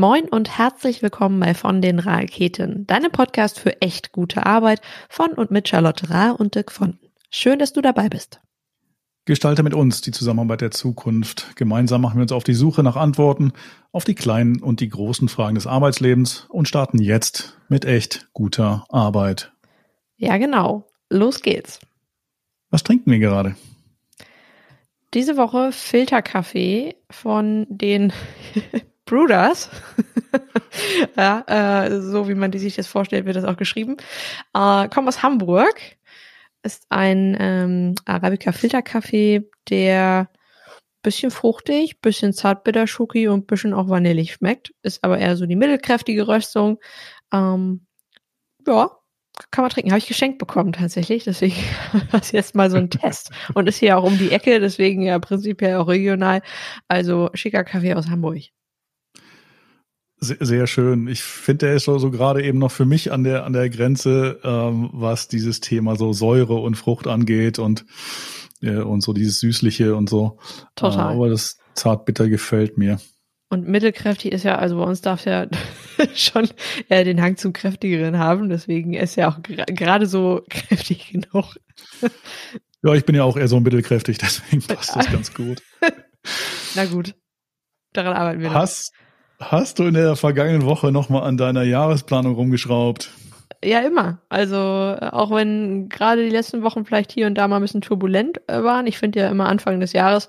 Moin 0.00 0.28
und 0.28 0.56
herzlich 0.58 1.02
willkommen 1.02 1.40
bei 1.40 1.54
Von 1.54 1.82
den 1.82 1.98
Raketen, 1.98 2.86
deinem 2.86 3.10
Podcast 3.10 3.58
für 3.58 3.82
echt 3.82 4.12
gute 4.12 4.46
Arbeit 4.46 4.80
von 5.08 5.32
und 5.32 5.50
mit 5.50 5.68
Charlotte 5.68 6.08
Rahr 6.08 6.38
und 6.38 6.54
Dirk 6.54 6.70
von. 6.70 7.00
Schön, 7.30 7.58
dass 7.58 7.72
du 7.72 7.80
dabei 7.80 8.08
bist. 8.08 8.40
Gestalte 9.24 9.64
mit 9.64 9.74
uns 9.74 10.00
die 10.00 10.12
Zusammenarbeit 10.12 10.60
der 10.60 10.70
Zukunft. 10.70 11.56
Gemeinsam 11.56 12.00
machen 12.00 12.14
wir 12.14 12.22
uns 12.22 12.30
auf 12.30 12.44
die 12.44 12.54
Suche 12.54 12.84
nach 12.84 12.94
Antworten 12.94 13.50
auf 13.90 14.04
die 14.04 14.14
kleinen 14.14 14.62
und 14.62 14.78
die 14.78 14.88
großen 14.88 15.28
Fragen 15.28 15.56
des 15.56 15.66
Arbeitslebens 15.66 16.46
und 16.48 16.68
starten 16.68 17.02
jetzt 17.02 17.58
mit 17.68 17.84
echt 17.84 18.28
guter 18.32 18.84
Arbeit. 18.90 19.52
Ja, 20.16 20.36
genau. 20.36 20.86
Los 21.10 21.42
geht's. 21.42 21.80
Was 22.70 22.84
trinken 22.84 23.10
wir 23.10 23.18
gerade? 23.18 23.56
Diese 25.12 25.36
Woche 25.36 25.72
Filterkaffee 25.72 26.94
von 27.10 27.66
den 27.68 28.12
Brewers. 29.08 29.70
ja, 31.16 31.44
äh, 31.86 32.00
so 32.00 32.28
wie 32.28 32.34
man 32.34 32.50
die 32.50 32.58
sich 32.58 32.76
das 32.76 32.86
vorstellt, 32.86 33.24
wird 33.24 33.36
das 33.36 33.44
auch 33.44 33.56
geschrieben. 33.56 33.96
Äh, 34.54 34.88
kommt 34.88 35.08
aus 35.08 35.22
Hamburg. 35.22 35.80
Ist 36.62 36.86
ein 36.90 37.36
ähm, 37.40 37.94
Arabica 38.04 38.52
Filterkaffee, 38.52 39.48
der 39.70 40.28
bisschen 41.02 41.30
fruchtig, 41.30 42.00
bisschen 42.00 42.32
zartbitter 42.32 42.86
Schoki 42.86 43.28
und 43.28 43.46
bisschen 43.46 43.72
auch 43.72 43.88
vanillig 43.88 44.34
schmeckt. 44.34 44.74
Ist 44.82 45.02
aber 45.04 45.18
eher 45.18 45.36
so 45.36 45.46
die 45.46 45.56
mittelkräftige 45.56 46.26
Röstung. 46.28 46.78
Ähm, 47.32 47.86
ja, 48.66 48.90
kann 49.50 49.62
man 49.62 49.70
trinken. 49.70 49.90
Habe 49.92 50.00
ich 50.00 50.08
geschenkt 50.08 50.38
bekommen 50.38 50.72
tatsächlich. 50.72 51.24
Deswegen 51.24 51.56
war 52.10 52.20
es 52.20 52.32
jetzt 52.32 52.54
mal 52.54 52.70
so 52.70 52.76
ein 52.76 52.90
Test. 52.90 53.30
Und 53.54 53.68
ist 53.68 53.78
hier 53.78 53.96
auch 53.96 54.04
um 54.04 54.18
die 54.18 54.32
Ecke, 54.32 54.60
deswegen 54.60 55.02
ja 55.02 55.18
prinzipiell 55.18 55.76
auch 55.76 55.88
regional. 55.88 56.42
Also 56.88 57.30
schicker 57.34 57.64
Kaffee 57.64 57.94
aus 57.94 58.08
Hamburg. 58.08 58.42
Sehr, 60.20 60.38
sehr 60.40 60.66
schön. 60.66 61.06
Ich 61.06 61.22
finde, 61.22 61.66
der 61.66 61.76
ist 61.76 61.84
so, 61.84 61.98
so 61.98 62.10
gerade 62.10 62.42
eben 62.42 62.58
noch 62.58 62.72
für 62.72 62.84
mich 62.84 63.12
an 63.12 63.22
der 63.22 63.44
an 63.44 63.52
der 63.52 63.70
Grenze, 63.70 64.40
ähm, 64.42 64.90
was 64.92 65.28
dieses 65.28 65.60
Thema 65.60 65.94
so 65.96 66.12
Säure 66.12 66.54
und 66.54 66.74
Frucht 66.74 67.06
angeht 67.06 67.58
und 67.58 67.84
äh, 68.62 68.78
und 68.78 69.02
so 69.02 69.12
dieses 69.12 69.40
süßliche 69.40 69.94
und 69.94 70.08
so. 70.08 70.38
Total. 70.74 71.12
Äh, 71.12 71.14
aber 71.14 71.28
das 71.28 71.58
zartbitter 71.74 72.28
gefällt 72.28 72.78
mir. 72.78 72.98
Und 73.50 73.66
mittelkräftig 73.66 74.32
ist 74.32 74.42
ja, 74.42 74.56
also 74.56 74.76
bei 74.76 74.84
uns 74.84 75.00
darf 75.00 75.24
ja 75.24 75.46
schon 76.14 76.48
äh, 76.88 77.04
den 77.04 77.20
Hang 77.20 77.36
zum 77.36 77.52
kräftigeren 77.52 78.18
haben, 78.18 78.50
deswegen 78.50 78.92
ist 78.92 79.16
ja 79.16 79.30
auch 79.30 79.38
gerade 79.42 80.06
so 80.06 80.42
kräftig 80.50 81.08
genug. 81.12 81.56
ja, 82.82 82.94
ich 82.94 83.06
bin 83.06 83.14
ja 83.14 83.24
auch 83.24 83.36
eher 83.36 83.48
so 83.48 83.60
mittelkräftig, 83.60 84.18
deswegen 84.22 84.62
passt 84.62 84.94
das 84.94 85.10
ganz 85.10 85.32
gut. 85.32 85.62
Na 86.74 86.84
gut, 86.84 87.14
daran 87.92 88.14
arbeiten 88.14 88.40
wir. 88.40 88.52
Hast, 88.52 88.92
Hast 89.38 89.78
du 89.78 89.84
in 89.84 89.94
der 89.94 90.16
vergangenen 90.16 90.64
Woche 90.64 90.90
nochmal 90.90 91.22
an 91.22 91.36
deiner 91.36 91.62
Jahresplanung 91.62 92.34
rumgeschraubt? 92.34 93.12
Ja, 93.64 93.80
immer. 93.80 94.20
Also 94.28 94.56
auch 94.56 95.30
wenn 95.30 95.88
gerade 95.88 96.24
die 96.24 96.30
letzten 96.30 96.62
Wochen 96.62 96.84
vielleicht 96.84 97.12
hier 97.12 97.26
und 97.26 97.34
da 97.36 97.48
mal 97.48 97.56
ein 97.56 97.62
bisschen 97.62 97.80
turbulent 97.80 98.40
äh, 98.48 98.62
waren. 98.62 98.86
Ich 98.86 98.98
finde 98.98 99.20
ja 99.20 99.28
immer 99.28 99.48
Anfang 99.48 99.80
des 99.80 99.92
Jahres 99.92 100.28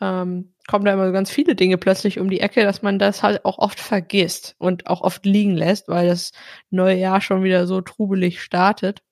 ähm, 0.00 0.54
kommen 0.66 0.84
da 0.84 0.92
immer 0.92 1.06
so 1.06 1.12
ganz 1.12 1.30
viele 1.30 1.54
Dinge 1.54 1.78
plötzlich 1.78 2.18
um 2.18 2.30
die 2.30 2.40
Ecke, 2.40 2.64
dass 2.64 2.82
man 2.82 2.98
das 2.98 3.22
halt 3.22 3.44
auch 3.44 3.58
oft 3.58 3.80
vergisst 3.80 4.54
und 4.58 4.86
auch 4.86 5.02
oft 5.02 5.24
liegen 5.26 5.54
lässt, 5.54 5.88
weil 5.88 6.08
das 6.08 6.32
neue 6.70 6.96
Jahr 6.96 7.20
schon 7.20 7.42
wieder 7.42 7.66
so 7.66 7.80
trubelig 7.80 8.42
startet. 8.42 9.02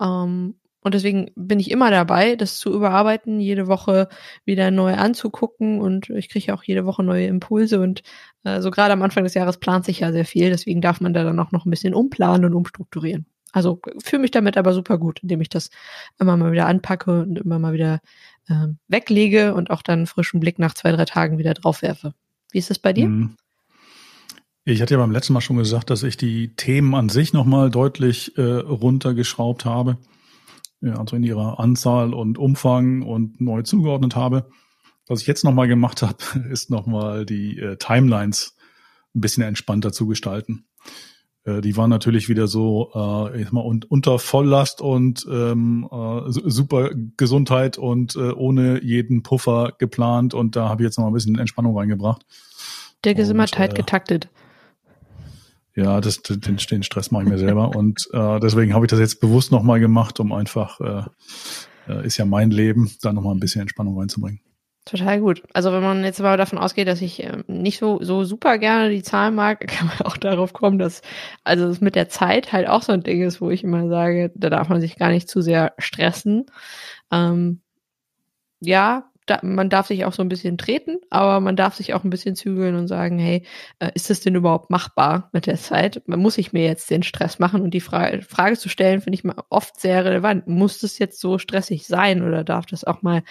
Ähm, 0.00 0.60
und 0.86 0.94
deswegen 0.94 1.32
bin 1.34 1.58
ich 1.58 1.72
immer 1.72 1.90
dabei, 1.90 2.36
das 2.36 2.58
zu 2.58 2.72
überarbeiten, 2.72 3.40
jede 3.40 3.66
Woche 3.66 4.08
wieder 4.44 4.70
neu 4.70 4.94
anzugucken 4.94 5.80
und 5.80 6.10
ich 6.10 6.28
kriege 6.28 6.54
auch 6.54 6.62
jede 6.62 6.86
Woche 6.86 7.02
neue 7.02 7.26
Impulse 7.26 7.80
und 7.80 8.04
äh, 8.44 8.60
so 8.60 8.70
gerade 8.70 8.92
am 8.92 9.02
Anfang 9.02 9.24
des 9.24 9.34
Jahres 9.34 9.56
plant 9.56 9.84
sich 9.84 9.98
ja 9.98 10.12
sehr 10.12 10.24
viel, 10.24 10.48
deswegen 10.48 10.80
darf 10.80 11.00
man 11.00 11.12
da 11.12 11.24
dann 11.24 11.40
auch 11.40 11.50
noch 11.50 11.66
ein 11.66 11.70
bisschen 11.70 11.92
umplanen 11.92 12.44
und 12.44 12.54
umstrukturieren. 12.54 13.26
Also 13.50 13.80
fühle 14.00 14.22
mich 14.22 14.30
damit 14.30 14.56
aber 14.56 14.72
super 14.72 14.96
gut, 14.96 15.18
indem 15.24 15.40
ich 15.40 15.48
das 15.48 15.70
immer 16.20 16.36
mal 16.36 16.52
wieder 16.52 16.68
anpacke 16.68 17.22
und 17.22 17.36
immer 17.40 17.58
mal 17.58 17.72
wieder 17.72 17.98
äh, 18.48 18.68
weglege 18.86 19.54
und 19.54 19.70
auch 19.70 19.82
dann 19.82 20.06
frischen 20.06 20.38
Blick 20.38 20.60
nach 20.60 20.74
zwei, 20.74 20.92
drei 20.92 21.04
Tagen 21.04 21.38
wieder 21.38 21.54
drauf 21.54 21.82
werfe. 21.82 22.14
Wie 22.52 22.58
ist 22.58 22.70
das 22.70 22.78
bei 22.78 22.92
dir? 22.92 23.08
Mhm. 23.08 23.34
Ich 24.64 24.80
hatte 24.80 24.94
ja 24.94 25.00
beim 25.00 25.10
letzten 25.10 25.32
Mal 25.32 25.40
schon 25.40 25.56
gesagt, 25.56 25.90
dass 25.90 26.04
ich 26.04 26.16
die 26.16 26.54
Themen 26.54 26.94
an 26.94 27.08
sich 27.08 27.32
nochmal 27.32 27.72
deutlich 27.72 28.38
äh, 28.38 28.42
runtergeschraubt 28.42 29.64
habe 29.64 29.98
also 30.82 31.16
in 31.16 31.22
ihrer 31.22 31.58
Anzahl 31.58 32.14
und 32.14 32.38
Umfang 32.38 33.02
und 33.02 33.40
neu 33.40 33.62
zugeordnet 33.62 34.16
habe. 34.16 34.48
Was 35.08 35.20
ich 35.20 35.26
jetzt 35.26 35.44
nochmal 35.44 35.68
gemacht 35.68 36.02
habe, 36.02 36.16
ist 36.50 36.70
nochmal 36.70 37.26
die 37.26 37.58
äh, 37.58 37.76
Timelines 37.76 38.56
ein 39.14 39.20
bisschen 39.20 39.42
entspannter 39.42 39.92
zu 39.92 40.06
gestalten. 40.06 40.66
Äh, 41.44 41.60
die 41.60 41.76
waren 41.76 41.90
natürlich 41.90 42.28
wieder 42.28 42.48
so 42.48 42.90
äh, 42.94 43.42
ich 43.42 43.52
mal, 43.52 43.60
und, 43.60 43.90
unter 43.90 44.18
Volllast 44.18 44.80
und 44.80 45.26
ähm, 45.30 45.88
äh, 45.90 46.22
super 46.28 46.90
Gesundheit 47.16 47.78
und 47.78 48.16
äh, 48.16 48.32
ohne 48.32 48.82
jeden 48.82 49.22
Puffer 49.22 49.72
geplant 49.78 50.34
und 50.34 50.56
da 50.56 50.68
habe 50.68 50.82
ich 50.82 50.86
jetzt 50.86 50.98
noch 50.98 51.06
ein 51.06 51.12
bisschen 51.12 51.38
Entspannung 51.38 51.76
reingebracht. 51.76 52.26
Der 53.04 53.16
ist 53.16 53.30
immer 53.30 53.46
tight 53.46 53.72
äh, 53.72 53.76
getaktet. 53.76 54.28
Ja, 55.76 56.00
das, 56.00 56.22
den, 56.22 56.56
den 56.56 56.82
Stress 56.82 57.10
mache 57.10 57.24
ich 57.24 57.28
mir 57.28 57.38
selber. 57.38 57.68
Und 57.76 58.08
äh, 58.12 58.40
deswegen 58.40 58.74
habe 58.74 58.86
ich 58.86 58.90
das 58.90 58.98
jetzt 58.98 59.20
bewusst 59.20 59.52
nochmal 59.52 59.78
gemacht, 59.78 60.18
um 60.18 60.32
einfach, 60.32 60.80
äh, 60.80 61.02
äh, 61.88 62.06
ist 62.06 62.16
ja 62.16 62.24
mein 62.24 62.50
Leben, 62.50 62.90
da 63.02 63.12
nochmal 63.12 63.34
ein 63.34 63.40
bisschen 63.40 63.60
Entspannung 63.60 63.98
reinzubringen. 63.98 64.40
Total 64.86 65.20
gut. 65.20 65.42
Also 65.52 65.72
wenn 65.72 65.82
man 65.82 66.04
jetzt 66.04 66.20
mal 66.20 66.36
davon 66.36 66.58
ausgeht, 66.58 66.86
dass 66.86 67.02
ich 67.02 67.22
äh, 67.22 67.42
nicht 67.48 67.78
so, 67.78 67.98
so 68.02 68.24
super 68.24 68.56
gerne 68.56 68.88
die 68.88 69.02
Zahlen 69.02 69.34
mag, 69.34 69.60
kann 69.68 69.88
man 69.88 70.00
auch 70.06 70.16
darauf 70.16 70.54
kommen, 70.54 70.78
dass 70.78 71.02
also 71.44 71.66
es 71.66 71.80
mit 71.80 71.94
der 71.94 72.08
Zeit 72.08 72.52
halt 72.52 72.68
auch 72.68 72.82
so 72.82 72.92
ein 72.92 73.02
Ding 73.02 73.22
ist, 73.22 73.40
wo 73.40 73.50
ich 73.50 73.62
immer 73.62 73.88
sage, 73.88 74.32
da 74.34 74.48
darf 74.48 74.68
man 74.68 74.80
sich 74.80 74.96
gar 74.96 75.10
nicht 75.10 75.28
zu 75.28 75.42
sehr 75.42 75.74
stressen. 75.78 76.46
Ähm, 77.12 77.60
ja, 78.60 79.10
da, 79.26 79.40
man 79.42 79.68
darf 79.68 79.88
sich 79.88 80.04
auch 80.04 80.12
so 80.12 80.22
ein 80.22 80.28
bisschen 80.28 80.56
treten, 80.56 80.98
aber 81.10 81.40
man 81.40 81.56
darf 81.56 81.74
sich 81.74 81.94
auch 81.94 82.04
ein 82.04 82.10
bisschen 82.10 82.36
zügeln 82.36 82.76
und 82.76 82.88
sagen, 82.88 83.18
hey, 83.18 83.42
äh, 83.80 83.90
ist 83.94 84.08
das 84.08 84.20
denn 84.20 84.36
überhaupt 84.36 84.70
machbar 84.70 85.30
mit 85.32 85.46
der 85.46 85.56
Zeit? 85.56 86.02
Muss 86.06 86.38
ich 86.38 86.52
mir 86.52 86.64
jetzt 86.64 86.90
den 86.90 87.02
Stress 87.02 87.38
machen 87.38 87.62
und 87.62 87.72
die 87.72 87.80
Frage, 87.80 88.22
Frage 88.22 88.56
zu 88.56 88.68
stellen, 88.68 89.00
finde 89.00 89.16
ich 89.16 89.24
mal 89.24 89.42
oft 89.50 89.80
sehr 89.80 90.04
relevant. 90.04 90.46
Muss 90.46 90.78
das 90.78 90.98
jetzt 90.98 91.20
so 91.20 91.38
stressig 91.38 91.86
sein 91.86 92.22
oder 92.22 92.44
darf 92.44 92.66
das 92.66 92.84
auch 92.84 93.02
mal 93.02 93.22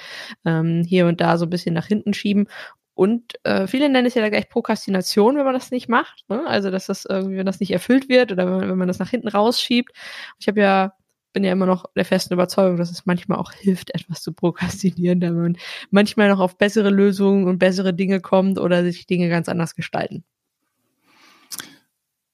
ähm, 0.46 0.84
hier 0.86 1.08
und 1.08 1.22
da 1.22 1.38
so 1.38 1.46
ein 1.46 1.50
bisschen 1.50 1.74
nach 1.74 1.88
hinten 1.88 2.14
schieben? 2.14 2.48
Und 2.94 3.34
äh, 3.44 3.68
viele 3.68 3.90
nennen 3.90 4.08
es 4.08 4.16
ja 4.16 4.28
gleich 4.30 4.50
Prokrastination, 4.50 5.38
wenn 5.38 5.46
man 5.46 5.54
das 5.54 5.72
nicht 5.72 5.90
macht. 5.90 6.24
Ne? 6.30 6.46
Also, 6.48 6.72
dass 6.72 6.88
das 6.88 7.06
irgendwie, 7.06 7.38
wenn 7.38 7.46
das 7.46 7.60
nicht 7.60 7.72
erfüllt 7.72 8.08
wird 8.10 8.32
oder 8.32 8.46
wenn 8.46 8.54
man, 8.54 8.70
wenn 8.70 8.78
man 8.78 8.88
das 8.88 9.00
nach 9.00 9.10
hinten 9.10 9.28
rausschiebt. 9.28 9.92
Ich 10.40 10.48
habe 10.48 10.62
ja 10.62 10.94
bin 11.36 11.44
ja 11.44 11.52
immer 11.52 11.66
noch 11.66 11.86
der 11.96 12.06
festen 12.06 12.34
Überzeugung, 12.34 12.78
dass 12.78 12.90
es 12.90 13.06
manchmal 13.06 13.38
auch 13.38 13.52
hilft, 13.52 13.94
etwas 13.94 14.24
zu 14.24 14.32
prokrastinieren, 14.32 15.20
da 15.20 15.32
man 15.32 15.58
manchmal 15.92 16.30
noch 16.30 16.40
auf 16.40 16.58
bessere 16.58 16.90
Lösungen 16.90 17.46
und 17.46 17.60
bessere 17.60 17.94
Dinge 17.94 18.22
kommt 18.22 18.58
oder 18.58 18.84
sich 18.84 19.06
Dinge 19.06 19.28
ganz 19.28 19.50
anders 19.50 19.76
gestalten. 19.76 20.24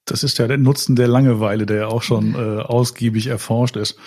Das 0.04 0.22
ist 0.22 0.38
ja 0.38 0.46
der 0.46 0.58
Nutzen 0.58 0.94
der 0.94 1.08
Langeweile, 1.08 1.66
der 1.66 1.76
ja 1.76 1.86
auch 1.88 2.02
schon 2.02 2.36
äh, 2.36 2.60
ausgiebig 2.60 3.26
erforscht 3.26 3.76
ist. 3.76 3.98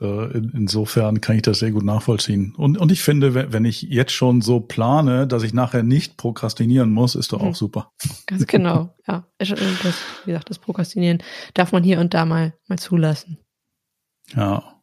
Äh, 0.00 0.38
insofern 0.38 1.20
kann 1.20 1.36
ich 1.36 1.42
das 1.42 1.60
sehr 1.60 1.70
gut 1.70 1.84
nachvollziehen. 1.84 2.52
Und, 2.56 2.78
und 2.78 2.90
ich 2.90 3.02
finde, 3.02 3.52
wenn 3.52 3.64
ich 3.64 3.82
jetzt 3.82 4.12
schon 4.12 4.40
so 4.40 4.58
plane, 4.58 5.28
dass 5.28 5.44
ich 5.44 5.54
nachher 5.54 5.84
nicht 5.84 6.16
prokrastinieren 6.16 6.90
muss, 6.90 7.14
ist 7.14 7.32
doch 7.32 7.40
auch 7.40 7.50
mhm. 7.50 7.54
super. 7.54 7.92
Ganz 8.26 8.44
genau, 8.46 8.92
ja. 9.06 9.24
Das, 9.38 9.50
wie 9.50 10.32
gesagt, 10.32 10.50
das 10.50 10.58
Prokrastinieren 10.58 11.22
darf 11.54 11.70
man 11.70 11.84
hier 11.84 12.00
und 12.00 12.12
da 12.12 12.24
mal, 12.24 12.54
mal 12.66 12.78
zulassen. 12.78 13.38
Ja. 14.34 14.82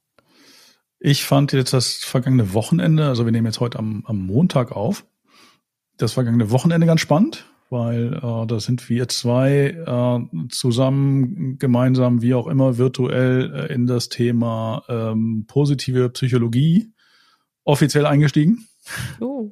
Ich 1.00 1.26
fand 1.26 1.52
jetzt 1.52 1.74
das 1.74 1.96
vergangene 1.96 2.54
Wochenende, 2.54 3.08
also 3.08 3.26
wir 3.26 3.32
nehmen 3.32 3.48
jetzt 3.48 3.60
heute 3.60 3.78
am, 3.78 4.04
am 4.06 4.26
Montag 4.26 4.72
auf, 4.72 5.06
das 5.98 6.14
vergangene 6.14 6.50
Wochenende 6.50 6.88
ganz 6.88 7.02
spannend, 7.02 7.46
weil 7.70 8.14
äh, 8.14 8.48
da 8.48 8.60
sind 8.60 8.88
wir 8.90 9.08
zwei 9.10 9.76
äh, 9.86 10.48
zusammen, 10.50 11.58
gemeinsam, 11.58 12.22
wie 12.22 12.34
auch 12.34 12.48
immer, 12.48 12.78
virtuell 12.78 13.54
äh, 13.54 13.74
in 13.74 13.86
das 13.86 14.10
Thema 14.10 14.84
ähm, 14.88 15.46
positive 15.48 16.10
Psychologie 16.10 16.94
offiziell 17.66 18.06
eingestiegen. 18.06 18.68
Oh. 19.20 19.52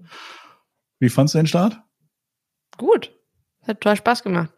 Wie 1.00 1.10
fandst 1.10 1.34
du 1.34 1.40
den 1.40 1.48
Start? 1.48 1.80
Gut. 2.78 3.12
Hat 3.64 3.82
total 3.82 3.98
Spaß 3.98 4.24
gemacht. 4.24 4.52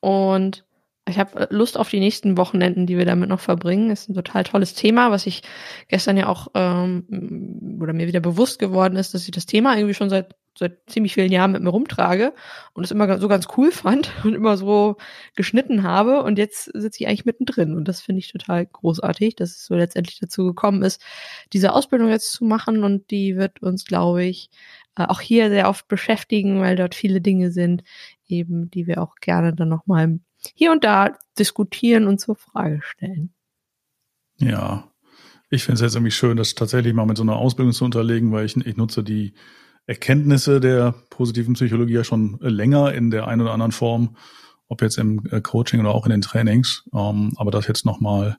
Und 0.00 0.64
ich 1.08 1.18
habe 1.18 1.48
Lust 1.50 1.78
auf 1.78 1.90
die 1.90 2.00
nächsten 2.00 2.36
Wochenenden, 2.36 2.86
die 2.86 2.96
wir 2.96 3.04
damit 3.04 3.28
noch 3.28 3.40
verbringen. 3.40 3.90
Ist 3.90 4.08
ein 4.08 4.14
total 4.14 4.44
tolles 4.44 4.74
Thema, 4.74 5.10
was 5.10 5.26
ich 5.26 5.42
gestern 5.88 6.16
ja 6.16 6.28
auch 6.28 6.48
ähm, 6.54 7.78
oder 7.80 7.92
mir 7.92 8.06
wieder 8.06 8.20
bewusst 8.20 8.58
geworden 8.58 8.96
ist, 8.96 9.14
dass 9.14 9.24
ich 9.24 9.30
das 9.30 9.46
Thema 9.46 9.76
irgendwie 9.76 9.94
schon 9.94 10.10
seit 10.10 10.36
seit 10.58 10.78
ziemlich 10.90 11.14
vielen 11.14 11.32
Jahren 11.32 11.52
mit 11.52 11.62
mir 11.62 11.70
rumtrage 11.70 12.34
und 12.74 12.84
es 12.84 12.90
immer 12.90 13.18
so 13.18 13.28
ganz 13.28 13.46
cool 13.56 13.72
fand 13.72 14.12
und 14.24 14.34
immer 14.34 14.56
so 14.56 14.96
geschnitten 15.36 15.82
habe. 15.82 16.22
Und 16.22 16.38
jetzt 16.38 16.64
sitze 16.64 17.02
ich 17.02 17.08
eigentlich 17.08 17.24
mittendrin. 17.24 17.76
Und 17.76 17.88
das 17.88 18.00
finde 18.00 18.20
ich 18.20 18.30
total 18.30 18.66
großartig, 18.66 19.36
dass 19.36 19.50
es 19.50 19.66
so 19.66 19.74
letztendlich 19.74 20.18
dazu 20.20 20.44
gekommen 20.44 20.82
ist, 20.82 21.02
diese 21.52 21.72
Ausbildung 21.72 22.08
jetzt 22.10 22.32
zu 22.32 22.44
machen. 22.44 22.84
Und 22.84 23.10
die 23.10 23.36
wird 23.36 23.62
uns, 23.62 23.84
glaube 23.84 24.24
ich, 24.24 24.50
äh, 24.96 25.04
auch 25.06 25.20
hier 25.20 25.50
sehr 25.50 25.68
oft 25.68 25.88
beschäftigen, 25.88 26.60
weil 26.60 26.76
dort 26.76 26.94
viele 26.94 27.20
Dinge 27.20 27.52
sind, 27.52 27.82
eben, 28.26 28.70
die 28.70 28.86
wir 28.86 29.02
auch 29.02 29.16
gerne 29.16 29.54
dann 29.54 29.68
nochmal 29.68 30.20
hier 30.54 30.72
und 30.72 30.84
da 30.84 31.16
diskutieren 31.38 32.06
und 32.06 32.20
zur 32.20 32.36
Frage 32.36 32.80
stellen. 32.82 33.32
Ja, 34.38 34.90
ich 35.50 35.64
finde 35.64 35.74
es 35.74 35.80
jetzt 35.80 35.94
irgendwie 35.94 36.12
schön, 36.12 36.36
das 36.36 36.54
tatsächlich 36.54 36.94
mal 36.94 37.06
mit 37.06 37.16
so 37.16 37.22
einer 37.22 37.36
Ausbildung 37.36 37.72
zu 37.72 37.84
unterlegen, 37.84 38.32
weil 38.32 38.46
ich, 38.46 38.56
ich 38.56 38.76
nutze 38.76 39.02
die 39.02 39.34
Erkenntnisse 39.86 40.60
der 40.60 40.94
positiven 41.10 41.54
Psychologie 41.54 41.94
ja 41.94 42.04
schon 42.04 42.38
länger 42.40 42.92
in 42.94 43.10
der 43.10 43.26
einen 43.26 43.42
oder 43.42 43.52
anderen 43.52 43.72
Form, 43.72 44.16
ob 44.68 44.82
jetzt 44.82 44.98
im 44.98 45.26
äh, 45.30 45.40
Coaching 45.40 45.80
oder 45.80 45.90
auch 45.90 46.06
in 46.06 46.10
den 46.10 46.20
Trainings. 46.20 46.84
Ähm, 46.94 47.32
aber 47.36 47.50
das 47.50 47.66
jetzt 47.66 47.84
nochmal 47.84 48.38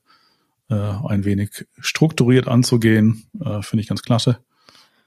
äh, 0.70 0.76
ein 0.76 1.26
wenig 1.26 1.66
strukturiert 1.80 2.48
anzugehen, 2.48 3.26
äh, 3.40 3.62
finde 3.62 3.82
ich 3.82 3.90
ganz 3.90 4.02
klasse. 4.02 4.38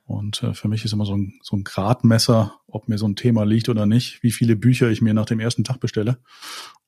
Und 0.06 0.43
äh, 0.43 0.53
für 0.53 0.69
mich 0.69 0.85
ist 0.85 0.93
immer 0.93 1.06
so 1.06 1.17
ein, 1.17 1.39
so 1.43 1.56
ein 1.56 1.65
Gradmesser, 1.65 2.61
ob 2.67 2.89
mir 2.89 2.99
so 2.99 3.09
ein 3.09 3.17
Thema 3.17 3.45
liegt 3.45 3.69
oder 3.69 3.87
nicht, 3.87 4.23
wie 4.23 4.33
viele 4.33 4.55
Bücher 4.55 4.91
ich 4.91 5.01
mir 5.01 5.15
nach 5.15 5.27
dem 5.27 5.41
ersten 5.41 5.65
Tag 5.65 5.81
bestelle. 5.81 6.19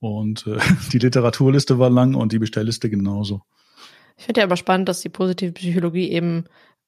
Und 0.01 0.47
äh, 0.47 0.59
die 0.93 0.99
Literaturliste 0.99 1.79
war 1.79 1.91
lang 1.91 2.15
und 2.15 2.33
die 2.33 2.39
Bestellliste 2.39 2.91
genauso. 2.91 3.43
Ich 4.19 4.25
finde 4.25 4.41
ja 4.41 4.47
aber 4.47 4.57
spannend, 4.57 4.89
dass 4.89 5.01
die 5.01 5.09
positive 5.09 5.53
Psychologie 5.53 6.11
eben 6.11 6.45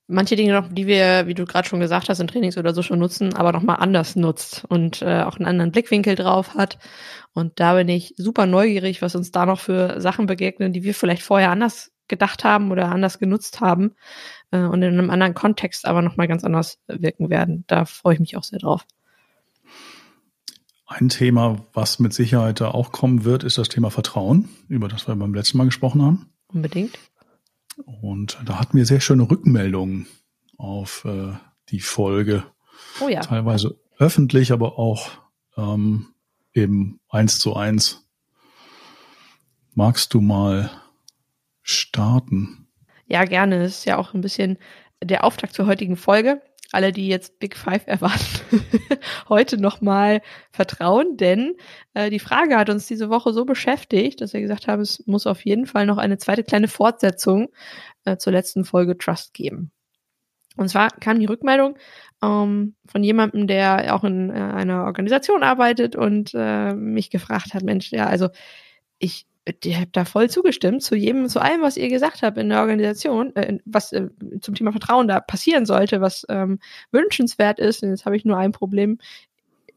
manche 0.06 0.36
Dinge 0.36 0.54
noch, 0.54 0.68
die 0.70 0.86
wir, 0.86 1.26
wie 1.26 1.34
du 1.34 1.44
gerade 1.44 1.68
schon 1.68 1.80
gesagt 1.80 2.08
hast, 2.08 2.20
in 2.20 2.28
Trainings 2.28 2.56
oder 2.56 2.74
so 2.74 2.82
schon 2.82 2.98
nutzen, 2.98 3.34
aber 3.34 3.52
nochmal 3.52 3.76
anders 3.76 4.16
nutzt 4.16 4.64
und 4.68 5.02
äh, 5.02 5.22
auch 5.22 5.36
einen 5.36 5.46
anderen 5.46 5.70
Blickwinkel 5.70 6.14
drauf 6.14 6.54
hat. 6.54 6.78
Und 7.34 7.60
da 7.60 7.74
bin 7.74 7.88
ich 7.88 8.14
super 8.16 8.46
neugierig, 8.46 9.02
was 9.02 9.14
uns 9.14 9.30
da 9.30 9.46
noch 9.46 9.60
für 9.60 10.00
Sachen 10.00 10.26
begegnen, 10.26 10.72
die 10.72 10.82
wir 10.82 10.94
vielleicht 10.94 11.22
vorher 11.22 11.50
anders 11.50 11.92
gedacht 12.08 12.42
haben 12.42 12.70
oder 12.70 12.90
anders 12.90 13.18
genutzt 13.18 13.60
haben 13.60 13.94
äh, 14.50 14.60
und 14.60 14.82
in 14.82 14.98
einem 14.98 15.10
anderen 15.10 15.34
Kontext 15.34 15.86
aber 15.86 16.02
nochmal 16.02 16.28
ganz 16.28 16.44
anders 16.44 16.78
wirken 16.86 17.30
werden. 17.30 17.64
Da 17.66 17.84
freue 17.84 18.14
ich 18.14 18.20
mich 18.20 18.36
auch 18.36 18.44
sehr 18.44 18.58
drauf. 18.58 18.86
Ein 20.86 21.10
Thema, 21.10 21.66
was 21.74 21.98
mit 21.98 22.14
Sicherheit 22.14 22.60
da 22.62 22.70
auch 22.70 22.92
kommen 22.92 23.24
wird, 23.24 23.44
ist 23.44 23.58
das 23.58 23.68
Thema 23.68 23.90
Vertrauen, 23.90 24.48
über 24.68 24.88
das 24.88 25.06
wir 25.06 25.14
beim 25.16 25.34
letzten 25.34 25.58
Mal 25.58 25.64
gesprochen 25.64 26.02
haben. 26.02 26.30
Unbedingt. 26.46 26.98
Und 27.84 28.38
da 28.46 28.58
hatten 28.58 28.76
wir 28.76 28.86
sehr 28.86 29.00
schöne 29.00 29.30
Rückmeldungen 29.30 30.06
auf 30.56 31.04
äh, 31.04 31.34
die 31.68 31.80
Folge. 31.80 32.44
Oh 33.00 33.08
ja. 33.08 33.20
Teilweise 33.20 33.78
öffentlich, 33.98 34.50
aber 34.50 34.78
auch 34.78 35.10
ähm, 35.56 36.14
eben 36.54 37.00
eins 37.08 37.38
zu 37.38 37.54
eins. 37.54 38.08
Magst 39.74 40.14
du 40.14 40.20
mal 40.20 40.70
starten? 41.62 42.67
Ja, 43.08 43.24
gerne. 43.24 43.58
Das 43.60 43.78
ist 43.78 43.84
ja 43.86 43.96
auch 43.96 44.14
ein 44.14 44.20
bisschen 44.20 44.58
der 45.02 45.24
Auftakt 45.24 45.54
zur 45.54 45.66
heutigen 45.66 45.96
Folge. 45.96 46.42
Alle, 46.70 46.92
die 46.92 47.08
jetzt 47.08 47.38
Big 47.38 47.56
Five 47.56 47.86
erwarten, 47.86 48.62
heute 49.30 49.58
nochmal 49.58 50.20
vertrauen, 50.50 51.16
denn 51.16 51.54
äh, 51.94 52.10
die 52.10 52.18
Frage 52.18 52.58
hat 52.58 52.68
uns 52.68 52.86
diese 52.86 53.08
Woche 53.08 53.32
so 53.32 53.46
beschäftigt, 53.46 54.20
dass 54.20 54.34
wir 54.34 54.42
gesagt 54.42 54.68
haben, 54.68 54.82
es 54.82 55.02
muss 55.06 55.26
auf 55.26 55.46
jeden 55.46 55.64
Fall 55.64 55.86
noch 55.86 55.96
eine 55.96 56.18
zweite 56.18 56.44
kleine 56.44 56.68
Fortsetzung 56.68 57.48
äh, 58.04 58.18
zur 58.18 58.34
letzten 58.34 58.66
Folge 58.66 58.98
Trust 58.98 59.32
geben. 59.32 59.72
Und 60.58 60.68
zwar 60.68 60.90
kam 60.90 61.20
die 61.20 61.26
Rückmeldung 61.26 61.78
ähm, 62.22 62.74
von 62.86 63.02
jemandem, 63.02 63.46
der 63.46 63.94
auch 63.94 64.04
in 64.04 64.28
äh, 64.28 64.34
einer 64.34 64.84
Organisation 64.84 65.42
arbeitet 65.42 65.96
und 65.96 66.32
äh, 66.34 66.74
mich 66.74 67.08
gefragt 67.08 67.54
hat, 67.54 67.62
Mensch, 67.62 67.92
ja, 67.92 68.06
also 68.06 68.28
ich 68.98 69.26
ich 69.62 69.76
habe 69.76 69.88
da 69.92 70.04
voll 70.04 70.28
zugestimmt 70.30 70.82
zu 70.82 70.94
jedem, 70.94 71.28
zu 71.28 71.40
allem, 71.40 71.62
was 71.62 71.76
ihr 71.76 71.88
gesagt 71.88 72.22
habt 72.22 72.38
in 72.38 72.48
der 72.48 72.60
Organisation, 72.60 73.34
äh, 73.36 73.58
was 73.64 73.92
äh, 73.92 74.08
zum 74.40 74.54
Thema 74.54 74.72
Vertrauen 74.72 75.08
da 75.08 75.20
passieren 75.20 75.66
sollte, 75.66 76.00
was 76.00 76.26
ähm, 76.28 76.58
wünschenswert 76.90 77.58
ist. 77.58 77.82
Und 77.82 77.90
jetzt 77.90 78.04
habe 78.04 78.16
ich 78.16 78.24
nur 78.24 78.36
ein 78.36 78.52
Problem. 78.52 78.98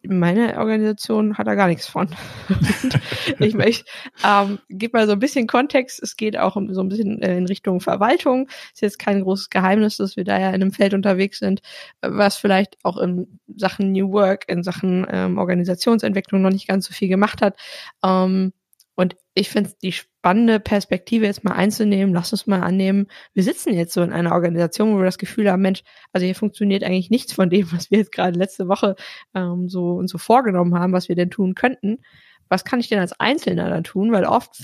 Meine 0.04 0.58
Organisation 0.58 1.38
hat 1.38 1.46
da 1.46 1.54
gar 1.54 1.68
nichts 1.68 1.86
von. 1.86 2.10
ich 3.40 3.54
möchte, 3.54 3.86
ähm, 4.26 4.58
gebe 4.68 4.98
mal 4.98 5.06
so 5.06 5.14
ein 5.14 5.20
bisschen 5.20 5.46
Kontext. 5.46 6.02
Es 6.02 6.18
geht 6.18 6.40
auch 6.40 6.56
um, 6.56 6.74
so 6.74 6.82
ein 6.82 6.90
bisschen 6.90 7.22
äh, 7.22 7.38
in 7.38 7.46
Richtung 7.46 7.82
Verwaltung. 7.82 8.48
Ist 8.74 8.82
jetzt 8.82 8.98
kein 8.98 9.22
großes 9.22 9.52
Geheimnis, 9.52 9.98
dass 9.98 10.18
wir 10.18 10.24
da 10.24 10.40
ja 10.40 10.50
in 10.50 10.56
einem 10.56 10.72
Feld 10.72 10.96
unterwegs 10.96 11.38
sind, 11.38 11.62
was 12.02 12.38
vielleicht 12.38 12.78
auch 12.84 12.98
in 12.98 13.40
Sachen 13.56 13.92
New 13.92 14.12
Work, 14.12 14.46
in 14.50 14.64
Sachen 14.64 15.06
ähm, 15.08 15.38
Organisationsentwicklung 15.38 16.42
noch 16.42 16.50
nicht 16.50 16.68
ganz 16.68 16.88
so 16.88 16.94
viel 16.94 17.08
gemacht 17.08 17.44
hat. 17.44 17.56
Ähm, 18.04 18.54
und 18.96 19.16
ich 19.34 19.50
finde 19.50 19.72
die 19.82 19.94
spannende 19.94 20.60
Perspektive 20.60 21.26
jetzt 21.26 21.44
mal 21.44 21.54
einzunehmen, 21.54 22.14
lass 22.14 22.32
uns 22.34 22.48
mal 22.48 22.62
annehmen, 22.62 23.08
wir 23.34 23.44
sitzen 23.44 23.74
jetzt 23.74 23.94
so 23.94 24.02
in 24.02 24.12
einer 24.12 24.34
Organisation, 24.34 24.94
wo 24.94 24.98
wir 24.98 25.06
das 25.06 25.18
Gefühl 25.18 25.50
haben, 25.50 25.62
Mensch, 25.62 25.84
also 26.12 26.26
hier 26.26 26.36
funktioniert 26.36 26.84
eigentlich 26.84 27.10
nichts 27.10 27.34
von 27.34 27.50
dem, 27.50 27.72
was 27.72 27.90
wir 27.90 28.00
jetzt 28.00 28.12
gerade 28.12 28.38
letzte 28.38 28.68
Woche 28.68 28.96
ähm, 29.34 29.70
so 29.70 29.94
und 29.94 30.10
so 30.10 30.18
vorgenommen 30.18 30.76
haben, 30.76 30.94
was 30.94 31.10
wir 31.10 31.16
denn 31.16 31.32
tun 31.32 31.56
könnten. 31.56 32.00
Was 32.50 32.66
kann 32.66 32.82
ich 32.82 32.90
denn 32.90 33.00
als 33.00 33.18
Einzelner 33.18 33.70
dann 33.70 33.86
tun? 33.86 34.12
Weil 34.12 34.26
oft 34.26 34.58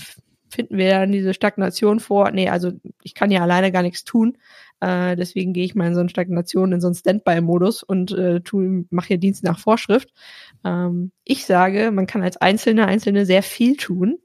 finden 0.50 0.76
wir 0.76 0.90
dann 0.90 1.12
diese 1.12 1.34
Stagnation 1.34 2.00
vor, 2.00 2.30
nee, 2.30 2.48
also 2.48 2.72
ich 3.02 3.14
kann 3.14 3.30
ja 3.30 3.40
alleine 3.40 3.72
gar 3.72 3.82
nichts 3.82 4.04
tun. 4.04 4.36
Äh, 4.80 5.16
deswegen 5.16 5.52
gehe 5.52 5.64
ich 5.64 5.74
mal 5.74 5.88
in 5.88 5.94
so 5.94 6.00
eine 6.00 6.08
Stagnation, 6.08 6.72
in 6.72 6.80
so 6.80 6.88
einen 6.88 6.94
Standby-Modus 6.94 7.82
und 7.82 8.12
äh, 8.12 8.40
mache 8.90 9.08
hier 9.08 9.18
Dienst 9.18 9.42
nach 9.42 9.58
Vorschrift. 9.58 10.12
Ähm, 10.64 11.12
ich 11.24 11.46
sage, 11.46 11.90
man 11.90 12.06
kann 12.06 12.22
als 12.22 12.36
Einzelne, 12.36 12.86
Einzelne 12.86 13.26
sehr 13.26 13.42
viel 13.42 13.76
tun. 13.76 14.18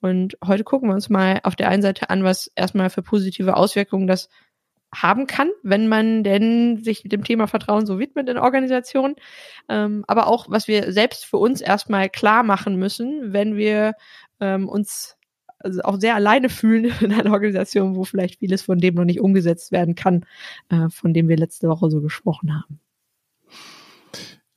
Und 0.00 0.38
heute 0.44 0.64
gucken 0.64 0.88
wir 0.88 0.94
uns 0.94 1.08
mal 1.08 1.40
auf 1.42 1.56
der 1.56 1.68
einen 1.68 1.82
Seite 1.82 2.10
an, 2.10 2.22
was 2.22 2.50
erstmal 2.54 2.90
für 2.90 3.02
positive 3.02 3.56
Auswirkungen 3.56 4.06
das 4.06 4.28
haben 4.94 5.26
kann, 5.26 5.50
wenn 5.62 5.88
man 5.88 6.24
denn 6.24 6.82
sich 6.82 7.04
mit 7.04 7.12
dem 7.12 7.24
Thema 7.24 7.46
Vertrauen 7.46 7.84
so 7.84 7.98
widmet 7.98 8.28
in 8.28 8.38
Organisationen, 8.38 9.16
ähm, 9.68 10.04
aber 10.06 10.26
auch, 10.28 10.46
was 10.48 10.66
wir 10.66 10.92
selbst 10.92 11.26
für 11.26 11.36
uns 11.36 11.60
erstmal 11.60 12.08
klar 12.08 12.42
machen 12.42 12.76
müssen, 12.76 13.32
wenn 13.32 13.56
wir 13.56 13.94
ähm, 14.40 14.68
uns 14.68 15.16
also 15.58 15.82
auch 15.82 15.96
sehr 15.98 16.14
alleine 16.14 16.48
fühlen 16.48 16.84
in 17.00 17.12
einer 17.12 17.32
Organisation, 17.32 17.96
wo 17.96 18.04
vielleicht 18.04 18.38
vieles 18.38 18.62
von 18.62 18.78
dem 18.78 18.94
noch 18.94 19.04
nicht 19.04 19.20
umgesetzt 19.20 19.72
werden 19.72 19.94
kann, 19.94 20.24
äh, 20.70 20.88
von 20.88 21.12
dem 21.12 21.28
wir 21.28 21.36
letzte 21.36 21.68
Woche 21.68 21.90
so 21.90 22.00
gesprochen 22.00 22.54
haben. 22.54 22.80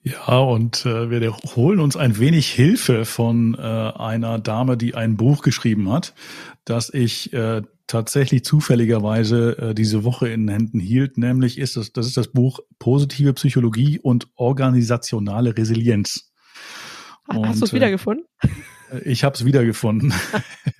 Ja, 0.04 0.40
und 0.40 0.86
äh, 0.86 1.12
wir 1.12 1.38
holen 1.56 1.80
uns 1.80 1.96
ein 1.96 2.18
wenig 2.18 2.50
Hilfe 2.50 3.06
von 3.06 3.54
äh, 3.54 3.60
einer 3.62 4.40
Dame, 4.40 4.76
die 4.76 4.96
ein 4.96 5.16
Buch 5.16 5.44
geschrieben 5.44 5.92
hat, 5.92 6.16
das 6.66 6.92
ich 6.92 7.34
äh, 7.34 7.62
tatsächlich 7.86 8.44
zufälligerweise 8.44 9.58
äh, 9.58 9.76
diese 9.76 10.04
Woche 10.04 10.30
in 10.30 10.48
Händen 10.48 10.80
hielt, 10.80 11.18
nämlich 11.18 11.60
ist 11.60 11.78
das, 11.78 11.94
das 11.94 12.08
ist 12.08 12.18
das 12.18 12.30
Buch 12.30 12.60
Positive 12.80 13.34
Psychologie 13.34 14.00
und 14.00 14.28
organisationale 14.36 15.56
Resilienz. 15.56 16.32
Und, 17.28 17.48
Hast 17.48 17.62
du 17.62 17.66
es 17.66 17.74
wiedergefunden? 17.74 18.26
Äh, 18.92 19.00
ich 19.06 19.24
habe 19.24 19.36
es 19.36 19.46
wiedergefunden. 19.46 20.14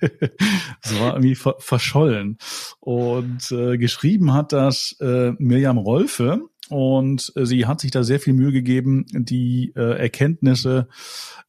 es 0.00 1.00
war 1.00 1.14
irgendwie 1.14 1.36
ver 1.36 1.54
verschollen. 1.58 2.38
Und 2.80 3.52
äh, 3.52 3.78
geschrieben 3.78 4.32
hat 4.32 4.52
das 4.52 4.96
äh, 5.00 5.32
Mirjam 5.38 5.78
Rolfe 5.78 6.40
und 6.72 7.32
äh, 7.36 7.44
sie 7.44 7.66
hat 7.66 7.80
sich 7.80 7.90
da 7.90 8.02
sehr 8.02 8.18
viel 8.18 8.32
Mühe 8.32 8.50
gegeben, 8.50 9.04
die 9.12 9.72
äh, 9.76 9.98
Erkenntnisse 9.98 10.88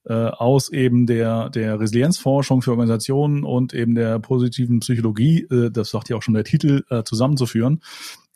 äh, 0.06 0.14
aus 0.14 0.70
eben 0.70 1.06
der, 1.06 1.50
der 1.50 1.80
Resilienzforschung 1.80 2.62
für 2.62 2.72
Organisationen 2.72 3.46
und 3.46 3.74
eben 3.74 3.96
der 3.96 4.20
positiven 4.20 4.82
Psychologie, 4.82 5.48
äh, 5.50 5.72
das 5.72 5.92
sagt 5.92 6.10
ja 6.10 6.18
auch 6.18 6.22
schon 6.22 6.34
der 6.34 6.44
Titel, 6.44 6.84
äh, 6.90 7.04
zusammenzuführen. 7.04 7.82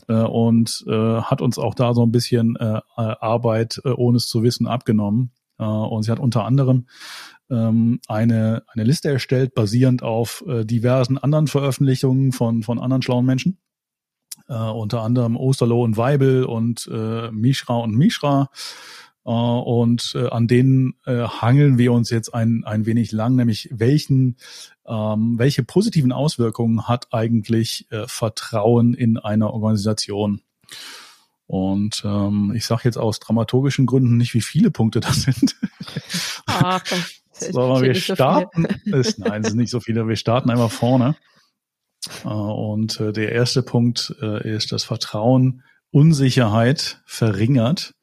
Äh, 0.08 0.14
und 0.14 0.86
äh, 0.88 1.22
hat 1.22 1.42
uns 1.42 1.60
auch 1.60 1.76
da 1.76 1.94
so 1.94 2.04
ein 2.04 2.12
bisschen 2.14 2.56
äh, 2.56 2.80
Arbeit, 2.96 3.82
äh, 3.84 3.90
ohne 3.90 4.16
es 4.16 4.28
zu 4.28 4.42
wissen, 4.42 4.66
abgenommen. 4.66 5.32
Äh, 5.60 5.66
und 5.66 6.04
sie 6.04 6.12
hat 6.12 6.20
unter 6.20 6.46
anderem 6.46 6.88
ähm, 7.50 8.00
eine, 8.08 8.64
eine 8.68 8.86
Liste 8.86 9.10
erstellt, 9.10 9.54
basierend 9.54 10.04
auf 10.04 10.42
äh, 10.48 10.64
diversen 10.64 11.18
anderen 11.18 11.48
Veröffentlichungen 11.48 12.32
von, 12.32 12.64
von 12.64 12.80
anderen 12.80 13.02
schlauen 13.02 13.26
Menschen 13.26 13.58
äh, 14.48 14.54
unter 14.54 15.02
anderem 15.02 15.36
Osterloh 15.36 15.84
und 15.84 15.98
Weibel 15.98 16.44
und 16.46 16.90
äh, 16.92 17.32
Mishra 17.32 17.78
und 17.78 17.96
Mishra. 17.96 18.50
Uh, 19.26 19.60
und 19.60 20.14
äh, 20.16 20.30
an 20.30 20.48
denen 20.48 20.94
äh, 21.06 21.24
hangeln 21.24 21.78
wir 21.78 21.92
uns 21.92 22.10
jetzt 22.12 22.34
ein, 22.34 22.64
ein 22.64 22.86
wenig 22.86 23.12
lang, 23.12 23.36
nämlich 23.36 23.68
welchen, 23.74 24.38
ähm, 24.86 25.38
welche 25.38 25.64
positiven 25.64 26.14
Auswirkungen 26.14 26.88
hat 26.88 27.08
eigentlich 27.12 27.88
äh, 27.90 28.08
Vertrauen 28.08 28.94
in 28.94 29.18
einer 29.18 29.54
Organisation? 29.54 30.40
Und 31.46 32.04
ähm, 32.06 32.54
ich 32.56 32.66
sage 32.66 32.84
jetzt 32.86 32.98
aus 32.98 33.20
dramaturgischen 33.20 33.86
Gründen 33.86 34.16
nicht, 34.16 34.34
wie 34.34 34.42
viele 34.42 34.72
Punkte 34.72 35.02
das 35.02 35.24
sind. 35.24 35.56
Ah, 36.46 36.80
komm. 36.88 37.00
So, 37.40 37.82
wir 37.84 37.94
starten, 37.94 38.66
so 38.84 38.98
ist, 38.98 39.20
nein, 39.20 39.44
es 39.44 39.50
sind 39.50 39.60
nicht 39.60 39.70
so 39.70 39.80
viele. 39.80 40.08
Wir 40.08 40.16
starten 40.16 40.50
einmal 40.50 40.70
vorne. 40.70 41.16
Äh, 42.24 42.28
und 42.28 43.00
äh, 43.00 43.12
der 43.12 43.32
erste 43.32 43.64
Punkt 43.64 44.16
äh, 44.22 44.56
ist, 44.56 44.72
dass 44.72 44.84
Vertrauen 44.84 45.64
Unsicherheit 45.92 47.02
verringert 47.06 47.94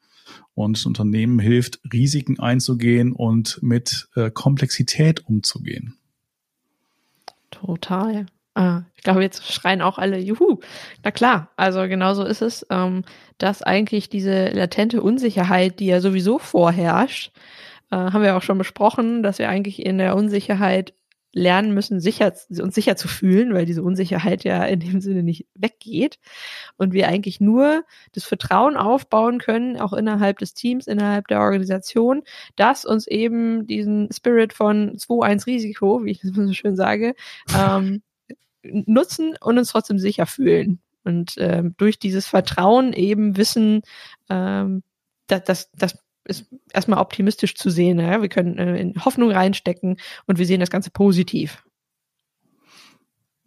und 0.53 0.83
Unternehmen 0.85 1.39
hilft, 1.39 1.79
Risiken 1.91 2.39
einzugehen 2.39 3.11
und 3.11 3.61
mit 3.61 4.07
Komplexität 4.33 5.25
umzugehen. 5.27 5.97
Total. 7.51 8.25
Ich 8.95 9.03
glaube, 9.03 9.21
jetzt 9.21 9.51
schreien 9.51 9.81
auch 9.81 9.97
alle, 9.97 10.17
juhu. 10.17 10.59
Na 11.03 11.11
klar, 11.11 11.51
also 11.57 11.81
genauso 11.87 12.23
ist 12.23 12.41
es, 12.41 12.65
ähm, 12.69 13.03
dass 13.37 13.61
eigentlich 13.61 14.09
diese 14.09 14.47
latente 14.47 15.01
Unsicherheit, 15.01 15.79
die 15.79 15.87
ja 15.87 15.99
sowieso 15.99 16.39
vorherrscht, 16.39 17.31
haben 17.91 18.23
wir 18.23 18.35
auch 18.35 18.41
schon 18.41 18.57
besprochen, 18.57 19.21
dass 19.23 19.37
wir 19.37 19.47
eigentlich 19.47 19.85
in 19.85 19.99
der 19.99 20.15
Unsicherheit 20.15 20.93
lernen 21.35 21.73
müssen, 21.73 21.99
sicher, 21.99 22.33
uns 22.49 22.73
sicher 22.73 22.95
zu 22.95 23.09
fühlen, 23.09 23.53
weil 23.53 23.65
diese 23.65 23.83
Unsicherheit 23.83 24.45
ja 24.45 24.63
in 24.63 24.79
dem 24.79 25.01
Sinne 25.01 25.21
nicht 25.21 25.45
weggeht. 25.53 26.17
Und 26.77 26.93
wir 26.93 27.09
eigentlich 27.09 27.41
nur 27.41 27.83
das 28.13 28.23
Vertrauen 28.23 28.77
aufbauen 28.77 29.37
können, 29.37 29.77
auch 29.77 29.91
innerhalb 29.91 30.39
des 30.39 30.53
Teams, 30.53 30.87
innerhalb 30.87 31.27
der 31.27 31.41
Organisation, 31.41 32.23
dass 32.55 32.85
uns 32.85 33.05
eben 33.05 33.67
diesen 33.67 34.09
Spirit 34.13 34.53
von 34.53 34.95
2-1 34.95 35.45
Risiko, 35.45 36.05
wie 36.05 36.11
ich 36.11 36.21
das 36.21 36.31
so 36.31 36.53
schön 36.53 36.77
sage, 36.77 37.15
ähm, 37.53 38.01
nutzen 38.63 39.35
und 39.41 39.57
uns 39.57 39.69
trotzdem 39.69 39.99
sicher 39.99 40.25
fühlen. 40.25 40.79
Und 41.03 41.35
ähm, 41.37 41.75
durch 41.77 41.99
dieses 41.99 42.27
Vertrauen 42.27 42.93
eben 42.93 43.35
wissen, 43.35 43.81
ähm, 44.29 44.83
dass, 45.27 45.69
dass, 45.73 45.97
ist 46.25 46.47
erstmal 46.73 46.99
optimistisch 46.99 47.55
zu 47.55 47.69
sehen. 47.69 47.99
Ja? 47.99 48.21
Wir 48.21 48.29
können 48.29 48.57
äh, 48.57 48.77
in 48.77 49.05
Hoffnung 49.05 49.31
reinstecken 49.31 49.97
und 50.25 50.39
wir 50.39 50.45
sehen 50.45 50.59
das 50.59 50.69
Ganze 50.69 50.91
positiv. 50.91 51.63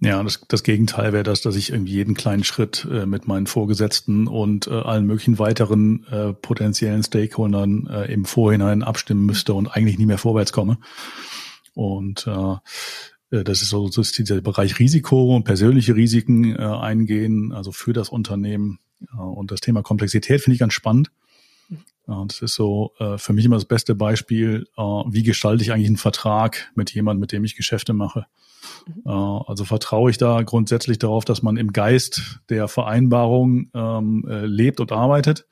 Ja, 0.01 0.23
das, 0.23 0.45
das 0.47 0.63
Gegenteil 0.63 1.13
wäre 1.13 1.25
das, 1.25 1.41
dass 1.41 1.57
ich 1.57 1.73
irgendwie 1.73 1.95
jeden 1.95 2.15
kleinen 2.15 2.45
Schritt 2.45 2.87
äh, 2.89 3.05
mit 3.05 3.27
meinen 3.27 3.49
Vorgesetzten 3.49 4.29
und 4.29 4.69
äh, 4.69 4.71
allen 4.71 5.07
möglichen 5.07 5.41
weiteren 5.41 6.07
äh, 6.07 6.33
potenziellen 6.33 7.03
Stakeholdern 7.03 7.89
äh, 7.89 8.13
im 8.13 8.25
Vorhinein 8.25 8.85
abstimmen 8.85 9.27
müsste 9.27 9.55
und 9.55 9.67
eigentlich 9.67 9.99
nie 9.99 10.07
mehr 10.07 10.19
vorwärts 10.19 10.53
komme. 10.53 10.79
Und 11.75 12.29
äh, 12.29 13.37
äh 13.37 13.43
das 13.43 13.61
ist 13.63 13.71
so 13.71 13.89
das 13.89 13.99
ist 13.99 14.19
dieser 14.19 14.41
Bereich 14.41 14.79
Risiko 14.79 15.35
und 15.35 15.43
persönliche 15.43 15.97
Risiken 15.97 16.55
äh, 16.55 16.63
eingehen, 16.63 17.53
also 17.53 17.73
für 17.73 17.93
das 17.93 18.09
Unternehmen. 18.09 18.79
Und 19.17 19.53
das 19.53 19.61
Thema 19.61 19.83
Komplexität 19.83 20.41
finde 20.41 20.55
ich 20.55 20.61
ganz 20.61 20.75
spannend. 20.75 21.11
Das 22.09 22.41
ist 22.41 22.55
so 22.55 22.95
äh, 22.99 23.19
für 23.19 23.35
mich 23.35 23.45
immer 23.45 23.57
das 23.57 23.67
beste 23.67 23.95
Beispiel, 23.95 24.67
äh, 24.79 24.83
wie 24.83 25.23
gestalte 25.23 25.63
ich 25.63 25.73
eigentlich 25.73 25.89
einen 25.89 25.99
Vertrag 25.99 26.73
mit 26.75 26.91
jemandem, 26.95 27.21
mit 27.21 27.33
dem 27.33 27.45
ich 27.45 27.55
Geschäfte 27.55 27.93
mache. 27.93 28.25
Mhm. 28.87 29.03
Äh, 29.05 29.11
also 29.11 29.67
vertraue 29.67 30.11
ich 30.11 30.17
da 30.17 30.41
grundsätzlich 30.43 30.99
darauf, 30.99 31.27
dass 31.27 31.43
man 31.43 31.59
im 31.59 31.71
Geist 31.73 32.41
der 32.49 32.67
Vereinbarung 32.67 33.71
ähm, 33.75 34.25
äh, 34.27 34.47
lebt 34.47 34.81
und 34.81 34.91
arbeitet. 34.91 35.47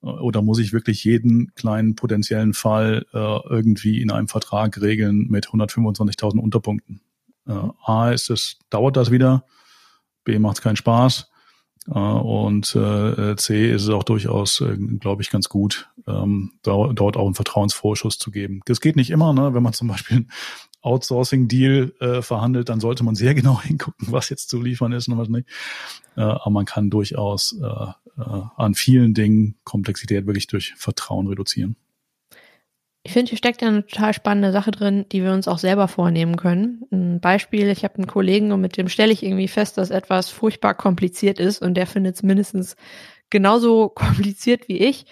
Oder 0.00 0.42
muss 0.42 0.58
ich 0.58 0.72
wirklich 0.72 1.04
jeden 1.04 1.52
kleinen 1.54 1.96
potenziellen 1.96 2.52
Fall 2.54 3.06
irgendwie 3.12 4.00
in 4.00 4.12
einem 4.12 4.28
Vertrag 4.28 4.80
regeln 4.80 5.26
mit 5.30 5.48
125.000 5.48 6.38
Unterpunkten? 6.38 7.00
A 7.46 8.10
ist 8.10 8.30
es, 8.30 8.58
dauert 8.70 8.96
das 8.96 9.10
wieder. 9.10 9.46
B 10.22 10.38
macht 10.38 10.58
es 10.58 10.62
keinen 10.62 10.76
Spaß. 10.76 11.28
Äh, 11.88 11.98
und 11.98 12.74
äh, 12.74 13.36
C 13.36 13.70
ist 13.70 13.82
es 13.82 13.88
auch 13.90 14.04
durchaus, 14.04 14.60
äh, 14.60 14.76
glaube 14.76 15.22
ich, 15.22 15.30
ganz 15.30 15.48
gut, 15.48 15.88
ähm, 16.06 16.52
dort 16.62 17.16
auch 17.16 17.26
einen 17.26 17.34
Vertrauensvorschuss 17.34 18.18
zu 18.18 18.30
geben. 18.30 18.60
Das 18.66 18.80
geht 18.80 18.96
nicht 18.96 19.10
immer, 19.10 19.32
ne? 19.32 19.54
wenn 19.54 19.62
man 19.62 19.72
zum 19.72 19.88
Beispiel 19.88 20.26
Outsourcing-Deal 20.82 21.94
äh, 22.00 22.22
verhandelt, 22.22 22.68
dann 22.68 22.80
sollte 22.80 23.04
man 23.04 23.14
sehr 23.14 23.34
genau 23.36 23.60
hingucken, 23.60 24.08
was 24.10 24.30
jetzt 24.30 24.48
zu 24.48 24.60
liefern 24.60 24.92
ist 24.92 25.08
und 25.08 25.18
was 25.18 25.28
nicht. 25.28 25.48
Äh, 26.16 26.22
aber 26.22 26.50
man 26.50 26.64
kann 26.64 26.90
durchaus 26.90 27.58
äh, 27.60 28.20
äh, 28.20 28.42
an 28.56 28.74
vielen 28.74 29.14
Dingen 29.14 29.56
Komplexität 29.64 30.26
wirklich 30.26 30.46
durch 30.46 30.74
Vertrauen 30.76 31.26
reduzieren. 31.26 31.76
Ich 33.06 33.12
finde, 33.12 33.28
hier 33.30 33.38
steckt 33.38 33.62
ja 33.62 33.68
eine 33.68 33.86
total 33.86 34.12
spannende 34.14 34.50
Sache 34.50 34.72
drin, 34.72 35.06
die 35.12 35.22
wir 35.22 35.32
uns 35.32 35.46
auch 35.46 35.58
selber 35.58 35.86
vornehmen 35.86 36.36
können. 36.36 36.82
Ein 36.90 37.20
Beispiel, 37.20 37.68
ich 37.68 37.84
habe 37.84 37.94
einen 37.98 38.08
Kollegen 38.08 38.50
und 38.50 38.60
mit 38.60 38.76
dem 38.76 38.88
stelle 38.88 39.12
ich 39.12 39.22
irgendwie 39.22 39.46
fest, 39.46 39.78
dass 39.78 39.90
etwas 39.90 40.28
furchtbar 40.30 40.74
kompliziert 40.74 41.38
ist 41.38 41.62
und 41.62 41.74
der 41.74 41.86
findet 41.86 42.16
es 42.16 42.24
mindestens 42.24 42.74
genauso 43.30 43.88
kompliziert 43.94 44.66
wie 44.66 44.78
ich. 44.78 45.06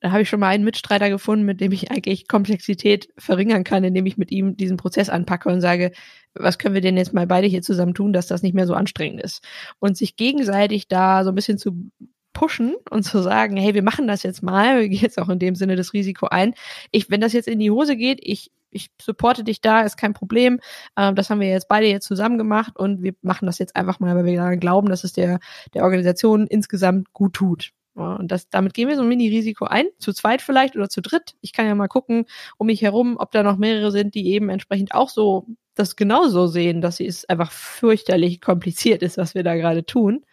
Da 0.00 0.12
habe 0.12 0.22
ich 0.22 0.30
schon 0.30 0.40
mal 0.40 0.48
einen 0.48 0.64
Mitstreiter 0.64 1.10
gefunden, 1.10 1.44
mit 1.44 1.60
dem 1.60 1.72
ich 1.72 1.90
eigentlich 1.90 2.26
Komplexität 2.26 3.10
verringern 3.18 3.64
kann, 3.64 3.84
indem 3.84 4.06
ich 4.06 4.16
mit 4.16 4.30
ihm 4.30 4.56
diesen 4.56 4.78
Prozess 4.78 5.10
anpacke 5.10 5.50
und 5.50 5.60
sage, 5.60 5.92
was 6.32 6.56
können 6.56 6.74
wir 6.74 6.80
denn 6.80 6.96
jetzt 6.96 7.12
mal 7.12 7.26
beide 7.26 7.48
hier 7.48 7.60
zusammen 7.60 7.92
tun, 7.92 8.14
dass 8.14 8.28
das 8.28 8.42
nicht 8.42 8.54
mehr 8.54 8.66
so 8.66 8.72
anstrengend 8.72 9.20
ist. 9.20 9.44
Und 9.78 9.98
sich 9.98 10.16
gegenseitig 10.16 10.88
da 10.88 11.22
so 11.22 11.32
ein 11.32 11.34
bisschen 11.34 11.58
zu 11.58 11.90
pushen 12.36 12.76
und 12.90 13.02
zu 13.02 13.22
sagen, 13.22 13.56
hey, 13.56 13.72
wir 13.72 13.82
machen 13.82 14.06
das 14.06 14.22
jetzt 14.22 14.42
mal, 14.42 14.78
wir 14.78 14.88
gehen 14.90 15.00
jetzt 15.00 15.18
auch 15.18 15.30
in 15.30 15.38
dem 15.38 15.54
Sinne 15.54 15.74
das 15.74 15.94
Risiko 15.94 16.26
ein. 16.26 16.52
Ich, 16.90 17.08
wenn 17.08 17.22
das 17.22 17.32
jetzt 17.32 17.48
in 17.48 17.58
die 17.58 17.70
Hose 17.70 17.96
geht, 17.96 18.20
ich, 18.22 18.50
ich 18.70 18.90
supporte 19.00 19.42
dich 19.42 19.62
da, 19.62 19.80
ist 19.80 19.96
kein 19.96 20.12
Problem. 20.12 20.60
Ähm, 20.98 21.14
das 21.14 21.30
haben 21.30 21.40
wir 21.40 21.48
jetzt 21.48 21.66
beide 21.66 21.86
jetzt 21.86 22.06
zusammen 22.06 22.36
gemacht 22.36 22.76
und 22.76 23.02
wir 23.02 23.14
machen 23.22 23.46
das 23.46 23.58
jetzt 23.58 23.74
einfach 23.74 24.00
mal, 24.00 24.14
weil 24.14 24.26
wir 24.26 24.36
daran 24.36 24.60
glauben, 24.60 24.90
dass 24.90 25.02
es 25.02 25.14
der, 25.14 25.40
der 25.72 25.84
Organisation 25.84 26.46
insgesamt 26.46 27.14
gut 27.14 27.32
tut. 27.32 27.70
Und 27.94 28.30
das, 28.30 28.50
damit 28.50 28.74
gehen 28.74 28.90
wir 28.90 28.96
so 28.96 29.02
ein 29.02 29.08
Mini-Risiko 29.08 29.64
ein, 29.64 29.86
zu 29.98 30.12
zweit 30.12 30.42
vielleicht 30.42 30.76
oder 30.76 30.90
zu 30.90 31.00
dritt. 31.00 31.36
Ich 31.40 31.54
kann 31.54 31.64
ja 31.64 31.74
mal 31.74 31.88
gucken 31.88 32.26
um 32.58 32.66
mich 32.66 32.82
herum, 32.82 33.16
ob 33.18 33.32
da 33.32 33.42
noch 33.42 33.56
mehrere 33.56 33.90
sind, 33.90 34.14
die 34.14 34.28
eben 34.28 34.50
entsprechend 34.50 34.92
auch 34.92 35.08
so 35.08 35.46
das 35.74 35.96
genauso 35.96 36.46
sehen, 36.46 36.82
dass 36.82 37.00
es 37.00 37.24
einfach 37.24 37.50
fürchterlich 37.50 38.42
kompliziert 38.42 39.02
ist, 39.02 39.16
was 39.16 39.34
wir 39.34 39.42
da 39.42 39.54
gerade 39.54 39.86
tun 39.86 40.26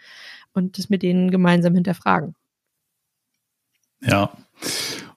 und 0.53 0.77
das 0.77 0.89
mit 0.89 1.03
denen 1.03 1.31
gemeinsam 1.31 1.75
hinterfragen. 1.75 2.35
Ja. 4.01 4.31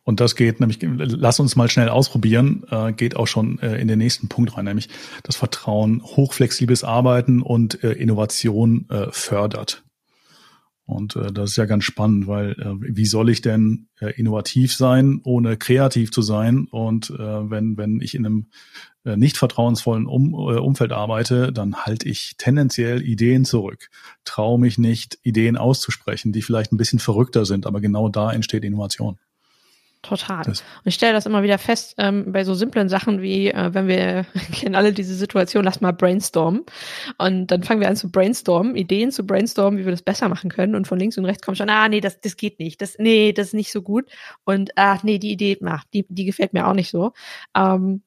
Und 0.04 0.20
das 0.20 0.36
geht 0.36 0.60
nämlich, 0.60 0.78
lass 0.82 1.40
uns 1.40 1.56
mal 1.56 1.68
schnell 1.68 1.88
ausprobieren, 1.88 2.64
äh, 2.70 2.92
geht 2.92 3.16
auch 3.16 3.26
schon 3.26 3.58
äh, 3.58 3.80
in 3.80 3.88
den 3.88 3.98
nächsten 3.98 4.28
Punkt 4.28 4.56
rein, 4.56 4.66
nämlich 4.66 4.88
das 5.24 5.34
Vertrauen, 5.34 6.00
hochflexibles 6.00 6.84
Arbeiten 6.84 7.42
und 7.42 7.82
äh, 7.82 7.90
Innovation 7.90 8.88
äh, 8.88 9.08
fördert. 9.10 9.82
Und 10.84 11.16
äh, 11.16 11.32
das 11.32 11.50
ist 11.50 11.56
ja 11.56 11.64
ganz 11.64 11.82
spannend, 11.82 12.28
weil 12.28 12.52
äh, 12.52 12.74
wie 12.78 13.06
soll 13.06 13.30
ich 13.30 13.40
denn 13.40 13.88
innovativ 14.16 14.72
sein, 14.72 15.20
ohne 15.24 15.56
kreativ 15.56 16.12
zu 16.12 16.22
sein? 16.22 16.68
Und 16.70 17.08
wenn, 17.08 17.78
wenn 17.78 18.00
ich 18.02 18.14
in 18.14 18.26
einem 18.26 18.50
nicht 19.14 19.36
vertrauensvollen 19.36 20.06
um, 20.06 20.32
äh, 20.34 20.58
Umfeld 20.58 20.92
arbeite, 20.92 21.52
dann 21.52 21.76
halte 21.76 22.08
ich 22.08 22.34
tendenziell 22.38 23.02
Ideen 23.02 23.44
zurück, 23.44 23.90
traue 24.24 24.58
mich 24.58 24.78
nicht, 24.78 25.18
Ideen 25.22 25.56
auszusprechen, 25.56 26.32
die 26.32 26.42
vielleicht 26.42 26.72
ein 26.72 26.76
bisschen 26.76 26.98
verrückter 26.98 27.46
sind, 27.46 27.66
aber 27.66 27.80
genau 27.80 28.08
da 28.08 28.32
entsteht 28.32 28.64
Innovation. 28.64 29.18
Total. 30.02 30.44
Das. 30.44 30.60
Und 30.60 30.86
ich 30.86 30.94
stelle 30.94 31.14
das 31.14 31.26
immer 31.26 31.42
wieder 31.42 31.58
fest 31.58 31.94
ähm, 31.98 32.30
bei 32.30 32.44
so 32.44 32.54
simplen 32.54 32.88
Sachen 32.88 33.22
wie, 33.22 33.48
äh, 33.48 33.74
wenn 33.74 33.88
wir 33.88 34.24
kennen 34.52 34.76
alle 34.76 34.92
diese 34.92 35.14
Situation, 35.16 35.64
lass 35.64 35.80
mal 35.80 35.92
brainstormen. 35.92 36.64
Und 37.18 37.48
dann 37.48 37.64
fangen 37.64 37.80
wir 37.80 37.88
an 37.88 37.96
zu 37.96 38.10
brainstormen, 38.10 38.76
Ideen 38.76 39.10
zu 39.10 39.26
brainstormen, 39.26 39.80
wie 39.80 39.84
wir 39.84 39.90
das 39.90 40.02
besser 40.02 40.28
machen 40.28 40.50
können. 40.50 40.76
Und 40.76 40.86
von 40.86 40.98
links 40.98 41.18
und 41.18 41.24
rechts 41.24 41.42
kommt 41.44 41.58
schon, 41.58 41.70
ah, 41.70 41.88
nee, 41.88 42.00
das, 42.00 42.20
das 42.20 42.36
geht 42.36 42.60
nicht. 42.60 42.80
Das, 42.80 42.96
nee, 42.98 43.32
das 43.32 43.48
ist 43.48 43.54
nicht 43.54 43.72
so 43.72 43.82
gut. 43.82 44.08
Und 44.44 44.70
ach, 44.76 45.02
nee, 45.02 45.18
die 45.18 45.32
Idee, 45.32 45.58
ach, 45.64 45.82
die, 45.92 46.06
die 46.08 46.24
gefällt 46.24 46.52
mir 46.52 46.68
auch 46.68 46.74
nicht 46.74 46.90
so. 46.90 47.12
Ähm, 47.56 48.02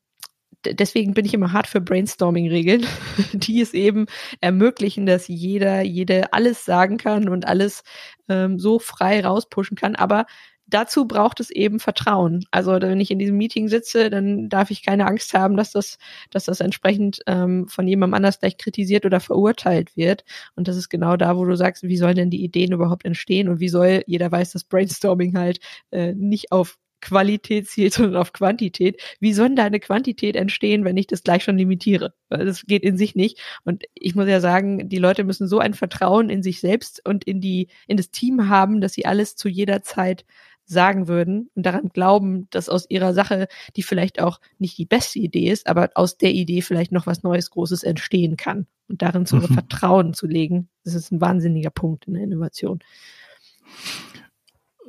deswegen 0.65 1.13
bin 1.13 1.25
ich 1.25 1.33
immer 1.33 1.53
hart 1.53 1.67
für 1.67 1.81
Brainstorming-Regeln, 1.81 2.85
die 3.33 3.61
es 3.61 3.73
eben 3.73 4.05
ermöglichen, 4.41 5.05
dass 5.05 5.27
jeder, 5.27 5.81
jede 5.81 6.33
alles 6.33 6.65
sagen 6.65 6.97
kann 6.97 7.29
und 7.29 7.47
alles 7.47 7.83
ähm, 8.27 8.59
so 8.59 8.79
frei 8.79 9.21
rauspushen 9.21 9.77
kann. 9.77 9.95
Aber 9.95 10.25
dazu 10.69 11.07
braucht 11.07 11.39
es 11.39 11.49
eben 11.49 11.79
Vertrauen. 11.79 12.45
Also 12.51 12.71
wenn 12.73 12.99
ich 12.99 13.11
in 13.11 13.19
diesem 13.19 13.37
Meeting 13.37 13.67
sitze, 13.67 14.09
dann 14.09 14.49
darf 14.49 14.71
ich 14.71 14.85
keine 14.85 15.07
Angst 15.07 15.33
haben, 15.33 15.57
dass 15.57 15.71
das, 15.71 15.97
dass 16.29 16.45
das 16.45 16.59
entsprechend 16.59 17.21
ähm, 17.27 17.67
von 17.67 17.87
jemandem 17.87 18.15
anders 18.15 18.39
gleich 18.39 18.57
kritisiert 18.57 19.05
oder 19.05 19.19
verurteilt 19.19 19.95
wird. 19.97 20.23
Und 20.55 20.67
das 20.67 20.77
ist 20.77 20.89
genau 20.89 21.17
da, 21.17 21.37
wo 21.37 21.45
du 21.45 21.55
sagst, 21.55 21.83
wie 21.83 21.97
sollen 21.97 22.15
denn 22.15 22.29
die 22.29 22.43
Ideen 22.43 22.71
überhaupt 22.71 23.05
entstehen 23.05 23.49
und 23.49 23.59
wie 23.59 23.69
soll, 23.69 24.03
jeder 24.05 24.31
weiß, 24.31 24.51
dass 24.51 24.63
Brainstorming 24.63 25.37
halt 25.37 25.59
äh, 25.91 26.13
nicht 26.13 26.51
auf 26.51 26.77
Qualität 27.01 27.67
zielt, 27.67 27.93
sondern 27.93 28.17
auf 28.17 28.33
Quantität. 28.33 29.01
Wie 29.19 29.33
soll 29.33 29.55
da 29.55 29.65
eine 29.65 29.79
Quantität 29.79 30.35
entstehen, 30.35 30.85
wenn 30.85 30.97
ich 30.97 31.07
das 31.07 31.23
gleich 31.23 31.43
schon 31.43 31.57
limitiere? 31.57 32.13
Das 32.29 32.65
geht 32.65 32.83
in 32.83 32.97
sich 32.97 33.15
nicht. 33.15 33.39
Und 33.63 33.83
ich 33.93 34.15
muss 34.15 34.27
ja 34.27 34.39
sagen, 34.39 34.89
die 34.89 34.97
Leute 34.97 35.23
müssen 35.23 35.47
so 35.47 35.59
ein 35.59 35.73
Vertrauen 35.73 36.29
in 36.29 36.43
sich 36.43 36.59
selbst 36.59 37.05
und 37.07 37.23
in 37.23 37.41
die, 37.41 37.67
in 37.87 37.97
das 37.97 38.11
Team 38.11 38.49
haben, 38.49 38.81
dass 38.81 38.93
sie 38.93 39.05
alles 39.05 39.35
zu 39.35 39.49
jeder 39.49 39.81
Zeit 39.81 40.25
sagen 40.69 41.07
würden 41.07 41.49
und 41.55 41.65
daran 41.65 41.89
glauben, 41.89 42.47
dass 42.51 42.69
aus 42.69 42.85
ihrer 42.89 43.13
Sache, 43.13 43.47
die 43.75 43.81
vielleicht 43.81 44.21
auch 44.21 44.39
nicht 44.59 44.77
die 44.77 44.85
beste 44.85 45.17
Idee 45.17 45.49
ist, 45.49 45.65
aber 45.65 45.89
aus 45.95 46.17
der 46.17 46.31
Idee 46.31 46.61
vielleicht 46.61 46.91
noch 46.91 47.07
was 47.07 47.23
Neues, 47.23 47.49
Großes 47.49 47.83
entstehen 47.83 48.37
kann. 48.37 48.67
Und 48.87 49.01
darin 49.01 49.25
zu 49.25 49.37
mhm. 49.37 49.47
Vertrauen 49.53 50.13
zu 50.13 50.27
legen, 50.27 50.69
das 50.83 50.93
ist 50.93 51.11
ein 51.11 51.21
wahnsinniger 51.21 51.71
Punkt 51.71 52.05
in 52.05 52.13
der 52.13 52.23
Innovation. 52.23 52.79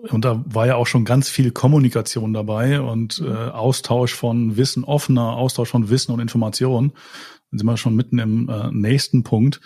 Und 0.08 0.24
da 0.24 0.42
war 0.46 0.66
ja 0.66 0.76
auch 0.76 0.86
schon 0.86 1.04
ganz 1.04 1.28
viel 1.28 1.50
Kommunikation 1.50 2.32
dabei 2.32 2.80
und 2.80 3.22
äh, 3.24 3.30
Austausch 3.30 4.14
von 4.14 4.56
Wissen, 4.56 4.84
offener 4.84 5.36
Austausch 5.36 5.68
von 5.68 5.90
Wissen 5.90 6.12
und 6.12 6.20
Informationen. 6.20 6.92
Dann 7.50 7.58
sind 7.58 7.66
wir 7.66 7.76
schon 7.76 7.96
mitten 7.96 8.18
im 8.18 8.48
äh, 8.48 8.70
nächsten 8.70 9.24
Punkt. 9.24 9.60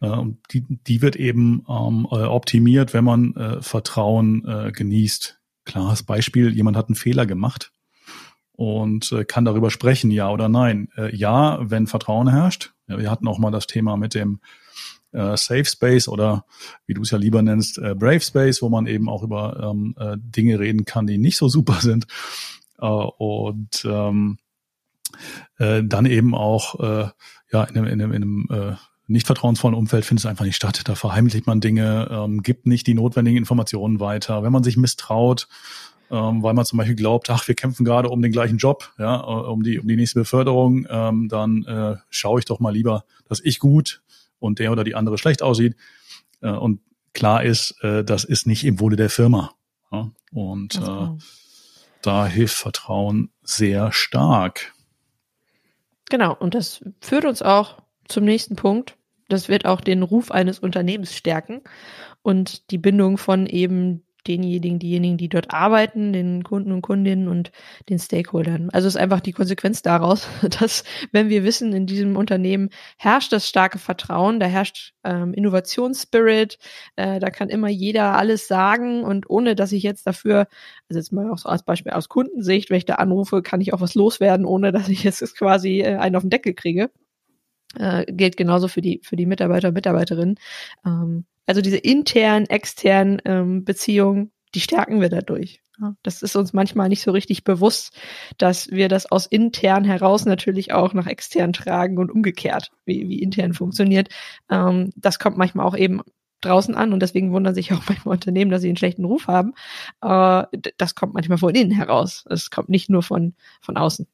Äh, 0.00 0.22
die, 0.50 0.64
die 0.68 1.02
wird 1.02 1.16
eben 1.16 1.64
ähm, 1.68 2.06
äh, 2.10 2.24
optimiert, 2.24 2.92
wenn 2.92 3.04
man 3.04 3.34
äh, 3.36 3.62
Vertrauen 3.62 4.44
äh, 4.46 4.72
genießt. 4.72 5.40
klares 5.64 6.02
Beispiel, 6.02 6.54
jemand 6.54 6.76
hat 6.76 6.88
einen 6.88 6.96
Fehler 6.96 7.24
gemacht 7.24 7.72
und 8.52 9.10
äh, 9.12 9.24
kann 9.24 9.44
darüber 9.44 9.70
sprechen, 9.70 10.10
ja 10.10 10.30
oder 10.30 10.48
nein. 10.48 10.88
Äh, 10.96 11.14
ja, 11.14 11.58
wenn 11.62 11.86
Vertrauen 11.86 12.28
herrscht. 12.28 12.74
Ja, 12.86 12.98
wir 12.98 13.10
hatten 13.10 13.26
auch 13.28 13.38
mal 13.38 13.50
das 13.50 13.66
Thema 13.66 13.96
mit 13.96 14.14
dem 14.14 14.40
äh, 15.14 15.36
Safe 15.36 15.64
Space 15.64 16.08
oder 16.08 16.44
wie 16.86 16.94
du 16.94 17.02
es 17.02 17.10
ja 17.10 17.18
lieber 17.18 17.42
nennst, 17.42 17.78
äh, 17.78 17.94
Brave 17.94 18.20
Space, 18.20 18.60
wo 18.62 18.68
man 18.68 18.86
eben 18.86 19.08
auch 19.08 19.22
über 19.22 19.70
ähm, 19.70 19.94
äh, 19.98 20.16
Dinge 20.18 20.58
reden 20.58 20.84
kann, 20.84 21.06
die 21.06 21.18
nicht 21.18 21.36
so 21.36 21.48
super 21.48 21.78
sind. 21.80 22.06
Äh, 22.78 22.86
und 22.86 23.84
ähm, 23.84 24.38
äh, 25.58 25.82
dann 25.84 26.06
eben 26.06 26.34
auch 26.34 26.80
äh, 26.80 27.08
ja 27.52 27.64
in 27.64 27.78
einem, 27.78 27.86
in 27.86 28.02
einem, 28.02 28.12
in 28.12 28.22
einem 28.22 28.48
äh, 28.50 28.76
nicht 29.06 29.26
vertrauensvollen 29.26 29.76
Umfeld 29.76 30.04
findet 30.04 30.24
es 30.24 30.30
einfach 30.30 30.44
nicht 30.44 30.56
statt. 30.56 30.82
Da 30.86 30.94
verheimlicht 30.94 31.46
man 31.46 31.60
Dinge, 31.60 32.08
ähm, 32.10 32.42
gibt 32.42 32.66
nicht 32.66 32.86
die 32.86 32.94
notwendigen 32.94 33.36
Informationen 33.36 34.00
weiter. 34.00 34.42
Wenn 34.42 34.52
man 34.52 34.64
sich 34.64 34.76
misstraut, 34.76 35.46
ähm, 36.10 36.42
weil 36.42 36.54
man 36.54 36.64
zum 36.64 36.78
Beispiel 36.78 36.96
glaubt, 36.96 37.28
ach, 37.30 37.46
wir 37.46 37.54
kämpfen 37.54 37.84
gerade 37.84 38.08
um 38.08 38.22
den 38.22 38.32
gleichen 38.32 38.56
Job, 38.56 38.92
ja, 38.98 39.20
äh, 39.20 39.24
um 39.24 39.62
die, 39.62 39.78
um 39.78 39.86
die 39.86 39.96
nächste 39.96 40.20
Beförderung, 40.20 40.86
ähm, 40.88 41.28
dann 41.28 41.64
äh, 41.64 41.96
schaue 42.08 42.38
ich 42.38 42.44
doch 42.46 42.60
mal 42.60 42.72
lieber, 42.72 43.04
dass 43.28 43.40
ich 43.40 43.58
gut 43.58 44.02
und 44.44 44.58
der 44.58 44.72
oder 44.72 44.84
die 44.84 44.94
andere 44.94 45.18
schlecht 45.18 45.42
aussieht. 45.42 45.76
Äh, 46.40 46.50
und 46.50 46.80
klar 47.12 47.42
ist, 47.42 47.74
äh, 47.82 48.04
das 48.04 48.24
ist 48.24 48.46
nicht 48.46 48.64
im 48.64 48.80
Wohle 48.80 48.96
der 48.96 49.10
Firma. 49.10 49.52
Ja? 49.90 50.10
Und 50.32 50.76
äh, 50.76 51.08
da 52.02 52.26
hilft 52.26 52.56
Vertrauen 52.56 53.30
sehr 53.42 53.92
stark. 53.92 54.74
Genau, 56.10 56.34
und 56.34 56.54
das 56.54 56.84
führt 57.00 57.24
uns 57.24 57.40
auch 57.42 57.78
zum 58.06 58.24
nächsten 58.24 58.56
Punkt. 58.56 58.96
Das 59.28 59.48
wird 59.48 59.64
auch 59.64 59.80
den 59.80 60.02
Ruf 60.02 60.30
eines 60.30 60.58
Unternehmens 60.58 61.14
stärken 61.14 61.62
und 62.22 62.70
die 62.70 62.78
Bindung 62.78 63.16
von 63.16 63.46
eben 63.46 64.03
denjenigen, 64.26 64.78
diejenigen, 64.78 65.16
die 65.16 65.28
dort 65.28 65.52
arbeiten, 65.52 66.12
den 66.12 66.42
Kunden 66.42 66.72
und 66.72 66.82
Kundinnen 66.82 67.28
und 67.28 67.52
den 67.88 67.98
Stakeholdern. 67.98 68.70
Also 68.70 68.88
ist 68.88 68.96
einfach 68.96 69.20
die 69.20 69.32
Konsequenz 69.32 69.82
daraus, 69.82 70.28
dass 70.60 70.84
wenn 71.12 71.28
wir 71.28 71.44
wissen, 71.44 71.72
in 71.72 71.86
diesem 71.86 72.16
Unternehmen 72.16 72.70
herrscht 72.98 73.32
das 73.32 73.48
starke 73.48 73.78
Vertrauen, 73.78 74.40
da 74.40 74.46
herrscht 74.46 74.94
ähm, 75.04 75.34
Innovationsspirit, 75.34 76.58
äh, 76.96 77.20
da 77.20 77.30
kann 77.30 77.48
immer 77.48 77.68
jeder 77.68 78.16
alles 78.16 78.48
sagen 78.48 79.04
und 79.04 79.28
ohne, 79.28 79.54
dass 79.54 79.72
ich 79.72 79.82
jetzt 79.82 80.06
dafür, 80.06 80.46
also 80.88 80.98
jetzt 80.98 81.12
mal 81.12 81.30
auch 81.30 81.38
so 81.38 81.48
als 81.48 81.62
Beispiel 81.62 81.92
aus 81.92 82.08
Kundensicht, 82.08 82.70
wenn 82.70 82.78
ich 82.78 82.86
da 82.86 82.94
anrufe, 82.94 83.42
kann 83.42 83.60
ich 83.60 83.72
auch 83.72 83.80
was 83.80 83.94
loswerden, 83.94 84.46
ohne 84.46 84.72
dass 84.72 84.88
ich 84.88 85.04
jetzt 85.04 85.22
quasi 85.38 85.80
äh, 85.80 85.96
einen 85.96 86.16
auf 86.16 86.22
den 86.22 86.30
Deckel 86.30 86.54
kriege. 86.54 86.90
Äh, 87.76 88.04
gilt 88.12 88.36
genauso 88.36 88.68
für 88.68 88.82
die 88.82 89.00
für 89.02 89.16
die 89.16 89.26
Mitarbeiter 89.26 89.68
und 89.68 89.74
Mitarbeiterinnen. 89.74 90.36
Ähm, 90.86 91.24
also 91.46 91.60
diese 91.60 91.76
internen, 91.76 92.46
externen 92.46 93.20
ähm, 93.24 93.64
Beziehungen, 93.64 94.32
die 94.54 94.60
stärken 94.60 95.00
wir 95.00 95.08
dadurch. 95.08 95.60
Das 96.02 96.22
ist 96.22 96.36
uns 96.36 96.52
manchmal 96.52 96.88
nicht 96.88 97.02
so 97.02 97.10
richtig 97.10 97.42
bewusst, 97.42 97.96
dass 98.38 98.70
wir 98.70 98.88
das 98.88 99.10
aus 99.10 99.26
intern 99.26 99.84
heraus 99.84 100.24
natürlich 100.24 100.72
auch 100.72 100.94
nach 100.94 101.06
extern 101.06 101.52
tragen 101.52 101.98
und 101.98 102.12
umgekehrt, 102.12 102.70
wie, 102.84 103.08
wie 103.08 103.20
intern 103.20 103.54
funktioniert. 103.54 104.08
Ähm, 104.48 104.92
das 104.94 105.18
kommt 105.18 105.36
manchmal 105.36 105.66
auch 105.66 105.76
eben 105.76 106.02
draußen 106.42 106.74
an 106.74 106.92
und 106.92 107.00
deswegen 107.00 107.32
wundern 107.32 107.54
sich 107.54 107.72
auch 107.72 107.82
manchmal 107.88 108.14
Unternehmen, 108.14 108.50
dass 108.50 108.62
sie 108.62 108.68
einen 108.68 108.76
schlechten 108.76 109.04
Ruf 109.04 109.26
haben. 109.26 109.54
Äh, 110.00 110.44
das 110.76 110.94
kommt 110.94 111.14
manchmal 111.14 111.38
von 111.38 111.54
innen 111.54 111.72
heraus. 111.72 112.24
Es 112.30 112.50
kommt 112.50 112.68
nicht 112.68 112.88
nur 112.88 113.02
von, 113.02 113.34
von 113.60 113.76
außen. 113.76 114.06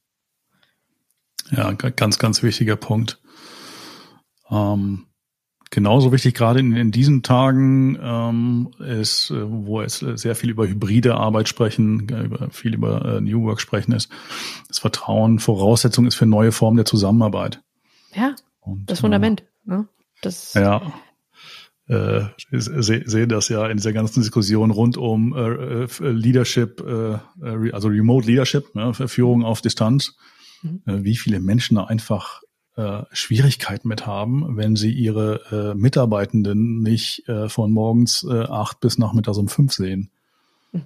Ja, 1.50 1.72
ganz, 1.72 2.18
ganz 2.18 2.42
wichtiger 2.42 2.76
Punkt. 2.76 3.20
Ähm, 4.50 5.06
Genauso 5.70 6.10
wichtig 6.10 6.34
gerade 6.34 6.58
in, 6.58 6.74
in 6.74 6.90
diesen 6.90 7.22
Tagen 7.22 7.96
ähm, 8.02 8.70
ist, 8.80 9.30
äh, 9.30 9.48
wo 9.48 9.80
es 9.80 9.98
sehr 9.98 10.34
viel 10.34 10.50
über 10.50 10.66
hybride 10.66 11.14
Arbeit 11.14 11.48
sprechen, 11.48 12.08
über, 12.08 12.50
viel 12.50 12.74
über 12.74 13.04
äh, 13.04 13.20
New 13.20 13.44
Work 13.44 13.60
sprechen 13.60 13.92
ist, 13.92 14.10
das 14.66 14.80
Vertrauen 14.80 15.38
Voraussetzung 15.38 16.06
ist 16.06 16.16
für 16.16 16.26
neue 16.26 16.50
Formen 16.50 16.76
der 16.76 16.86
Zusammenarbeit. 16.86 17.62
Ja, 18.12 18.34
Und, 18.60 18.90
das 18.90 19.00
Fundament. 19.00 19.42
Äh, 19.66 19.70
ne? 19.70 19.88
das 20.22 20.54
ja, 20.54 20.92
äh, 21.86 22.22
sehe 22.50 23.02
seh 23.08 23.26
das 23.26 23.48
ja 23.48 23.66
in 23.68 23.76
dieser 23.76 23.92
ganzen 23.92 24.20
Diskussion 24.20 24.72
rund 24.72 24.96
um 24.96 25.32
äh, 25.36 25.84
äh 25.84 25.88
Leadership, 26.00 26.80
äh, 26.80 27.18
also 27.72 27.88
Remote 27.88 28.26
Leadership, 28.26 28.74
ne, 28.74 28.92
Führung 28.92 29.44
auf 29.44 29.60
Distanz, 29.60 30.16
mhm. 30.62 30.82
äh, 30.86 31.04
wie 31.04 31.16
viele 31.16 31.38
Menschen 31.38 31.76
da 31.76 31.84
einfach 31.84 32.42
äh, 32.80 33.04
Schwierigkeiten 33.12 33.88
mit 33.88 34.06
haben, 34.06 34.56
wenn 34.56 34.74
sie 34.74 34.90
ihre 34.90 35.72
äh, 35.72 35.78
Mitarbeitenden 35.78 36.80
nicht 36.80 37.28
äh, 37.28 37.48
von 37.48 37.70
morgens 37.70 38.26
äh, 38.28 38.44
acht 38.44 38.80
bis 38.80 38.96
nachmittags 38.96 39.36
um 39.36 39.48
fünf 39.48 39.74
sehen. 39.74 40.10
Hm. 40.72 40.84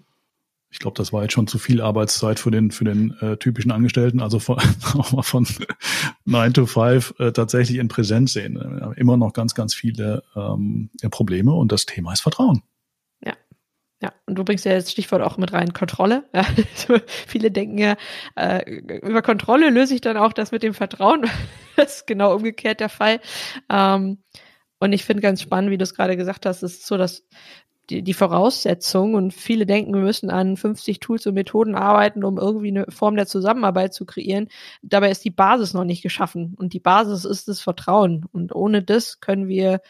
Ich 0.71 0.81
glaube, 0.81 0.97
das 0.97 1.13
war 1.13 1.23
jetzt 1.23 1.35
schon 1.35 1.47
zu 1.47 1.59
viel 1.59 1.81
Arbeitszeit 1.81 2.41
für 2.41 2.51
den 2.51 2.73
für 2.73 2.85
den 2.85 3.13
äh, 3.21 3.37
typischen 3.37 3.71
Angestellten, 3.71 4.21
also 4.21 4.41
von, 4.41 4.59
von 5.21 5.47
9 6.25 6.53
to 6.53 6.67
5 6.67 7.15
äh, 7.19 7.33
tatsächlich 7.33 7.79
in 7.79 7.89
Präsenz 7.89 8.33
sehen. 8.33 8.57
Immer 8.97 9.17
noch 9.17 9.33
ganz, 9.33 9.55
ganz 9.55 9.73
viele 9.73 10.25
ähm, 10.35 10.91
Probleme 11.11 11.53
und 11.53 11.71
das 11.71 11.87
Thema 11.87 12.13
ist 12.13 12.23
Vertrauen. 12.23 12.63
Ja, 14.03 14.13
und 14.27 14.37
du 14.37 14.45
bringst 14.45 14.65
ja 14.65 14.73
jetzt 14.73 14.91
Stichwort 14.91 15.23
auch 15.23 15.39
mit 15.39 15.53
rein, 15.53 15.73
Kontrolle. 15.73 16.25
Ja, 16.35 16.45
viele 17.27 17.51
denken 17.51 17.79
ja, 17.79 17.97
äh, 18.37 18.71
über 18.71 19.23
Kontrolle 19.23 19.71
löse 19.71 19.95
ich 19.95 20.01
dann 20.01 20.17
auch 20.17 20.33
das 20.33 20.53
mit 20.53 20.63
dem 20.63 20.75
Vertrauen. 20.75 21.27
das 21.77 21.97
ist 21.99 22.07
genau 22.07 22.35
umgekehrt 22.35 22.81
der 22.81 22.89
Fall. 22.89 23.21
Ähm, 23.71 24.19
und 24.81 24.93
ich 24.93 25.05
finde 25.05 25.23
ganz 25.23 25.41
spannend, 25.41 25.71
wie 25.71 25.79
du 25.79 25.85
es 25.85 25.95
gerade 25.95 26.17
gesagt 26.17 26.45
hast, 26.45 26.63
es 26.63 26.75
ist 26.75 26.87
so, 26.87 26.99
dass 26.99 27.27
die, 27.91 28.03
die 28.03 28.15
Voraussetzung 28.15 29.15
und 29.15 29.33
viele 29.33 29.67
denken, 29.67 29.93
wir 29.95 30.01
müssen 30.01 30.31
an 30.31 30.57
50 30.57 31.01
Tools 31.01 31.27
und 31.27 31.35
Methoden 31.35 31.75
arbeiten, 31.75 32.25
um 32.25 32.39
irgendwie 32.39 32.69
eine 32.69 32.87
Form 32.89 33.17
der 33.17 33.27
Zusammenarbeit 33.27 33.93
zu 33.93 34.07
kreieren. 34.07 34.49
Dabei 34.83 35.11
ist 35.11 35.25
die 35.25 35.31
Basis 35.31 35.75
noch 35.75 35.85
nicht 35.85 36.03
geschaffen 36.03 36.55
und 36.57 36.73
die 36.73 36.81
Basis 36.81 37.25
ist 37.25 37.49
das 37.49 37.61
Vertrauen. 37.61 38.25
Und 38.33 38.55
ohne 38.55 38.83
das 38.83 39.21
können 39.21 39.49
wir 39.49 39.81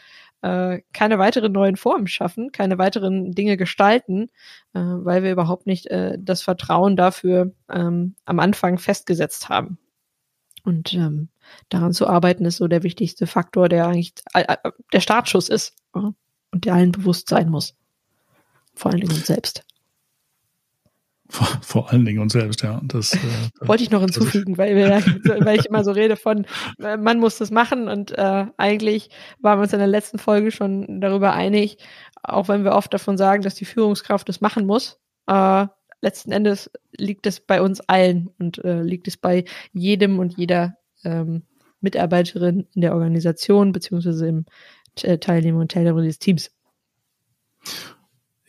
äh, 0.45 0.83
keine 0.93 1.17
weiteren 1.17 1.51
neuen 1.51 1.75
Formen 1.75 2.05
schaffen, 2.05 2.51
keine 2.51 2.77
weiteren 2.77 3.31
Dinge 3.31 3.57
gestalten, 3.57 4.29
äh, 4.73 4.79
weil 4.79 5.23
wir 5.23 5.31
überhaupt 5.31 5.65
nicht 5.65 5.87
äh, 5.87 6.17
das 6.19 6.43
Vertrauen 6.43 6.95
dafür 6.95 7.51
ähm, 7.67 8.15
am 8.25 8.39
Anfang 8.39 8.77
festgesetzt 8.77 9.49
haben. 9.49 9.79
Und 10.63 10.93
ähm, 10.93 11.29
daran 11.69 11.93
zu 11.93 12.07
arbeiten 12.07 12.45
ist 12.45 12.57
so 12.57 12.67
der 12.67 12.83
wichtigste 12.83 13.25
Faktor, 13.25 13.69
der 13.69 13.87
eigentlich 13.87 14.13
äh, 14.33 14.43
äh 14.43 14.71
der 14.93 14.99
Startschuss 14.99 15.49
ist 15.49 15.75
und 15.93 16.15
der 16.53 16.75
allen 16.75 16.91
bewusst 16.91 17.27
sein 17.27 17.49
muss. 17.49 17.75
Vor 18.75 18.91
allen 18.91 19.01
Dingen 19.01 19.13
uns 19.13 19.25
selbst. 19.25 19.65
Vor, 21.27 21.47
vor 21.61 21.91
allen 21.91 22.05
Dingen 22.05 22.19
uns 22.19 22.33
selbst, 22.33 22.61
ja. 22.61 22.79
Das, 22.83 23.13
äh, 23.13 23.17
Wollte 23.61 23.83
ich 23.83 23.89
noch 23.89 24.01
hinzufügen, 24.01 24.57
weil, 24.57 24.75
wir, 24.75 24.89
weil 25.43 25.59
ich 25.59 25.65
immer 25.65 25.83
so 25.83 25.91
rede 25.91 26.15
von, 26.15 26.45
äh, 26.79 26.97
man 26.97 27.19
muss 27.19 27.37
das 27.37 27.49
machen 27.49 27.87
und 27.87 28.11
äh, 28.11 28.45
eigentlich 28.57 29.09
waren 29.39 29.57
wir 29.57 29.63
uns 29.63 29.73
in 29.73 29.79
der 29.79 29.87
letzten 29.87 30.19
Folge 30.19 30.51
schon 30.51 31.01
darüber 31.01 31.33
einig, 31.33 31.77
auch 32.21 32.47
wenn 32.47 32.63
wir 32.63 32.73
oft 32.73 32.93
davon 32.93 33.17
sagen, 33.17 33.41
dass 33.41 33.55
die 33.55 33.65
Führungskraft 33.65 34.29
das 34.29 34.39
machen 34.39 34.67
muss. 34.67 34.99
Äh, 35.27 35.65
letzten 36.01 36.31
Endes 36.31 36.69
liegt 36.95 37.25
es 37.25 37.39
bei 37.39 37.61
uns 37.61 37.81
allen 37.81 38.29
und 38.37 38.63
äh, 38.63 38.83
liegt 38.83 39.07
es 39.07 39.17
bei 39.17 39.45
jedem 39.73 40.19
und 40.19 40.37
jeder 40.37 40.77
ähm, 41.03 41.43
Mitarbeiterin 41.81 42.67
in 42.73 42.81
der 42.81 42.93
Organisation 42.93 43.71
beziehungsweise 43.71 44.27
im 44.27 44.45
Teilnehmer 44.95 45.59
und 45.59 45.71
Teilnehmer 45.71 46.01
des 46.01 46.19
Teams. 46.19 46.51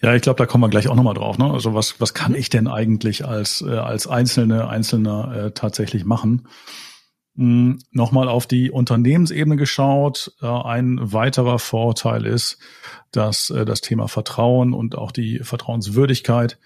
Ja, 0.02 0.14
ich 0.14 0.22
glaube, 0.22 0.38
da 0.38 0.46
kommen 0.46 0.62
wir 0.62 0.68
gleich 0.68 0.88
auch 0.88 0.94
nochmal 0.94 1.14
drauf. 1.14 1.38
Ne? 1.38 1.50
Also 1.50 1.74
was, 1.74 2.00
was 2.00 2.12
kann 2.12 2.34
ich 2.34 2.50
denn 2.50 2.68
eigentlich 2.68 3.24
als, 3.24 3.62
äh, 3.62 3.70
als 3.70 4.06
Einzelne, 4.06 4.68
Einzelner 4.68 5.34
äh, 5.34 5.50
tatsächlich 5.52 6.04
machen? 6.04 6.48
Hm, 7.36 7.78
nochmal 7.92 8.28
auf 8.28 8.46
die 8.46 8.70
Unternehmensebene 8.70 9.56
geschaut. 9.56 10.34
Äh, 10.42 10.46
ein 10.46 11.12
weiterer 11.12 11.58
Vorteil 11.58 12.26
ist, 12.26 12.58
dass 13.10 13.50
äh, 13.50 13.64
das 13.64 13.80
Thema 13.80 14.08
Vertrauen 14.08 14.74
und 14.74 14.96
auch 14.96 15.12
die 15.12 15.38
Vertrauenswürdigkeit 15.38 16.58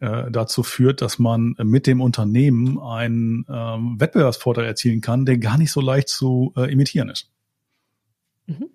äh, 0.00 0.30
dazu 0.30 0.62
führt, 0.62 1.00
dass 1.00 1.18
man 1.18 1.54
mit 1.58 1.86
dem 1.86 2.02
Unternehmen 2.02 2.78
einen 2.78 3.46
ähm, 3.48 3.98
Wettbewerbsvorteil 3.98 4.66
erzielen 4.66 5.00
kann, 5.00 5.24
der 5.24 5.38
gar 5.38 5.56
nicht 5.56 5.72
so 5.72 5.80
leicht 5.80 6.08
zu 6.08 6.52
äh, 6.56 6.70
imitieren 6.70 7.08
ist. 7.08 7.30
Mhm. 8.46 8.68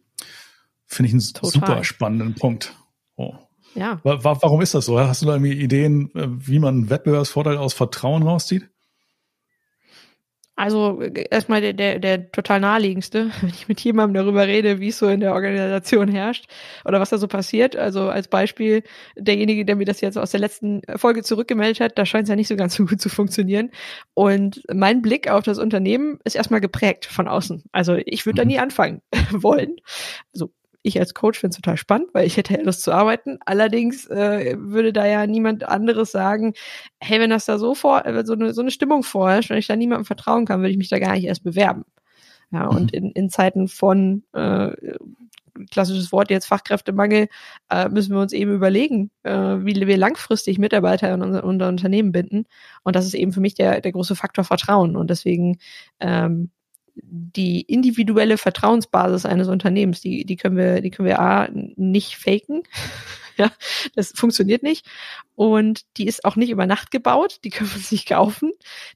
Finde 0.88 1.08
ich 1.08 1.14
einen 1.14 1.22
Total. 1.22 1.52
super 1.52 1.84
spannenden 1.84 2.34
Punkt. 2.34 2.76
Oh. 3.16 3.36
Ja. 3.76 4.00
Warum 4.04 4.62
ist 4.62 4.74
das 4.74 4.86
so? 4.86 5.00
Hast 5.00 5.22
du 5.22 5.28
da 5.28 5.34
irgendwie 5.34 5.54
Ideen, 5.54 6.12
äh, 6.16 6.28
wie 6.28 6.60
man 6.60 6.76
einen 6.76 6.90
Wettbewerbsvorteil 6.90 7.58
aus 7.58 7.74
Vertrauen 7.74 8.24
rauszieht? 8.24 8.70
Also 10.62 11.02
äh, 11.02 11.26
erstmal 11.32 11.60
der, 11.62 11.74
der, 11.74 11.98
der 11.98 12.32
total 12.32 12.60
naheliegendste, 12.60 13.32
wenn 13.42 13.50
ich 13.50 13.68
mit 13.68 13.82
jemandem 13.82 14.24
darüber 14.24 14.46
rede, 14.46 14.80
wie 14.80 14.90
es 14.90 15.00
so 15.00 15.08
in 15.08 15.20
der 15.20 15.34
Organisation 15.34 16.08
herrscht 16.08 16.46
oder 16.86 17.00
was 17.00 17.10
da 17.10 17.18
so 17.18 17.28
passiert. 17.28 17.76
Also 17.76 18.10
als 18.10 18.28
Beispiel, 18.28 18.84
derjenige, 19.16 19.66
der 19.66 19.76
mir 19.76 19.86
das 19.86 20.02
jetzt 20.02 20.20
aus 20.20 20.30
der 20.30 20.40
letzten 20.40 20.82
Folge 20.98 21.24
zurückgemeldet 21.24 21.80
hat, 21.80 21.98
da 21.98 22.06
scheint 22.06 22.24
es 22.24 22.30
ja 22.30 22.36
nicht 22.36 22.48
so 22.48 22.56
ganz 22.56 22.76
so 22.78 22.86
gut 22.86 23.02
zu 23.02 23.10
funktionieren. 23.10 23.72
Und 24.14 24.62
mein 24.72 25.02
Blick 25.02 25.32
auf 25.32 25.44
das 25.44 25.58
Unternehmen 25.58 26.20
ist 26.26 26.36
erstmal 26.36 26.62
geprägt 26.62 27.06
von 27.06 27.28
außen. 27.28 27.64
Also 27.72 27.96
ich 28.06 28.28
würde 28.28 28.38
da 28.38 28.44
mhm. 28.44 28.50
nie 28.50 28.60
anfangen 28.60 29.02
wollen. 29.32 29.78
Also 30.34 30.52
ich 30.84 31.00
als 31.00 31.14
Coach 31.14 31.40
finde 31.40 31.52
es 31.52 31.58
total 31.58 31.78
spannend, 31.78 32.10
weil 32.14 32.26
ich 32.26 32.38
hätte 32.38 32.54
ja 32.54 32.62
Lust 32.62 32.84
zu 32.84 32.92
arbeiten. 32.92 33.38
Allerdings 33.46 34.08
äh, 34.08 34.56
würde 34.58 34.94
da 34.94 35.06
ja 35.06 35.28
niemand 35.28 35.68
anderes 35.68 36.12
sagen, 36.12 36.54
hey, 37.00 37.20
wenn 37.20 37.30
das 37.30 37.46
da 37.46 37.58
so 37.58 37.76
vor, 37.76 38.06
äh, 38.06 38.26
so 38.26 38.34
eine, 38.34 38.54
so 38.54 38.62
eine 38.62 38.72
Stimmung 38.72 39.04
vorherrscht, 39.04 39.50
wenn 39.50 39.58
ich 39.58 39.68
da 39.68 39.76
niemandem 39.76 40.06
vertrauen 40.06 40.46
kann, 40.46 40.62
würde 40.62 40.72
ich 40.72 40.78
mich 40.78 40.90
da 40.90 41.00
gar 41.00 41.14
nicht 41.14 41.26
erst 41.26 41.44
bewerben. 41.44 41.86
Ja, 42.52 42.68
und 42.68 42.92
mhm. 42.94 42.98
in, 42.98 43.12
in 43.12 43.30
Zeiten 43.30 43.68
von 43.68 44.24
äh, 44.34 44.72
klassisches 45.70 46.12
Wort 46.12 46.30
jetzt 46.30 46.46
Fachkräftemangel, 46.46 47.28
äh, 47.70 47.90
müssen 47.90 48.14
wir 48.14 48.22
uns 48.22 48.34
eben 48.34 48.54
überlegen, 48.54 49.12
äh, 49.24 49.32
wie 49.32 49.88
wir 49.88 49.98
langfristig 49.98 50.58
Mitarbeiter 50.58 51.14
in 51.14 51.22
unser, 51.22 51.44
unser, 51.44 51.68
Unternehmen 51.68 52.12
binden. 52.12 52.46
Und 52.84 52.96
das 52.96 53.06
ist 53.06 53.14
eben 53.14 53.34
für 53.34 53.42
mich 53.42 53.56
der, 53.56 53.82
der 53.82 53.92
große 53.92 54.16
Faktor 54.16 54.44
Vertrauen. 54.44 54.96
Und 54.96 55.10
deswegen 55.10 55.60
ähm, 56.00 56.52
die 56.96 57.62
individuelle 57.62 58.38
Vertrauensbasis 58.38 59.26
eines 59.26 59.48
Unternehmens, 59.48 60.02
die, 60.02 60.26
die 60.26 60.36
können 60.36 60.58
wir, 60.58 60.82
die 60.82 60.92
können 60.92 61.08
wir 61.08 61.20
A, 61.20 61.50
nicht 61.52 62.16
faken. 62.16 62.64
ja, 63.38 63.52
das 63.96 64.12
funktioniert 64.16 64.64
nicht. 64.64 64.86
Und 65.36 65.86
die 65.98 66.08
ist 66.08 66.26
auch 66.26 66.36
nicht 66.36 66.50
über 66.50 66.66
Nacht 66.66 66.92
gebaut, 66.92 67.40
die 67.44 67.50
können 67.50 67.70
wir 67.70 67.78
uns 67.78 67.92
nicht 67.92 68.08
kaufen. 68.08 68.52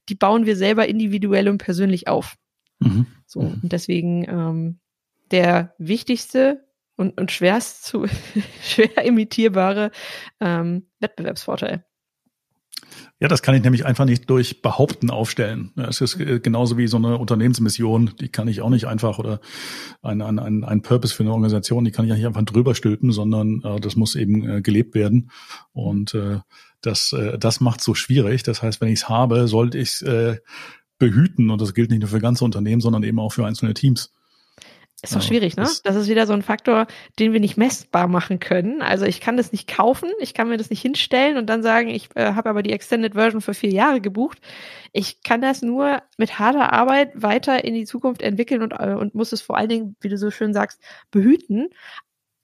Die 0.10 0.15
bauen 0.15 0.45
wir 0.45 0.55
selber 0.55 0.88
individuell 0.88 1.49
und 1.49 1.58
persönlich 1.58 2.08
auf. 2.08 2.36
Mhm. 2.79 3.08
So, 3.25 3.39
und 3.39 3.71
deswegen 3.71 4.25
ähm, 4.27 4.79
der 5.31 5.73
wichtigste 5.77 6.65
und, 6.95 7.19
und 7.19 7.31
schwerst 7.31 7.86
zu 7.86 8.05
schwer 8.62 9.03
imitierbare 9.03 9.91
ähm, 10.39 10.88
Wettbewerbsvorteil. 10.99 11.86
Ja, 13.19 13.28
das 13.28 13.41
kann 13.41 13.56
ich 13.56 13.63
nämlich 13.63 13.86
einfach 13.86 14.06
nicht 14.06 14.30
durch 14.30 14.62
Behaupten 14.62 15.10
aufstellen. 15.10 15.71
Es 15.76 16.02
ist 16.02 16.19
äh, 16.19 16.39
genauso 16.39 16.78
wie 16.78 16.88
so 16.88 16.98
eine 16.98 17.17
Unternehmensmission, 17.17 18.12
die 18.19 18.30
kann 18.30 18.48
ich 18.48 18.62
auch 18.62 18.69
nicht 18.69 18.86
einfach 18.86 19.19
oder 19.19 19.39
ein, 20.02 20.21
ein, 20.21 20.39
ein, 20.39 20.63
ein 20.63 20.82
Purpose 20.82 21.13
für 21.13 21.24
eine 21.24 21.32
Organisation, 21.32 21.86
die 21.86 21.91
kann 21.91 22.06
ich 22.06 22.10
ja 22.10 22.15
nicht 22.15 22.28
einfach 22.28 22.43
drüber 22.43 22.76
stülpen, 22.76 23.12
sondern 23.12 23.62
äh, 23.63 23.80
das 23.80 23.95
muss 23.95 24.15
eben 24.15 24.48
äh, 24.50 24.62
gelebt 24.62 24.95
werden. 24.95 25.32
Und 25.71 26.13
äh, 26.13 26.39
das, 26.82 27.13
äh, 27.13 27.38
das 27.38 27.62
macht 27.62 27.82
so 27.82 27.95
schwierig. 27.95 28.43
Das 28.43 28.62
heißt, 28.62 28.82
wenn 28.82 28.89
ich 28.89 29.00
es 29.00 29.10
habe, 29.10 29.48
sollte 29.48 29.78
ich 29.78 29.89
es 29.89 30.02
äh, 30.02 30.38
behüten. 30.98 31.50
Und 31.50 31.62
das 31.62 31.74
gilt 31.74 31.89
nicht 31.91 32.02
nur 32.02 32.10
für 32.10 32.19
ganze 32.19 32.45
Unternehmen, 32.45 32.82
sondern 32.82 33.04
eben 33.04 33.19
auch 33.19 33.34
für 33.34 33.45
einzelne 33.45 33.74
Teams. 33.74 34.12
Ist 35.06 35.15
doch 35.15 35.22
schwierig, 35.22 35.56
ne? 35.56 35.68
Das 35.84 35.96
ist 35.96 36.10
wieder 36.10 36.28
so 36.28 36.34
ein 36.34 36.41
Faktor, 36.41 36.88
den 37.20 37.34
wir 37.34 37.39
nicht 37.39 37.58
messbar 37.58 38.08
machen 38.08 38.39
können. 38.39 38.82
Also 38.82 39.06
ich 39.06 39.22
kann 39.22 39.38
das 39.38 39.52
nicht 39.52 39.68
kaufen, 39.68 40.10
ich 40.20 40.34
kann 40.34 40.50
mir 40.50 40.58
das 40.58 40.70
nicht 40.70 40.82
hinstellen 40.82 41.38
und 41.38 41.48
dann 41.48 41.63
sagen, 41.63 41.89
ich 41.89 42.10
äh, 42.15 42.34
habe 42.34 42.50
aber 42.50 42.63
die 42.63 42.74
Extended 42.74 43.13
Version 43.13 43.41
für 43.41 43.54
vier 43.54 43.72
Jahre 43.72 44.02
gebucht. 44.02 44.39
Ich 44.94 45.22
kann 45.24 45.41
das 45.41 45.62
nur 45.62 46.02
mit 46.18 46.39
harter 46.39 46.74
Arbeit 46.74 47.12
weiter 47.13 47.63
in 47.63 47.74
die 47.74 47.86
Zukunft 47.86 48.22
entwickeln 48.22 48.62
und, 48.62 48.72
äh, 48.72 48.94
und 48.94 49.15
muss 49.15 49.32
es 49.32 49.41
vor 49.41 49.58
allen 49.58 49.70
Dingen, 49.70 49.96
wie 50.02 50.10
du 50.10 50.18
so 50.18 50.32
schön 50.32 50.54
sagst, 50.54 50.82
behüten 51.12 51.70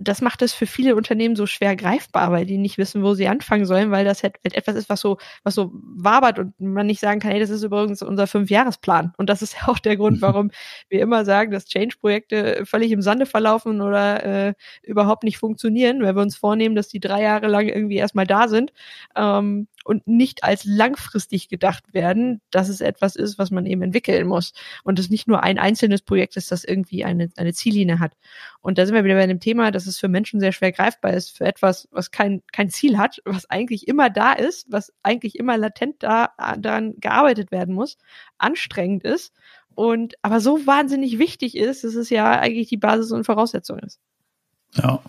das 0.01 0.21
macht 0.21 0.41
es 0.41 0.53
für 0.53 0.65
viele 0.65 0.95
Unternehmen 0.95 1.35
so 1.35 1.45
schwer 1.45 1.75
greifbar, 1.75 2.31
weil 2.31 2.45
die 2.45 2.57
nicht 2.57 2.77
wissen, 2.77 3.03
wo 3.03 3.13
sie 3.13 3.27
anfangen 3.27 3.65
sollen, 3.65 3.91
weil 3.91 4.03
das 4.03 4.23
halt 4.23 4.35
etwas 4.43 4.75
ist, 4.75 4.89
was 4.89 4.99
so, 4.99 5.17
was 5.43 5.55
so 5.55 5.71
wabert 5.73 6.39
und 6.39 6.59
man 6.59 6.87
nicht 6.87 6.99
sagen 6.99 7.19
kann, 7.19 7.31
hey, 7.31 7.39
das 7.39 7.49
ist 7.49 7.63
übrigens 7.63 8.01
unser 8.01 8.27
Fünfjahresplan. 8.27 9.13
Und 9.17 9.29
das 9.29 9.41
ist 9.41 9.55
ja 9.61 9.67
auch 9.67 9.79
der 9.79 9.97
Grund, 9.97 10.21
warum 10.21 10.51
wir 10.89 11.01
immer 11.01 11.25
sagen, 11.25 11.51
dass 11.51 11.65
Change-Projekte 11.65 12.63
völlig 12.65 12.91
im 12.91 13.01
Sande 13.01 13.25
verlaufen 13.25 13.81
oder 13.81 14.23
äh, 14.23 14.53
überhaupt 14.83 15.23
nicht 15.23 15.37
funktionieren, 15.37 16.01
weil 16.01 16.15
wir 16.15 16.21
uns 16.21 16.35
vornehmen, 16.35 16.75
dass 16.75 16.87
die 16.87 16.99
drei 16.99 17.21
Jahre 17.21 17.47
lang 17.47 17.67
irgendwie 17.67 17.97
erstmal 17.97 18.27
da 18.27 18.47
sind. 18.47 18.73
Ähm, 19.15 19.67
und 19.83 20.07
nicht 20.07 20.43
als 20.43 20.63
langfristig 20.65 21.49
gedacht 21.49 21.93
werden, 21.93 22.41
dass 22.51 22.69
es 22.69 22.81
etwas 22.81 23.15
ist, 23.15 23.37
was 23.39 23.51
man 23.51 23.65
eben 23.65 23.81
entwickeln 23.81 24.27
muss. 24.27 24.53
Und 24.83 24.99
es 24.99 25.09
nicht 25.09 25.27
nur 25.27 25.43
ein 25.43 25.57
einzelnes 25.57 26.01
Projekt 26.01 26.37
ist, 26.37 26.51
das 26.51 26.63
irgendwie 26.63 27.03
eine, 27.03 27.29
eine 27.37 27.53
Ziellinie 27.53 27.99
hat. 27.99 28.13
Und 28.61 28.77
da 28.77 28.85
sind 28.85 28.95
wir 28.95 29.03
wieder 29.03 29.15
bei 29.15 29.27
dem 29.27 29.39
Thema, 29.39 29.71
dass 29.71 29.87
es 29.87 29.99
für 29.99 30.07
Menschen 30.07 30.39
sehr 30.39 30.51
schwer 30.51 30.71
greifbar 30.71 31.13
ist, 31.13 31.37
für 31.37 31.45
etwas, 31.45 31.87
was 31.91 32.11
kein, 32.11 32.41
kein 32.51 32.69
Ziel 32.69 32.97
hat, 32.97 33.21
was 33.25 33.49
eigentlich 33.49 33.87
immer 33.87 34.09
da 34.09 34.33
ist, 34.33 34.71
was 34.71 34.93
eigentlich 35.03 35.37
immer 35.37 35.57
latent 35.57 36.03
da, 36.03 36.29
daran 36.57 36.95
gearbeitet 36.97 37.51
werden 37.51 37.73
muss, 37.73 37.97
anstrengend 38.37 39.03
ist 39.03 39.33
und 39.75 40.15
aber 40.21 40.39
so 40.39 40.65
wahnsinnig 40.65 41.17
wichtig 41.19 41.55
ist, 41.55 41.83
dass 41.83 41.95
es 41.95 42.09
ja 42.09 42.39
eigentlich 42.39 42.69
die 42.69 42.77
Basis 42.77 43.11
und 43.11 43.23
Voraussetzung 43.23 43.79
ist. 43.79 43.99
Ja, 44.75 45.01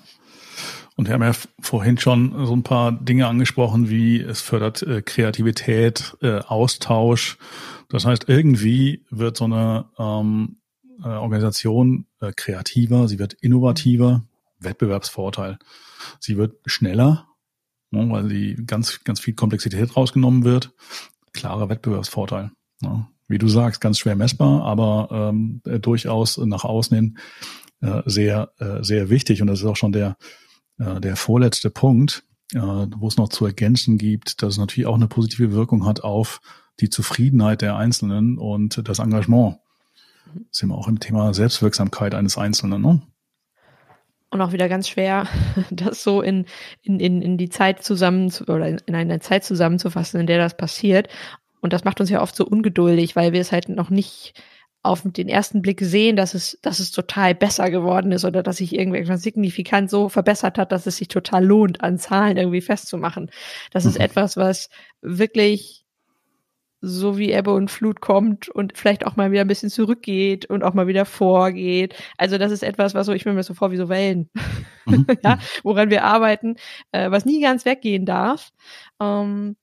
und 1.03 1.09
wir 1.09 1.15
haben 1.15 1.23
ja 1.23 1.33
vorhin 1.59 1.99
schon 1.99 2.47
so 2.47 2.55
ein 2.55 2.63
paar 2.63 2.93
Dinge 2.93 3.27
angesprochen, 3.27 3.91
wie 3.91 4.21
es 4.21 4.41
fördert 4.41 4.83
äh, 4.85 5.03
Kreativität, 5.03 6.17
äh, 6.23 6.39
Austausch. 6.39 7.39
Das 7.89 8.07
heißt, 8.07 8.29
irgendwie 8.29 9.05
wird 9.11 9.37
so 9.37 9.47
eine 9.47 9.87
ähm, 9.99 10.59
äh, 11.03 11.09
Organisation 11.09 12.07
äh, 12.21 12.31
kreativer, 12.37 13.09
sie 13.09 13.19
wird 13.19 13.33
innovativer, 13.33 14.23
Wettbewerbsvorteil. 14.61 15.59
Sie 16.21 16.37
wird 16.37 16.55
schneller, 16.67 17.27
ne, 17.91 18.09
weil 18.09 18.29
sie 18.29 18.55
ganz, 18.65 19.03
ganz 19.03 19.19
viel 19.19 19.35
Komplexität 19.35 19.97
rausgenommen 19.97 20.45
wird. 20.45 20.73
Klarer 21.33 21.69
Wettbewerbsvorteil. 21.69 22.53
Ne. 22.81 23.09
Wie 23.27 23.39
du 23.39 23.49
sagst, 23.49 23.81
ganz 23.81 23.99
schwer 23.99 24.15
messbar, 24.15 24.63
aber 24.63 25.09
ähm, 25.11 25.63
äh, 25.65 25.81
durchaus 25.81 26.39
nach 26.39 26.63
außen 26.63 26.95
hin 26.95 27.19
äh, 27.81 28.03
sehr, 28.07 28.53
äh, 28.61 28.85
sehr 28.85 29.11
wichtig. 29.11 29.43
Und 29.43 29.49
das 29.49 29.59
ist 29.59 29.67
auch 29.67 29.75
schon 29.75 29.91
der, 29.91 30.17
äh, 30.79 31.01
der 31.01 31.17
vorletzte 31.17 31.71
Punkt, 31.71 32.25
äh, 32.55 32.59
wo 32.61 33.09
es 33.09 33.17
noch 33.17 33.29
zu 33.29 33.47
ergänzen 33.47 33.99
gibt, 33.99 34.43
dass 34.43 34.55
es 34.55 34.59
natürlich 34.59 34.87
auch 34.87 34.95
eine 34.95 35.09
positive 35.09 35.53
Wirkung 35.53 35.87
hat 35.87 36.05
auf 36.05 36.41
die 36.81 36.91
Zufriedenheit 36.91 37.63
der 37.63 37.77
Einzelnen 37.77 38.39
und 38.39 38.89
das 38.89 38.99
Engagement. 38.99 39.59
Das 40.35 40.59
sind 40.59 40.71
wir 40.71 40.77
auch 40.77 40.89
im 40.89 41.01
Thema 41.01 41.35
Selbstwirksamkeit 41.35 42.15
eines 42.15 42.39
Einzelnen. 42.39 42.83
Ne? 42.83 43.03
Und 44.31 44.41
auch 44.41 44.53
wieder 44.53 44.69
ganz 44.69 44.89
schwer, 44.89 45.27
das 45.71 46.03
so 46.03 46.23
in, 46.23 46.47
in, 46.83 47.01
in, 47.01 47.21
in 47.21 47.37
die 47.37 47.51
Zeit 47.51 47.85
zusammen 47.85 48.31
zu, 48.31 48.45
oder 48.45 48.67
in 48.69 48.95
eine 48.95 49.21
Zeit 49.21 49.45
zusammenzufassen, 49.45 50.21
in 50.21 50.27
der 50.27 50.39
das 50.39 50.57
passiert. 50.57 51.09
Und 51.61 51.73
das 51.73 51.85
macht 51.85 52.01
uns 52.01 52.11
ja 52.11 52.23
oft 52.23 52.35
so 52.35 52.45
ungeduldig, 52.45 53.15
weil 53.15 53.33
wir 53.33 53.41
es 53.41 53.53
halt 53.53 53.69
noch 53.69 53.91
nicht 53.91 54.35
auf 54.83 55.03
den 55.05 55.29
ersten 55.29 55.63
Blick 55.63 55.81
sehen, 55.81 56.17
dass 56.17 56.35
es, 56.35 56.59
dass 56.63 56.81
es 56.81 56.91
total 56.91 57.35
besser 57.35 57.71
geworden 57.71 58.11
ist 58.11 58.25
oder 58.25 58.43
dass 58.43 58.57
sich 58.57 58.75
irgendwas 58.75 59.23
signifikant 59.23 59.89
so 59.89 60.09
verbessert 60.09 60.59
hat, 60.59 60.73
dass 60.73 60.87
es 60.87 60.97
sich 60.97 61.09
total 61.09 61.45
lohnt, 61.45 61.83
an 61.83 61.99
Zahlen 61.99 62.37
irgendwie 62.37 62.61
festzumachen. 62.61 63.31
Das 63.71 63.85
mhm. 63.85 63.91
ist 63.91 64.01
etwas, 64.01 64.37
was 64.37 64.71
wirklich 65.01 65.83
so 66.85 67.17
wie 67.17 67.31
Ebbe 67.31 67.53
und 67.53 67.71
Flut 67.71 68.01
kommt 68.01 68.49
und 68.49 68.77
vielleicht 68.77 69.07
auch 69.07 69.15
mal 69.15 69.31
wieder 69.31 69.43
ein 69.43 69.49
bisschen 69.49 69.71
zurückgeht 69.71 70.47
und 70.47 70.65
auch 70.65 70.75
mal 70.75 70.89
wieder 70.89 71.05
vorgeht. 71.05 71.95
Also 72.19 72.39
das 72.39 72.51
ist 72.51 72.65
etwas, 72.65 72.93
was 72.95 73.07
so, 73.07 73.13
ich 73.13 73.25
mir 73.25 73.41
so 73.45 73.55
vor 73.55 73.71
wie 73.71 73.77
so 73.77 73.89
Wellen, 73.89 74.29
mhm. 74.87 75.07
ja, 75.25 75.39
woran 75.63 75.91
wir 75.91 76.03
arbeiten, 76.03 76.57
äh, 76.91 77.09
was 77.13 77.25
nie 77.25 77.41
ganz 77.41 77.65
weggehen 77.65 78.05
darf. 78.05 78.51
Ähm, 79.01 79.57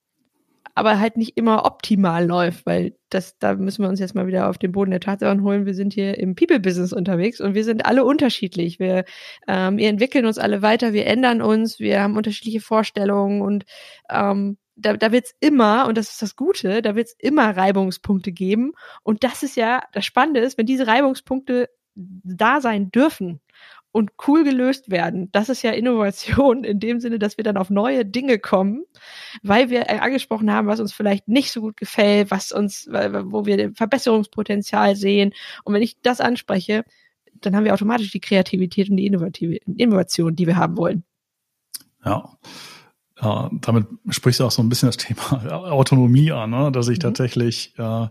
aber 0.74 0.98
halt 1.00 1.16
nicht 1.16 1.36
immer 1.36 1.64
optimal 1.64 2.26
läuft, 2.26 2.66
weil 2.66 2.96
das, 3.08 3.38
da 3.38 3.54
müssen 3.54 3.82
wir 3.82 3.88
uns 3.88 4.00
jetzt 4.00 4.14
mal 4.14 4.26
wieder 4.26 4.48
auf 4.48 4.58
den 4.58 4.72
Boden 4.72 4.90
der 4.90 5.00
Tatsachen 5.00 5.42
holen. 5.42 5.66
Wir 5.66 5.74
sind 5.74 5.92
hier 5.92 6.18
im 6.18 6.34
People-Business 6.34 6.92
unterwegs 6.92 7.40
und 7.40 7.54
wir 7.54 7.64
sind 7.64 7.86
alle 7.86 8.04
unterschiedlich. 8.04 8.78
Wir, 8.78 9.04
ähm, 9.48 9.76
wir 9.76 9.88
entwickeln 9.88 10.26
uns 10.26 10.38
alle 10.38 10.62
weiter, 10.62 10.92
wir 10.92 11.06
ändern 11.06 11.42
uns, 11.42 11.80
wir 11.80 12.02
haben 12.02 12.16
unterschiedliche 12.16 12.60
Vorstellungen 12.60 13.42
und 13.42 13.64
ähm, 14.10 14.58
da, 14.76 14.96
da 14.96 15.12
wird 15.12 15.26
es 15.26 15.34
immer, 15.40 15.86
und 15.86 15.98
das 15.98 16.10
ist 16.10 16.22
das 16.22 16.36
Gute, 16.36 16.82
da 16.82 16.94
wird 16.94 17.08
es 17.08 17.16
immer 17.18 17.56
Reibungspunkte 17.56 18.32
geben. 18.32 18.72
Und 19.02 19.24
das 19.24 19.42
ist 19.42 19.56
ja, 19.56 19.82
das 19.92 20.04
Spannende 20.04 20.40
ist, 20.40 20.56
wenn 20.56 20.66
diese 20.66 20.86
Reibungspunkte 20.86 21.68
da 21.94 22.60
sein 22.60 22.90
dürfen 22.90 23.40
und 23.92 24.12
cool 24.28 24.44
gelöst 24.44 24.90
werden. 24.90 25.30
Das 25.32 25.48
ist 25.48 25.62
ja 25.62 25.72
Innovation 25.72 26.64
in 26.64 26.78
dem 26.78 27.00
Sinne, 27.00 27.18
dass 27.18 27.36
wir 27.36 27.44
dann 27.44 27.56
auf 27.56 27.70
neue 27.70 28.04
Dinge 28.06 28.38
kommen, 28.38 28.84
weil 29.42 29.70
wir 29.70 29.90
angesprochen 30.02 30.52
haben, 30.52 30.68
was 30.68 30.80
uns 30.80 30.92
vielleicht 30.92 31.26
nicht 31.28 31.50
so 31.50 31.60
gut 31.60 31.76
gefällt, 31.76 32.30
was 32.30 32.52
uns, 32.52 32.88
wo 32.88 33.46
wir 33.46 33.72
Verbesserungspotenzial 33.74 34.94
sehen. 34.96 35.32
Und 35.64 35.74
wenn 35.74 35.82
ich 35.82 36.00
das 36.00 36.20
anspreche, 36.20 36.84
dann 37.40 37.56
haben 37.56 37.64
wir 37.64 37.74
automatisch 37.74 38.12
die 38.12 38.20
Kreativität 38.20 38.90
und 38.90 38.96
die 38.96 39.06
Innovative, 39.06 39.56
Innovation, 39.76 40.36
die 40.36 40.46
wir 40.46 40.56
haben 40.56 40.76
wollen. 40.76 41.04
Ja. 42.04 42.38
Ja, 43.22 43.50
damit 43.60 43.86
sprichst 44.08 44.40
du 44.40 44.44
auch 44.44 44.50
so 44.50 44.62
ein 44.62 44.70
bisschen 44.70 44.88
das 44.88 44.96
Thema 44.96 45.44
Autonomie 45.70 46.32
an, 46.32 46.50
ne? 46.50 46.72
dass 46.72 46.88
ich 46.88 46.98
mhm. 46.98 47.02
tatsächlich 47.02 47.74
äh, 47.76 48.08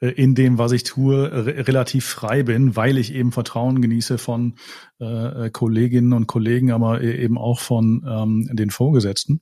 in 0.00 0.34
dem, 0.34 0.58
was 0.58 0.72
ich 0.72 0.84
tue, 0.84 1.30
re 1.32 1.66
relativ 1.66 2.04
frei 2.04 2.42
bin, 2.42 2.76
weil 2.76 2.98
ich 2.98 3.14
eben 3.14 3.32
Vertrauen 3.32 3.80
genieße 3.80 4.18
von 4.18 4.54
äh, 4.98 5.48
Kolleginnen 5.50 6.12
und 6.12 6.26
Kollegen, 6.26 6.70
aber 6.70 7.00
e-, 7.00 7.16
eben 7.24 7.38
auch 7.38 7.60
von 7.60 8.04
ähm, 8.06 8.48
den 8.52 8.70
Vorgesetzten. 8.70 9.40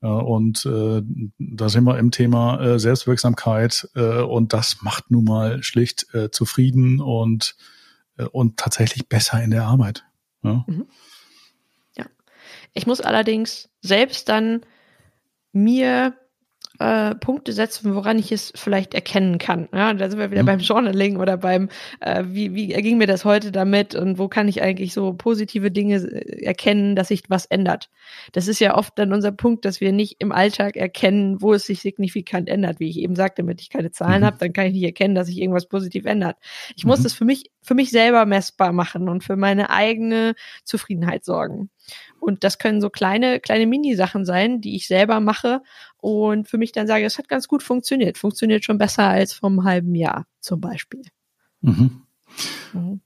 Äh, 0.00 0.06
und 0.06 0.64
äh, 0.64 1.02
da 1.38 1.68
sind 1.68 1.84
wir 1.84 1.98
im 1.98 2.12
Thema 2.12 2.60
äh, 2.60 2.78
Selbstwirksamkeit 2.78 3.88
äh, 3.94 4.20
und 4.20 4.52
das 4.52 4.82
macht 4.82 5.10
nun 5.10 5.24
mal 5.24 5.62
schlicht 5.62 6.14
äh, 6.14 6.30
zufrieden 6.30 7.00
und, 7.00 7.56
äh, 8.16 8.24
und 8.24 8.58
tatsächlich 8.58 9.08
besser 9.08 9.42
in 9.42 9.50
der 9.50 9.64
Arbeit. 9.64 10.04
Ja? 10.42 10.64
Mhm. 10.68 10.86
Ich 12.74 12.86
muss 12.86 13.00
allerdings 13.00 13.68
selbst 13.80 14.28
dann 14.28 14.60
mir 15.52 16.14
äh, 16.80 17.14
Punkte 17.14 17.52
setzen, 17.52 17.94
woran 17.94 18.18
ich 18.18 18.32
es 18.32 18.52
vielleicht 18.56 18.94
erkennen 18.94 19.36
kann. 19.38 19.68
Ja, 19.72 19.92
da 19.92 20.08
sind 20.08 20.18
wir 20.18 20.30
wieder 20.30 20.42
mhm. 20.42 20.46
beim 20.46 20.60
Journaling 20.60 21.18
oder 21.18 21.36
beim, 21.36 21.68
äh, 22.00 22.24
wie, 22.26 22.54
wie 22.54 22.72
erging 22.72 22.96
mir 22.96 23.06
das 23.06 23.26
heute 23.26 23.52
damit 23.52 23.94
und 23.94 24.18
wo 24.18 24.28
kann 24.28 24.48
ich 24.48 24.62
eigentlich 24.62 24.94
so 24.94 25.12
positive 25.12 25.70
Dinge 25.70 25.96
äh, 25.96 26.42
erkennen, 26.42 26.96
dass 26.96 27.08
sich 27.08 27.24
was 27.28 27.44
ändert. 27.44 27.90
Das 28.32 28.48
ist 28.48 28.60
ja 28.60 28.76
oft 28.76 28.98
dann 28.98 29.12
unser 29.12 29.30
Punkt, 29.30 29.66
dass 29.66 29.82
wir 29.82 29.92
nicht 29.92 30.16
im 30.20 30.32
Alltag 30.32 30.76
erkennen, 30.76 31.42
wo 31.42 31.52
es 31.52 31.66
sich 31.66 31.80
signifikant 31.80 32.48
ändert. 32.48 32.80
Wie 32.80 32.88
ich 32.88 32.98
eben 32.98 33.14
sagte, 33.14 33.42
damit 33.42 33.60
ich 33.60 33.68
keine 33.68 33.90
Zahlen 33.90 34.22
mhm. 34.22 34.26
habe, 34.26 34.38
dann 34.38 34.54
kann 34.54 34.66
ich 34.66 34.72
nicht 34.72 34.84
erkennen, 34.84 35.14
dass 35.14 35.26
sich 35.26 35.38
irgendwas 35.38 35.66
positiv 35.66 36.06
ändert. 36.06 36.38
Ich 36.76 36.84
mhm. 36.84 36.88
muss 36.90 37.02
das 37.02 37.12
für 37.12 37.26
mich, 37.26 37.50
für 37.60 37.74
mich 37.74 37.90
selber 37.90 38.24
messbar 38.24 38.72
machen 38.72 39.10
und 39.10 39.22
für 39.22 39.36
meine 39.36 39.68
eigene 39.68 40.34
Zufriedenheit 40.64 41.26
sorgen. 41.26 41.68
Und 42.18 42.44
das 42.44 42.58
können 42.58 42.80
so 42.80 42.90
kleine, 42.90 43.40
kleine 43.40 43.66
Mini-Sachen 43.66 44.24
sein, 44.24 44.60
die 44.60 44.76
ich 44.76 44.86
selber 44.86 45.20
mache 45.20 45.62
und 45.98 46.48
für 46.48 46.58
mich 46.58 46.72
dann 46.72 46.86
sage, 46.86 47.04
es 47.04 47.18
hat 47.18 47.28
ganz 47.28 47.48
gut 47.48 47.62
funktioniert. 47.62 48.18
Funktioniert 48.18 48.64
schon 48.64 48.78
besser 48.78 49.04
als 49.04 49.32
vom 49.32 49.64
halben 49.64 49.94
Jahr 49.94 50.26
zum 50.40 50.60
Beispiel. 50.60 51.02
Mhm. 51.62 52.02
Mhm. 52.72 53.00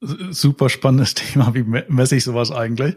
Super 0.00 0.68
spannendes 0.68 1.14
Thema. 1.14 1.54
Wie 1.54 1.64
messe 1.64 2.16
ich 2.16 2.24
sowas 2.24 2.52
eigentlich? 2.52 2.94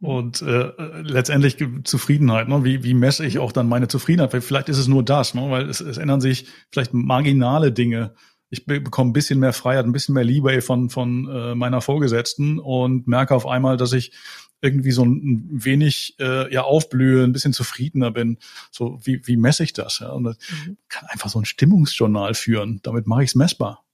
Und 0.00 0.42
äh, 0.42 0.72
letztendlich 1.02 1.56
Zufriedenheit. 1.84 2.48
Ne? 2.48 2.64
Wie, 2.64 2.82
wie 2.82 2.94
messe 2.94 3.24
ich 3.24 3.38
auch 3.38 3.52
dann 3.52 3.68
meine 3.68 3.86
Zufriedenheit? 3.86 4.42
Vielleicht 4.42 4.68
ist 4.68 4.78
es 4.78 4.88
nur 4.88 5.04
das, 5.04 5.34
ne? 5.34 5.48
weil 5.50 5.68
es, 5.68 5.80
es 5.80 5.96
ändern 5.96 6.20
sich 6.20 6.46
vielleicht 6.70 6.92
marginale 6.92 7.70
Dinge 7.70 8.14
ich 8.50 8.66
bekomme 8.66 9.10
ein 9.10 9.12
bisschen 9.12 9.38
mehr 9.38 9.52
Freiheit, 9.52 9.84
ein 9.84 9.92
bisschen 9.92 10.14
mehr 10.14 10.24
Liebe 10.24 10.60
von, 10.60 10.90
von 10.90 11.28
äh, 11.28 11.54
meiner 11.54 11.80
Vorgesetzten 11.80 12.58
und 12.58 13.06
merke 13.06 13.34
auf 13.34 13.46
einmal, 13.46 13.76
dass 13.76 13.92
ich 13.92 14.12
irgendwie 14.60 14.90
so 14.90 15.04
ein 15.04 15.48
wenig 15.52 16.16
äh, 16.18 16.52
ja 16.52 16.62
aufblühe, 16.62 17.24
ein 17.24 17.32
bisschen 17.32 17.52
zufriedener 17.52 18.10
bin. 18.10 18.38
So 18.70 18.98
wie, 19.04 19.26
wie 19.26 19.36
messe 19.36 19.62
ich 19.62 19.72
das? 19.72 20.00
Ja? 20.00 20.10
Und 20.10 20.24
das 20.24 20.36
mhm. 20.50 20.76
kann 20.88 21.08
einfach 21.08 21.30
so 21.30 21.38
ein 21.38 21.44
Stimmungsjournal 21.44 22.34
führen. 22.34 22.80
Damit 22.82 23.06
mache 23.06 23.22
ich 23.22 23.30
es 23.30 23.34
messbar. 23.34 23.84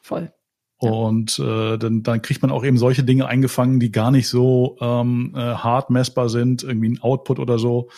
Voll. 0.00 0.32
Und 0.78 1.38
äh, 1.38 1.78
dann, 1.78 2.02
dann 2.02 2.22
kriegt 2.22 2.42
man 2.42 2.50
auch 2.50 2.64
eben 2.64 2.76
solche 2.76 3.02
Dinge 3.02 3.26
eingefangen, 3.26 3.80
die 3.80 3.90
gar 3.90 4.10
nicht 4.10 4.28
so 4.28 4.76
ähm, 4.80 5.32
äh, 5.34 5.38
hart 5.40 5.88
messbar 5.88 6.28
sind, 6.28 6.62
irgendwie 6.62 6.90
ein 6.90 7.02
Output 7.02 7.38
oder 7.38 7.58
so, 7.58 7.88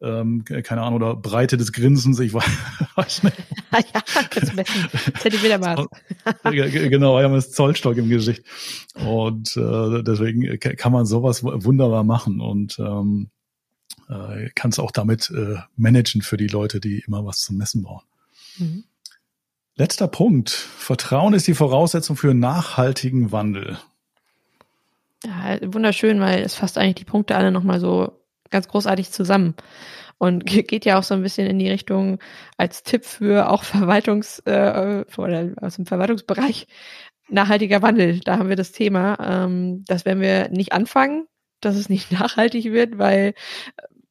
ähm, 0.00 0.44
keine 0.44 0.82
Ahnung, 0.82 0.96
oder 0.96 1.16
Breite 1.16 1.56
des 1.56 1.72
Grinsens, 1.72 2.20
ich 2.20 2.34
weiß 2.34 3.22
nicht. 3.22 3.36
ja, 3.72 4.02
das 4.34 4.52
messen. 4.52 4.88
Zentimetermaß. 5.20 5.86
genau, 6.44 7.16
wir 7.16 7.24
haben 7.24 7.34
das 7.34 7.52
Zollstock 7.52 7.96
im 7.96 8.08
Gesicht. 8.08 8.44
Und 8.94 9.56
äh, 9.56 10.02
deswegen 10.02 10.58
kann 10.58 10.92
man 10.92 11.06
sowas 11.06 11.42
wunderbar 11.42 12.04
machen 12.04 12.40
und 12.40 12.78
ähm, 12.78 13.30
äh, 14.08 14.50
kann 14.54 14.70
es 14.70 14.78
auch 14.78 14.90
damit 14.90 15.30
äh, 15.30 15.56
managen 15.76 16.22
für 16.22 16.36
die 16.36 16.48
Leute, 16.48 16.80
die 16.80 17.02
immer 17.06 17.24
was 17.24 17.40
zum 17.40 17.56
Messen 17.56 17.82
brauchen. 17.82 18.06
Mhm. 18.58 18.84
Letzter 19.74 20.08
Punkt. 20.08 20.50
Vertrauen 20.50 21.34
ist 21.34 21.46
die 21.46 21.54
Voraussetzung 21.54 22.16
für 22.16 22.32
nachhaltigen 22.32 23.30
Wandel. 23.32 23.78
Ja, 25.24 25.58
wunderschön, 25.72 26.20
weil 26.20 26.42
es 26.42 26.54
fasst 26.54 26.78
eigentlich 26.78 26.94
die 26.94 27.04
Punkte 27.04 27.36
alle 27.36 27.50
nochmal 27.50 27.80
so 27.80 28.12
großartig 28.68 29.10
zusammen. 29.10 29.54
Und 30.18 30.46
geht 30.46 30.84
ja 30.86 30.98
auch 30.98 31.02
so 31.02 31.14
ein 31.14 31.22
bisschen 31.22 31.46
in 31.46 31.58
die 31.58 31.68
Richtung 31.68 32.18
als 32.56 32.82
Tipp 32.82 33.04
für 33.04 33.50
auch 33.50 33.64
Verwaltungs, 33.64 34.38
äh, 34.46 35.04
oder 35.16 35.52
aus 35.60 35.76
dem 35.76 35.86
Verwaltungsbereich 35.86 36.66
nachhaltiger 37.28 37.82
Wandel. 37.82 38.20
Da 38.20 38.38
haben 38.38 38.48
wir 38.48 38.56
das 38.56 38.72
Thema, 38.72 39.18
ähm, 39.20 39.84
dass 39.86 40.04
wenn 40.04 40.20
wir 40.20 40.48
nicht 40.48 40.72
anfangen, 40.72 41.26
dass 41.60 41.76
es 41.76 41.88
nicht 41.88 42.12
nachhaltig 42.12 42.64
wird, 42.66 42.98
weil 42.98 43.34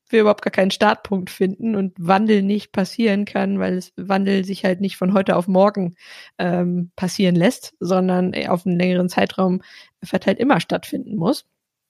wir 0.09 0.21
überhaupt 0.21 0.43
gar 0.43 0.51
keinen 0.51 0.71
Startpunkt 0.71 1.29
finden 1.29 1.75
und 1.75 1.93
Wandel 1.97 2.43
nicht 2.43 2.71
passieren 2.71 3.25
kann, 3.25 3.59
weil 3.59 3.75
es 3.75 3.91
Wandel 3.95 4.45
sich 4.45 4.63
halt 4.63 4.81
nicht 4.81 4.97
von 4.97 5.13
heute 5.13 5.35
auf 5.35 5.47
morgen 5.47 5.95
ähm, 6.37 6.91
passieren 6.95 7.35
lässt, 7.35 7.73
sondern 7.79 8.35
auf 8.47 8.65
einen 8.65 8.77
längeren 8.77 9.09
Zeitraum 9.09 9.61
verteilt 10.03 10.39
immer 10.39 10.59
stattfinden 10.59 11.15
muss. 11.15 11.45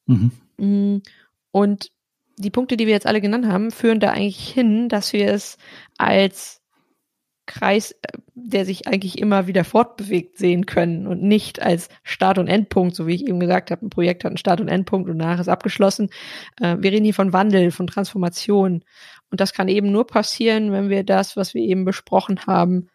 Mhm. 0.05 0.31
Mm, 0.58 1.01
und 1.51 1.91
die 2.38 2.50
Punkte, 2.50 2.78
die 2.78 2.86
wir 2.88 2.93
jetzt 2.93 3.08
alle 3.08 3.21
genannt 3.21 3.48
haben, 3.48 3.71
führen 3.71 4.00
da 4.00 4.12
eigentlich 4.12 4.50
hin, 4.50 4.89
dass 4.89 5.13
wir 5.13 5.32
es 5.32 5.58
als 5.98 6.62
Kreis, 7.45 7.91
äh, 7.91 8.17
der 8.34 8.65
sich 8.65 8.88
eigentlich 8.88 9.19
immer 9.19 9.48
wieder 9.48 9.63
fortbewegt 9.63 10.38
sehen 10.38 10.65
können 10.65 11.08
und 11.08 11.21
nicht 11.21 11.62
als 11.62 11.89
Start- 12.04 12.38
und 12.38 12.48
Endpunkt, 12.48 12.95
so 12.95 13.08
wie 13.08 13.15
ich 13.15 13.28
eben 13.28 13.39
gesagt 13.39 13.71
habe, 13.71 13.86
ein 13.86 13.89
Projekt 13.89 14.24
hat 14.24 14.32
einen 14.32 14.38
Start- 14.38 14.62
und 14.62 14.67
Endpunkt 14.67 15.10
und 15.10 15.19
danach 15.19 15.39
ist 15.39 15.48
abgeschlossen. 15.48 16.10
Äh, 16.60 16.78
wir 16.80 16.91
reden 16.91 17.06
hier 17.06 17.13
von 17.13 17.34
Wandel, 17.34 17.71
von 17.71 17.88
Transformation. 17.88 18.84
Und 19.30 19.41
das 19.41 19.54
kann 19.54 19.67
eben 19.67 19.91
nur 19.91 20.08
passieren, 20.08 20.71
wenn 20.71 20.89
wir 20.89 21.04
das, 21.04 21.38
was 21.38 21.54
wir 21.54 21.62
eben 21.62 21.86
besprochen 21.86 22.45
haben, 22.45 22.89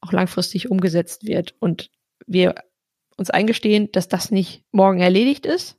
auch 0.00 0.12
langfristig 0.12 0.70
umgesetzt 0.70 1.26
wird 1.26 1.54
und 1.58 1.90
wir 2.26 2.54
uns 3.16 3.30
eingestehen, 3.30 3.90
dass 3.92 4.08
das 4.08 4.30
nicht 4.30 4.64
morgen 4.72 5.00
erledigt 5.00 5.44
ist 5.44 5.78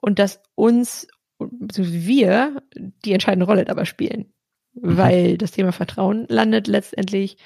und 0.00 0.18
dass 0.18 0.40
uns 0.54 1.08
wir 1.38 2.62
die 3.04 3.12
entscheidende 3.12 3.46
Rolle 3.46 3.64
dabei 3.64 3.84
spielen. 3.84 4.32
Mhm. 4.74 4.96
Weil 4.96 5.38
das 5.38 5.52
Thema 5.52 5.72
Vertrauen 5.72 6.26
landet 6.28 6.66
letztendlich 6.66 7.38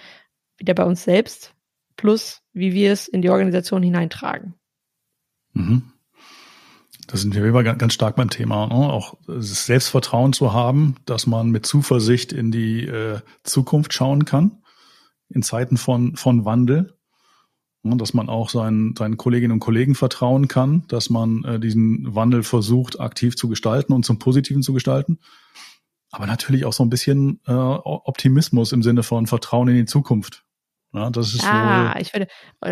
wieder 0.56 0.74
bei 0.74 0.84
uns 0.84 1.04
selbst, 1.04 1.54
plus 1.96 2.42
wie 2.52 2.72
wir 2.72 2.92
es 2.92 3.08
in 3.08 3.22
die 3.22 3.30
Organisation 3.30 3.82
hineintragen. 3.82 4.54
Mhm. 5.52 5.92
Da 7.06 7.16
sind 7.16 7.34
wir 7.34 7.44
immer 7.44 7.64
ganz 7.64 7.92
stark 7.92 8.14
beim 8.14 8.30
Thema, 8.30 8.68
ne? 8.68 8.74
auch 8.74 9.18
das 9.26 9.66
Selbstvertrauen 9.66 10.32
zu 10.32 10.52
haben, 10.52 10.94
dass 11.06 11.26
man 11.26 11.50
mit 11.50 11.66
Zuversicht 11.66 12.32
in 12.32 12.52
die 12.52 12.86
äh, 12.86 13.18
Zukunft 13.42 13.92
schauen 13.92 14.26
kann, 14.26 14.62
in 15.28 15.42
Zeiten 15.42 15.76
von, 15.76 16.14
von 16.14 16.44
Wandel 16.44 16.99
dass 17.82 18.14
man 18.14 18.28
auch 18.28 18.50
seinen, 18.50 18.94
seinen 18.96 19.16
Kolleginnen 19.16 19.52
und 19.52 19.60
Kollegen 19.60 19.94
vertrauen 19.94 20.48
kann, 20.48 20.84
dass 20.88 21.10
man 21.10 21.44
äh, 21.44 21.58
diesen 21.58 22.14
Wandel 22.14 22.42
versucht, 22.42 23.00
aktiv 23.00 23.36
zu 23.36 23.48
gestalten 23.48 23.92
und 23.92 24.04
zum 24.04 24.18
Positiven 24.18 24.62
zu 24.62 24.72
gestalten. 24.72 25.18
Aber 26.10 26.26
natürlich 26.26 26.64
auch 26.64 26.72
so 26.72 26.84
ein 26.84 26.90
bisschen 26.90 27.40
äh, 27.46 27.52
Optimismus 27.52 28.72
im 28.72 28.82
Sinne 28.82 29.02
von 29.02 29.26
Vertrauen 29.26 29.68
in 29.68 29.76
die 29.76 29.84
Zukunft. 29.84 30.44
Ja, 30.92 31.08
das 31.10 31.34
ist 31.34 31.44
ah, 31.44 31.92
so, 31.92 32.00
ich 32.00 32.12
würde 32.12 32.26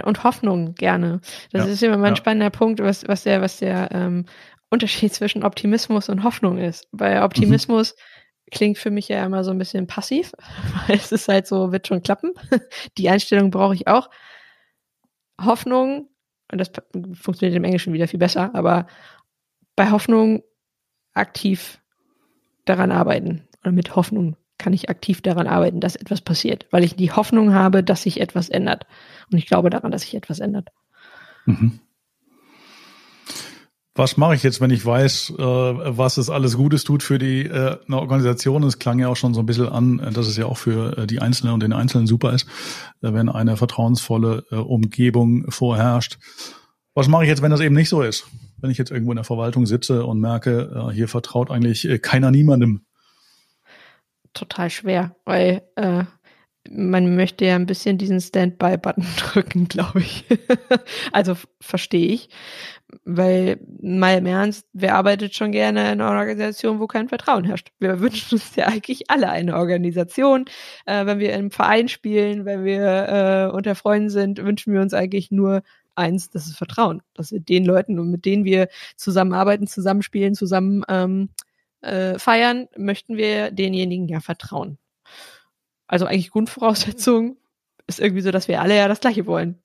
und 0.05 0.25
Hoffnung 0.25 0.75
gerne. 0.75 1.21
Das 1.53 1.67
ja, 1.67 1.73
ist 1.73 1.83
immer 1.85 1.97
mal 1.99 2.09
ein 2.09 2.13
ja. 2.15 2.17
spannender 2.17 2.51
Punkt, 2.51 2.81
was 2.81 3.07
was 3.07 3.23
der 3.23 3.41
was 3.41 3.59
der 3.59 3.91
ähm, 3.93 4.27
Unterschied 4.71 5.13
zwischen 5.15 5.45
Optimismus 5.45 6.09
und 6.09 6.25
Hoffnung 6.25 6.59
ist. 6.59 6.89
Bei 6.91 7.23
Optimismus 7.23 7.95
mhm. 7.95 8.51
klingt 8.51 8.79
für 8.79 8.91
mich 8.91 9.07
ja 9.07 9.25
immer 9.25 9.45
so 9.45 9.53
ein 9.53 9.59
bisschen 9.59 9.87
passiv, 9.87 10.33
weil 10.89 10.97
es 10.97 11.13
ist 11.13 11.29
halt 11.29 11.47
so, 11.47 11.71
wird 11.71 11.87
schon 11.87 12.03
klappen. 12.03 12.33
Die 12.99 13.09
Einstellung 13.09 13.53
brauche 13.53 13.75
ich 13.75 13.87
auch. 13.87 14.11
Hoffnung, 15.41 16.09
und 16.51 16.59
das 16.59 16.71
funktioniert 17.15 17.57
im 17.57 17.65
Englischen 17.65 17.93
wieder 17.93 18.09
viel 18.09 18.19
besser, 18.19 18.55
aber 18.55 18.87
bei 19.77 19.91
Hoffnung 19.91 20.43
aktiv 21.15 21.81
daran 22.65 22.91
arbeiten. 22.91 23.49
Oder 23.63 23.73
mit 23.73 23.97
Hoffnung 23.97 24.37
kann 24.57 24.73
ich 24.73 24.91
aktiv 24.91 25.21
daran 25.23 25.47
arbeiten, 25.47 25.81
dass 25.81 25.97
etwas 25.97 26.21
passiert, 26.21 26.67
weil 26.71 26.85
ich 26.85 26.97
die 26.97 27.13
Hoffnung 27.13 27.55
habe, 27.55 27.85
dass 27.85 28.03
sich 28.03 28.21
etwas 28.21 28.49
ändert. 28.49 28.87
Und 29.31 29.39
ich 29.39 29.47
glaube 29.47 29.71
daran, 29.71 29.93
dass 29.93 30.03
sich 30.03 30.15
etwas 30.15 30.41
ändert. 30.41 30.71
Mhm 31.47 31.81
was 33.99 34.17
mache 34.17 34.37
ich 34.37 34.45
jetzt, 34.45 34.61
wenn 34.61 34.71
ich 34.71 34.87
weiß, 34.87 35.35
äh, 35.39 35.43
was 35.43 36.19
es 36.19 36.31
alles 36.31 36.57
Gutes 36.57 36.85
tut 36.85 37.03
für 37.03 37.19
die 37.19 37.43
äh, 37.45 37.77
Organisation? 37.91 38.63
Es 38.63 38.79
klang 38.79 39.01
ja 39.01 39.09
auch 39.09 39.17
schon 39.17 39.35
so 39.35 39.41
ein 39.41 39.47
bisschen 39.47 39.69
an, 39.69 39.99
äh, 39.99 40.13
dass 40.13 40.29
es 40.29 40.37
ja 40.37 40.47
auch 40.47 40.57
für 40.57 41.07
die 41.07 41.21
Einzelnen 41.21 41.53
und 41.53 41.63
den 41.63 41.73
Einzelnen 41.73 42.07
super 42.07 42.33
ist, 42.33 42.47
wenn 43.01 43.29
eine 43.29 43.57
vertrauensvolle 43.57 44.43
Umgebung 44.51 45.51
vorherrscht. 45.51 46.19
Was 46.95 47.09
mache 47.09 47.25
ich 47.25 47.29
jetzt, 47.29 47.43
wenn 47.43 47.51
das 47.51 47.61
eben 47.61 47.75
nicht 47.75 47.89
so 47.89 48.03
ist? 48.03 48.27
Wenn 48.59 48.71
ich 48.71 48.79
jetzt 48.79 48.91
irgendwo 48.91 49.13
in 49.13 49.17
der 49.17 49.25
Verwaltung 49.25 49.67
sitze 49.67 50.05
und 50.05 50.21
merke, 50.21 50.91
hier 50.93 51.09
vertraut 51.09 51.51
eigentlich 51.51 51.89
keiner 52.03 52.31
niemandem. 52.31 52.83
Total 54.33 54.71
schwer, 54.71 55.17
weil 55.25 55.63
äh, 55.77 56.05
man 56.71 57.17
möchte 57.17 57.45
ja 57.45 57.57
ein 57.57 57.67
bisschen 57.67 57.99
diesen 57.99 58.21
Standby-Button 58.21 59.07
drücken, 59.19 59.69
glaube 59.69 60.01
ich. 60.01 60.25
also 61.13 61.37
verstehe 61.61 62.09
ich. 62.09 62.29
Weil, 63.05 63.61
mal 63.83 64.17
im 64.17 64.27
Ernst, 64.27 64.67
wer 64.73 64.95
arbeitet 64.95 65.35
schon 65.35 65.53
gerne 65.53 65.81
in 65.81 66.01
einer 66.01 66.09
Organisation, 66.09 66.81
wo 66.81 66.87
kein 66.87 67.09
Vertrauen 67.09 67.45
herrscht? 67.45 67.71
Wir 67.79 68.01
wünschen 68.01 68.37
uns 68.37 68.57
ja 68.57 68.67
eigentlich 68.67 69.11
alle 69.11 69.29
eine 69.29 69.57
Organisation. 69.57 70.47
Äh, 70.87 71.05
wenn 71.05 71.19
wir 71.19 71.35
im 71.35 71.51
Verein 71.51 71.89
spielen, 71.89 72.45
wenn 72.47 72.65
wir 72.65 73.51
äh, 73.51 73.55
unter 73.55 73.75
Freunden 73.75 74.11
sind, 74.11 74.43
wünschen 74.43 74.73
wir 74.73 74.81
uns 74.81 74.95
eigentlich 74.95 75.31
nur 75.31 75.63
eins, 75.97 76.31
das 76.31 76.47
ist 76.47 76.57
Vertrauen. 76.57 77.03
Dass 77.15 77.31
wir 77.31 77.41
den 77.41 77.65
Leuten, 77.65 78.11
mit 78.11 78.25
denen 78.25 78.45
wir 78.45 78.69
zusammenarbeiten, 78.97 79.67
zusammenspielen, 79.67 80.35
zusammen 80.35 80.83
ähm, 80.89 81.29
äh, 81.83 82.19
feiern, 82.19 82.69
möchten 82.77 83.17
wir 83.17 83.51
denjenigen 83.51 84.09
ja 84.09 84.21
vertrauen. 84.21 84.79
Also 85.89 86.07
eigentlich 86.07 86.31
Grundvoraussetzung 86.31 87.37
ist 87.89 87.99
irgendwie 87.99 88.23
so, 88.23 88.31
dass 88.31 88.47
wir 88.47 88.61
alle 88.61 88.77
ja 88.77 88.87
das 88.87 89.01
Gleiche 89.01 89.27
wollen. 89.27 89.59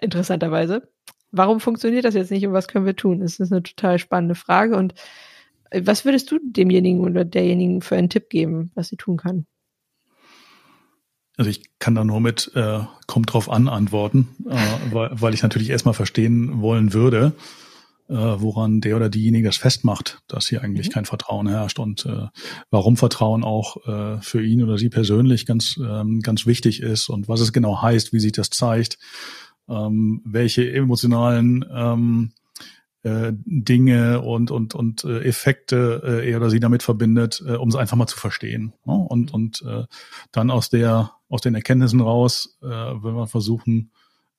Interessanterweise. 0.00 0.88
Warum 1.30 1.60
funktioniert 1.60 2.04
das 2.04 2.14
jetzt 2.14 2.30
nicht 2.30 2.46
und 2.46 2.54
was 2.54 2.66
können 2.68 2.86
wir 2.86 2.96
tun? 2.96 3.20
Das 3.20 3.38
ist 3.38 3.52
eine 3.52 3.62
total 3.62 3.98
spannende 3.98 4.34
Frage 4.34 4.76
und 4.76 4.94
Was 5.70 6.04
würdest 6.04 6.30
du 6.30 6.38
demjenigen 6.42 7.00
oder 7.00 7.24
derjenigen 7.24 7.82
für 7.82 7.96
einen 7.96 8.08
Tipp 8.08 8.30
geben, 8.30 8.70
was 8.74 8.88
sie 8.88 8.96
tun 8.96 9.18
kann? 9.18 9.46
Also 11.36 11.50
ich 11.50 11.78
kann 11.78 11.94
da 11.94 12.04
nur 12.04 12.20
mit 12.20 12.50
äh, 12.54 12.80
kommt 13.06 13.32
drauf 13.32 13.50
an 13.50 13.68
antworten, 13.68 14.28
äh, 14.48 14.56
weil, 14.92 15.10
weil 15.12 15.34
ich 15.34 15.42
natürlich 15.42 15.70
erstmal 15.70 15.94
verstehen 15.94 16.62
wollen 16.62 16.94
würde, 16.94 17.32
äh, 18.08 18.14
woran 18.14 18.80
der 18.80 18.96
oder 18.96 19.08
diejenige 19.08 19.48
das 19.48 19.56
festmacht, 19.56 20.20
dass 20.28 20.48
hier 20.48 20.62
eigentlich 20.62 20.88
mhm. 20.88 20.92
kein 20.92 21.04
Vertrauen 21.04 21.48
herrscht 21.48 21.78
und 21.78 22.06
äh, 22.06 22.26
warum 22.70 22.96
Vertrauen 22.96 23.44
auch 23.44 23.76
äh, 23.86 24.20
für 24.20 24.42
ihn 24.42 24.62
oder 24.62 24.78
sie 24.78 24.88
persönlich 24.88 25.46
ganz, 25.46 25.78
ähm, 25.78 26.20
ganz 26.20 26.46
wichtig 26.46 26.80
ist 26.80 27.08
und 27.08 27.28
was 27.28 27.40
es 27.40 27.52
genau 27.52 27.82
heißt, 27.82 28.12
wie 28.12 28.20
sich 28.20 28.32
das 28.32 28.50
zeigt, 28.50 28.98
ähm, 29.68 30.22
welche 30.24 30.70
emotionalen 30.72 31.64
ähm, 31.70 32.32
äh, 33.02 33.32
Dinge 33.44 34.22
und 34.22 34.50
und 34.50 34.74
und 34.74 35.04
äh, 35.04 35.20
Effekte 35.20 36.02
äh, 36.04 36.30
er 36.30 36.38
oder 36.38 36.50
sie 36.50 36.60
damit 36.60 36.82
verbindet, 36.82 37.42
äh, 37.46 37.52
um 37.52 37.68
es 37.68 37.76
einfach 37.76 37.96
mal 37.96 38.06
zu 38.06 38.16
verstehen. 38.16 38.72
Ne? 38.84 38.94
Und 38.94 39.32
und 39.32 39.62
äh, 39.62 39.84
dann 40.32 40.50
aus 40.50 40.70
der 40.70 41.12
aus 41.28 41.42
den 41.42 41.54
Erkenntnissen 41.54 42.00
raus, 42.00 42.58
äh, 42.62 42.66
wenn 42.66 43.14
wir 43.14 43.26
versuchen 43.26 43.92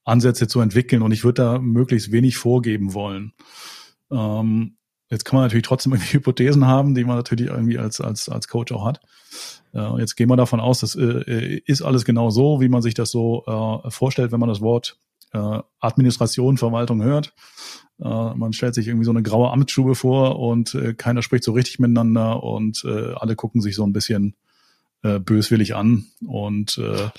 Ansätze 0.09 0.47
zu 0.47 0.59
entwickeln. 0.61 1.01
Und 1.01 1.11
ich 1.11 1.23
würde 1.23 1.41
da 1.41 1.59
möglichst 1.59 2.11
wenig 2.11 2.37
vorgeben 2.37 2.93
wollen. 2.93 3.33
Ähm, 4.11 4.77
jetzt 5.09 5.25
kann 5.25 5.37
man 5.37 5.45
natürlich 5.45 5.65
trotzdem 5.65 5.93
irgendwie 5.93 6.13
Hypothesen 6.13 6.65
haben, 6.65 6.95
die 6.95 7.03
man 7.03 7.15
natürlich 7.15 7.47
irgendwie 7.47 7.77
als 7.77 8.01
als 8.01 8.29
als 8.29 8.47
Coach 8.47 8.71
auch 8.71 8.85
hat. 8.85 9.01
Äh, 9.73 9.99
jetzt 9.99 10.15
gehen 10.15 10.29
wir 10.29 10.37
davon 10.37 10.59
aus, 10.59 10.79
das 10.79 10.95
äh, 10.95 11.61
ist 11.65 11.81
alles 11.81 12.05
genau 12.05 12.29
so, 12.29 12.61
wie 12.61 12.69
man 12.69 12.81
sich 12.81 12.93
das 12.93 13.11
so 13.11 13.43
äh, 13.45 13.91
vorstellt, 13.91 14.31
wenn 14.31 14.39
man 14.39 14.49
das 14.49 14.61
Wort 14.61 14.99
äh, 15.33 15.59
Administration, 15.79 16.57
Verwaltung 16.57 17.03
hört. 17.03 17.33
Äh, 17.99 18.33
man 18.33 18.53
stellt 18.53 18.75
sich 18.75 18.87
irgendwie 18.87 19.05
so 19.05 19.11
eine 19.11 19.23
graue 19.23 19.51
Amtsstube 19.51 19.95
vor 19.95 20.39
und 20.39 20.73
äh, 20.73 20.93
keiner 20.93 21.21
spricht 21.21 21.43
so 21.43 21.51
richtig 21.51 21.79
miteinander 21.79 22.43
und 22.43 22.83
äh, 22.85 23.13
alle 23.13 23.35
gucken 23.35 23.61
sich 23.61 23.75
so 23.75 23.83
ein 23.85 23.93
bisschen 23.93 24.35
äh, 25.03 25.19
böswillig 25.19 25.75
an 25.75 26.07
und 26.25 26.77
äh, 26.77 27.09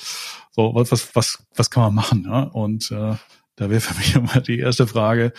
so 0.53 0.75
was 0.75 0.93
was 0.93 1.15
was 1.15 1.47
was 1.55 1.71
kann 1.71 1.83
man 1.85 1.95
machen 1.95 2.25
ja? 2.25 2.43
und 2.43 2.91
äh, 2.91 3.17
da 3.57 3.71
wäre 3.71 3.81
für 3.81 3.95
mich 3.99 4.15
immer 4.15 4.41
die 4.41 4.59
erste 4.59 4.87
Frage 4.87 5.33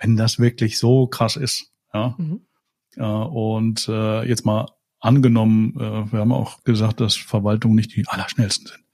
wenn 0.00 0.16
das 0.16 0.38
wirklich 0.38 0.78
so 0.78 1.06
krass 1.06 1.36
ist 1.36 1.72
ja 1.92 2.14
mhm. 2.18 2.40
äh, 2.96 3.02
und 3.02 3.88
äh, 3.88 4.28
jetzt 4.28 4.44
mal 4.44 4.66
angenommen 5.00 5.74
äh, 5.76 6.12
wir 6.12 6.20
haben 6.20 6.32
auch 6.32 6.62
gesagt 6.64 7.00
dass 7.00 7.16
Verwaltungen 7.16 7.76
nicht 7.76 7.94
die 7.94 8.06
allerschnellsten 8.06 8.66
sind 8.66 8.84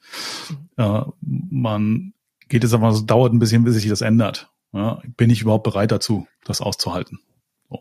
mhm. 0.77 0.85
äh, 0.85 1.03
man 1.51 2.14
geht 2.51 2.64
es 2.64 2.75
aber, 2.75 2.88
es 2.90 3.07
dauert 3.07 3.33
ein 3.33 3.38
bisschen, 3.38 3.64
bis 3.64 3.77
sich 3.77 3.88
das 3.88 4.03
ändert. 4.03 4.51
Ja, 4.73 5.01
bin 5.16 5.31
ich 5.31 5.40
überhaupt 5.40 5.64
bereit 5.64 5.90
dazu, 5.90 6.27
das 6.45 6.61
auszuhalten? 6.61 7.21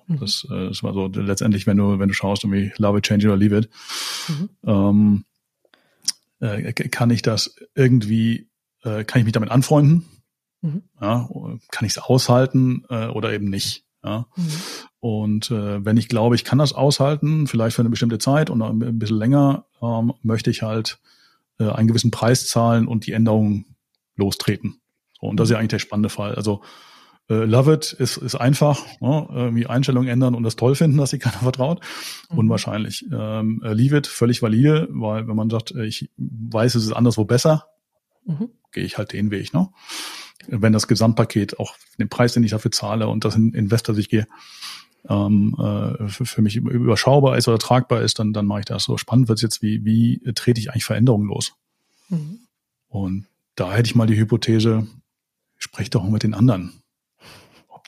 Mhm. 0.08 0.20
Das 0.20 0.48
äh, 0.50 0.70
ist 0.70 0.84
mal 0.84 0.94
so 0.94 1.08
letztendlich, 1.08 1.68
wenn 1.68 1.78
du, 1.78 2.00
wenn 2.00 2.08
du 2.08 2.14
schaust, 2.14 2.44
irgendwie 2.44 2.72
love 2.78 2.98
it, 2.98 3.06
change 3.06 3.26
it 3.26 3.32
or 3.32 3.38
leave 3.38 3.58
it, 3.58 3.70
mhm. 4.28 4.50
ähm, 4.66 5.26
äh, 6.40 6.74
kann 6.74 7.10
ich 7.10 7.22
das 7.22 7.56
irgendwie, 7.76 8.50
äh, 8.84 9.04
kann 9.04 9.20
ich 9.20 9.26
mich 9.26 9.34
damit 9.34 9.52
anfreunden? 9.52 10.06
Mhm. 10.62 10.84
Ja, 11.02 11.30
kann 11.72 11.86
ich 11.86 11.94
es 11.94 11.98
aushalten 11.98 12.84
äh, 12.90 13.08
oder 13.08 13.34
eben 13.34 13.50
nicht? 13.50 13.86
Ja. 14.04 14.28
Mhm. 14.36 14.52
Und 15.00 15.52
äh, 15.52 15.84
wenn 15.84 15.98
ich 15.98 16.08
glaube, 16.10 16.36
ich 16.36 16.44
kann 16.44 16.58
das 16.58 16.74
aushalten, 16.74 17.48
vielleicht 17.48 17.76
für 17.76 17.82
eine 17.82 17.90
bestimmte 17.90 18.20
Zeit 18.20 18.50
und 18.50 18.62
ein 18.62 19.00
bisschen 19.00 19.18
länger, 19.18 19.66
ähm, 19.82 20.14
möchte 20.24 20.50
ich 20.50 20.62
halt 20.62 21.00
äh, 21.60 21.70
einen 21.70 21.88
gewissen 21.88 22.12
Preis 22.12 22.48
zahlen 22.48 22.88
und 22.88 23.06
die 23.06 23.14
Änderung 23.14 23.66
lostreten. 24.16 24.82
So, 25.20 25.28
und 25.28 25.38
das 25.38 25.48
ist 25.48 25.54
ja 25.54 25.58
eigentlich 25.58 25.70
der 25.70 25.80
spannende 25.80 26.10
Fall. 26.10 26.36
Also 26.36 26.62
äh, 27.30 27.46
Love 27.46 27.74
It 27.74 27.94
ist, 27.94 28.18
ist 28.18 28.36
einfach, 28.36 28.86
ne? 29.00 29.28
irgendwie 29.30 29.68
Einstellungen 29.68 30.10
ändern 30.10 30.36
und 30.36 30.44
das 30.44 30.56
toll 30.56 30.76
finden, 30.76 30.98
dass 30.98 31.12
sich 31.12 31.20
keiner 31.22 31.40
vertraut. 31.40 31.82
Mhm. 32.32 32.40
Unwahrscheinlich. 32.40 33.06
Ähm, 33.12 33.62
äh, 33.64 33.74
Leave 33.74 33.98
It, 33.98 34.08
völlig 34.08 34.42
valide, 34.42 34.88
weil 34.92 35.28
wenn 35.28 35.36
man 35.36 35.50
sagt, 35.50 35.72
äh, 35.72 35.86
ich 35.86 36.10
weiß, 36.18 36.76
es 36.76 36.86
ist 36.86 36.92
anderswo 36.92 37.26
besser, 37.26 37.68
mhm. 38.26 38.50
gehe 38.72 38.84
ich 38.84 38.98
halt 38.98 39.14
den 39.14 39.32
Weg. 39.32 39.54
Ne? 39.54 39.70
Wenn 40.48 40.74
das 40.74 40.88
Gesamtpaket 40.88 41.60
auch 41.60 41.76
den 42.00 42.10
Preis, 42.10 42.34
den 42.34 42.44
ich 42.44 42.52
dafür 42.52 42.72
zahle 42.72 43.08
und 43.08 43.26
das 43.26 43.36
in 43.36 43.54
Investor 43.54 43.94
sich 43.94 44.10
gehe, 44.10 44.28
ähm, 45.08 45.56
äh, 45.58 46.08
für, 46.10 46.26
für 46.26 46.42
mich 46.42 46.56
überschaubar 46.56 47.38
ist 47.38 47.48
oder 47.48 47.60
tragbar 47.60 48.02
ist, 48.02 48.20
dann, 48.20 48.34
dann 48.34 48.46
mache 48.46 48.62
ich 48.62 48.66
das 48.66 48.84
so. 48.84 48.98
Spannend 48.98 49.28
wird 49.28 49.38
es 49.38 49.44
jetzt, 49.44 49.62
wie, 49.62 49.86
wie 49.86 50.20
trete 50.34 50.60
ich 50.60 50.72
eigentlich 50.72 50.86
Veränderungen 50.86 51.28
los? 51.28 51.54
Mhm. 52.10 52.40
Und 52.90 53.28
da 53.56 53.74
hätte 53.74 53.88
ich 53.88 53.96
mal 53.96 54.08
die 54.08 54.18
Hypothese, 54.18 54.88
sprecht 55.58 55.96
doch 55.96 56.04
mit 56.04 56.24
den 56.24 56.34
anderen, 56.34 56.82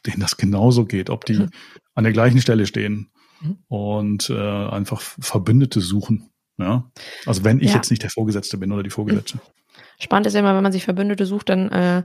denen 0.06 0.20
das 0.20 0.38
genauso 0.38 0.86
geht, 0.86 1.10
ob 1.10 1.26
die 1.26 1.40
mhm. 1.40 1.50
an 1.94 2.04
der 2.04 2.14
gleichen 2.14 2.42
Stelle 2.42 2.66
stehen 2.66 3.12
mhm. 3.42 3.58
und 3.68 4.30
äh, 4.30 4.68
einfach 4.68 5.02
Verbündete 5.02 5.82
suchen. 5.82 6.30
Ja? 6.58 6.92
Also 7.26 7.44
wenn 7.44 7.60
ich 7.60 7.70
ja. 7.70 7.76
jetzt 7.76 7.90
nicht 7.90 8.04
der 8.04 8.10
Vorgesetzte 8.10 8.58
bin 8.58 8.72
oder 8.72 8.84
die 8.84 8.90
Vorgesetzte. 8.90 9.40
Spannend 10.00 10.28
ist 10.28 10.34
ja 10.34 10.40
immer, 10.40 10.56
wenn 10.56 10.64
man 10.64 10.72
sich 10.72 10.84
Verbündete 10.84 11.26
sucht, 11.26 11.50
dann 11.50 11.70
äh, 11.70 12.04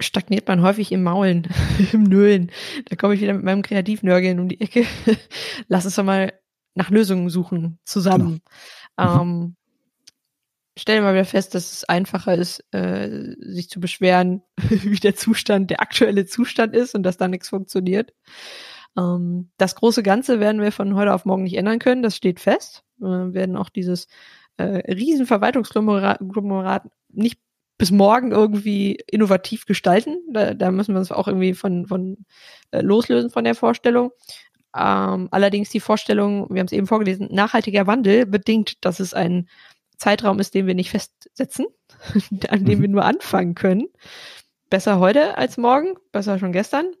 stagniert 0.00 0.48
man 0.48 0.62
häufig 0.62 0.92
im 0.92 1.02
Maulen, 1.02 1.46
im 1.92 2.02
Nölen. 2.02 2.50
Da 2.86 2.96
komme 2.96 3.14
ich 3.14 3.20
wieder 3.20 3.34
mit 3.34 3.44
meinem 3.44 3.62
Kreativnörgeln 3.62 4.40
um 4.40 4.48
die 4.48 4.60
Ecke. 4.60 4.84
Lass 5.68 5.84
uns 5.84 5.94
doch 5.94 6.04
mal 6.04 6.32
nach 6.74 6.90
Lösungen 6.90 7.28
suchen, 7.28 7.78
zusammen. 7.84 8.40
Genau. 8.96 9.24
Mhm. 9.24 9.56
Stellen 10.78 11.02
wir 11.02 11.12
wieder 11.12 11.24
fest, 11.24 11.54
dass 11.54 11.72
es 11.72 11.84
einfacher 11.84 12.34
ist, 12.34 12.64
äh, 12.72 13.34
sich 13.40 13.68
zu 13.68 13.80
beschweren, 13.80 14.42
wie 14.56 14.98
der 14.98 15.16
Zustand, 15.16 15.70
der 15.70 15.80
aktuelle 15.80 16.24
Zustand 16.24 16.74
ist 16.74 16.94
und 16.94 17.02
dass 17.02 17.16
da 17.16 17.26
nichts 17.26 17.48
funktioniert. 17.48 18.12
Ähm, 18.96 19.50
das 19.56 19.74
große 19.74 20.02
Ganze 20.02 20.40
werden 20.40 20.60
wir 20.60 20.70
von 20.70 20.94
heute 20.94 21.14
auf 21.14 21.24
morgen 21.24 21.42
nicht 21.42 21.56
ändern 21.56 21.80
können, 21.80 22.02
das 22.02 22.16
steht 22.16 22.38
fest. 22.38 22.84
Wir 22.98 23.34
werden 23.34 23.56
auch 23.56 23.70
dieses 23.70 24.06
äh, 24.56 24.92
riesen 24.92 25.26
nicht 27.10 27.40
bis 27.78 27.90
morgen 27.92 28.32
irgendwie 28.32 28.98
innovativ 29.06 29.66
gestalten. 29.66 30.18
Da, 30.32 30.54
da 30.54 30.70
müssen 30.70 30.94
wir 30.94 30.98
uns 30.98 31.12
auch 31.12 31.28
irgendwie 31.28 31.54
von, 31.54 31.86
von 31.86 32.24
äh, 32.72 32.80
loslösen 32.80 33.30
von 33.30 33.44
der 33.44 33.54
Vorstellung. 33.54 34.10
Ähm, 34.76 35.28
allerdings 35.30 35.70
die 35.70 35.80
Vorstellung, 35.80 36.48
wir 36.50 36.60
haben 36.60 36.66
es 36.66 36.72
eben 36.72 36.86
vorgelesen, 36.86 37.28
nachhaltiger 37.30 37.86
Wandel 37.86 38.26
bedingt, 38.26 38.84
dass 38.84 39.00
es 39.00 39.14
ein 39.14 39.48
Zeitraum 39.98 40.38
ist, 40.38 40.54
den 40.54 40.66
wir 40.66 40.74
nicht 40.74 40.90
festsetzen, 40.90 41.66
an 42.48 42.64
dem 42.64 42.78
mhm. 42.78 42.82
wir 42.82 42.88
nur 42.88 43.04
anfangen 43.04 43.54
können. 43.54 43.88
Besser 44.70 44.98
heute 44.98 45.36
als 45.36 45.56
morgen, 45.56 45.94
besser 46.12 46.38
schon 46.38 46.52
gestern. 46.52 46.92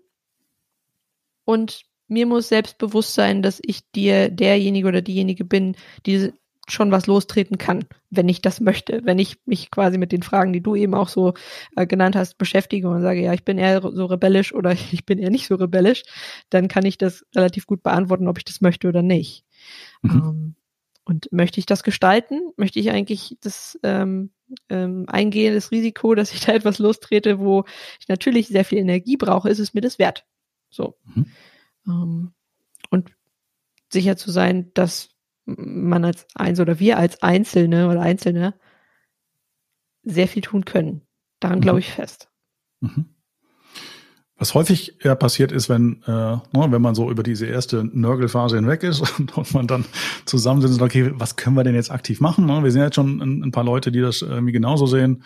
Und 1.44 1.84
mir 2.08 2.26
muss 2.26 2.48
selbstbewusst 2.48 3.14
sein, 3.14 3.42
dass 3.42 3.60
ich 3.64 3.90
dir 3.92 4.30
derjenige 4.30 4.88
oder 4.88 5.02
diejenige 5.02 5.44
bin, 5.44 5.76
die 6.06 6.32
schon 6.70 6.90
was 6.90 7.06
lostreten 7.06 7.58
kann, 7.58 7.84
wenn 8.10 8.28
ich 8.28 8.42
das 8.42 8.60
möchte. 8.60 9.00
Wenn 9.04 9.18
ich 9.18 9.38
mich 9.46 9.70
quasi 9.70 9.98
mit 9.98 10.12
den 10.12 10.22
Fragen, 10.22 10.52
die 10.52 10.60
du 10.60 10.74
eben 10.74 10.94
auch 10.94 11.08
so 11.08 11.34
äh, 11.76 11.86
genannt 11.86 12.16
hast, 12.16 12.36
beschäftige 12.38 12.88
und 12.88 13.00
sage, 13.02 13.22
ja, 13.22 13.32
ich 13.32 13.44
bin 13.44 13.58
eher 13.58 13.80
so 13.80 14.04
rebellisch 14.06 14.54
oder 14.54 14.72
ich 14.92 15.06
bin 15.06 15.18
eher 15.18 15.30
nicht 15.30 15.46
so 15.46 15.54
rebellisch, 15.54 16.02
dann 16.50 16.68
kann 16.68 16.84
ich 16.84 16.98
das 16.98 17.24
relativ 17.34 17.66
gut 17.66 17.82
beantworten, 17.82 18.28
ob 18.28 18.38
ich 18.38 18.44
das 18.44 18.60
möchte 18.60 18.88
oder 18.88 19.02
nicht. 19.02 19.44
Mhm. 20.02 20.10
Ähm, 20.10 20.54
und 21.08 21.32
möchte 21.32 21.58
ich 21.58 21.64
das 21.64 21.82
gestalten? 21.82 22.52
Möchte 22.58 22.78
ich 22.78 22.90
eigentlich 22.90 23.38
das 23.40 23.78
ähm, 23.82 24.30
ähm, 24.68 25.06
eingehen, 25.08 25.54
das 25.54 25.70
Risiko, 25.70 26.14
dass 26.14 26.34
ich 26.34 26.40
da 26.40 26.52
etwas 26.52 26.78
lostrete, 26.78 27.38
wo 27.38 27.64
ich 27.98 28.08
natürlich 28.08 28.48
sehr 28.48 28.64
viel 28.64 28.78
Energie 28.78 29.16
brauche, 29.16 29.48
ist 29.48 29.58
es 29.58 29.72
mir 29.72 29.80
das 29.80 29.98
wert? 29.98 30.26
So. 30.68 30.98
Mhm. 31.06 31.26
Ähm, 31.86 32.32
und 32.90 33.10
sicher 33.90 34.18
zu 34.18 34.30
sein, 34.30 34.70
dass 34.74 35.08
man 35.46 36.04
als 36.04 36.26
eins 36.34 36.60
oder 36.60 36.78
wir 36.78 36.98
als 36.98 37.22
Einzelne 37.22 37.88
oder 37.88 38.02
Einzelne 38.02 38.54
sehr 40.02 40.28
viel 40.28 40.42
tun 40.42 40.66
können. 40.66 41.06
Daran 41.40 41.60
mhm. 41.60 41.62
glaube 41.62 41.78
ich 41.78 41.90
fest. 41.90 42.28
Mhm. 42.80 43.14
Was 44.38 44.54
häufig 44.54 44.94
ja 45.02 45.16
passiert 45.16 45.50
ist, 45.50 45.68
wenn, 45.68 46.00
äh, 46.06 46.10
ne, 46.10 46.42
wenn 46.52 46.80
man 46.80 46.94
so 46.94 47.10
über 47.10 47.24
diese 47.24 47.46
erste 47.46 47.84
Nörgelphase 47.84 48.54
hinweg 48.54 48.84
ist 48.84 49.00
und, 49.18 49.36
und 49.36 49.52
man 49.52 49.66
dann 49.66 49.84
zusammensitzt 50.26 50.74
und 50.74 50.78
sagt, 50.78 50.92
okay, 50.92 51.12
was 51.14 51.34
können 51.34 51.56
wir 51.56 51.64
denn 51.64 51.74
jetzt 51.74 51.90
aktiv 51.90 52.20
machen? 52.20 52.46
Ne? 52.46 52.62
Wir 52.62 52.70
sind 52.70 52.82
jetzt 52.82 52.94
schon 52.94 53.20
ein, 53.20 53.42
ein, 53.42 53.50
paar 53.50 53.64
Leute, 53.64 53.90
die 53.90 54.00
das 54.00 54.22
irgendwie 54.22 54.52
genauso 54.52 54.86
sehen. 54.86 55.24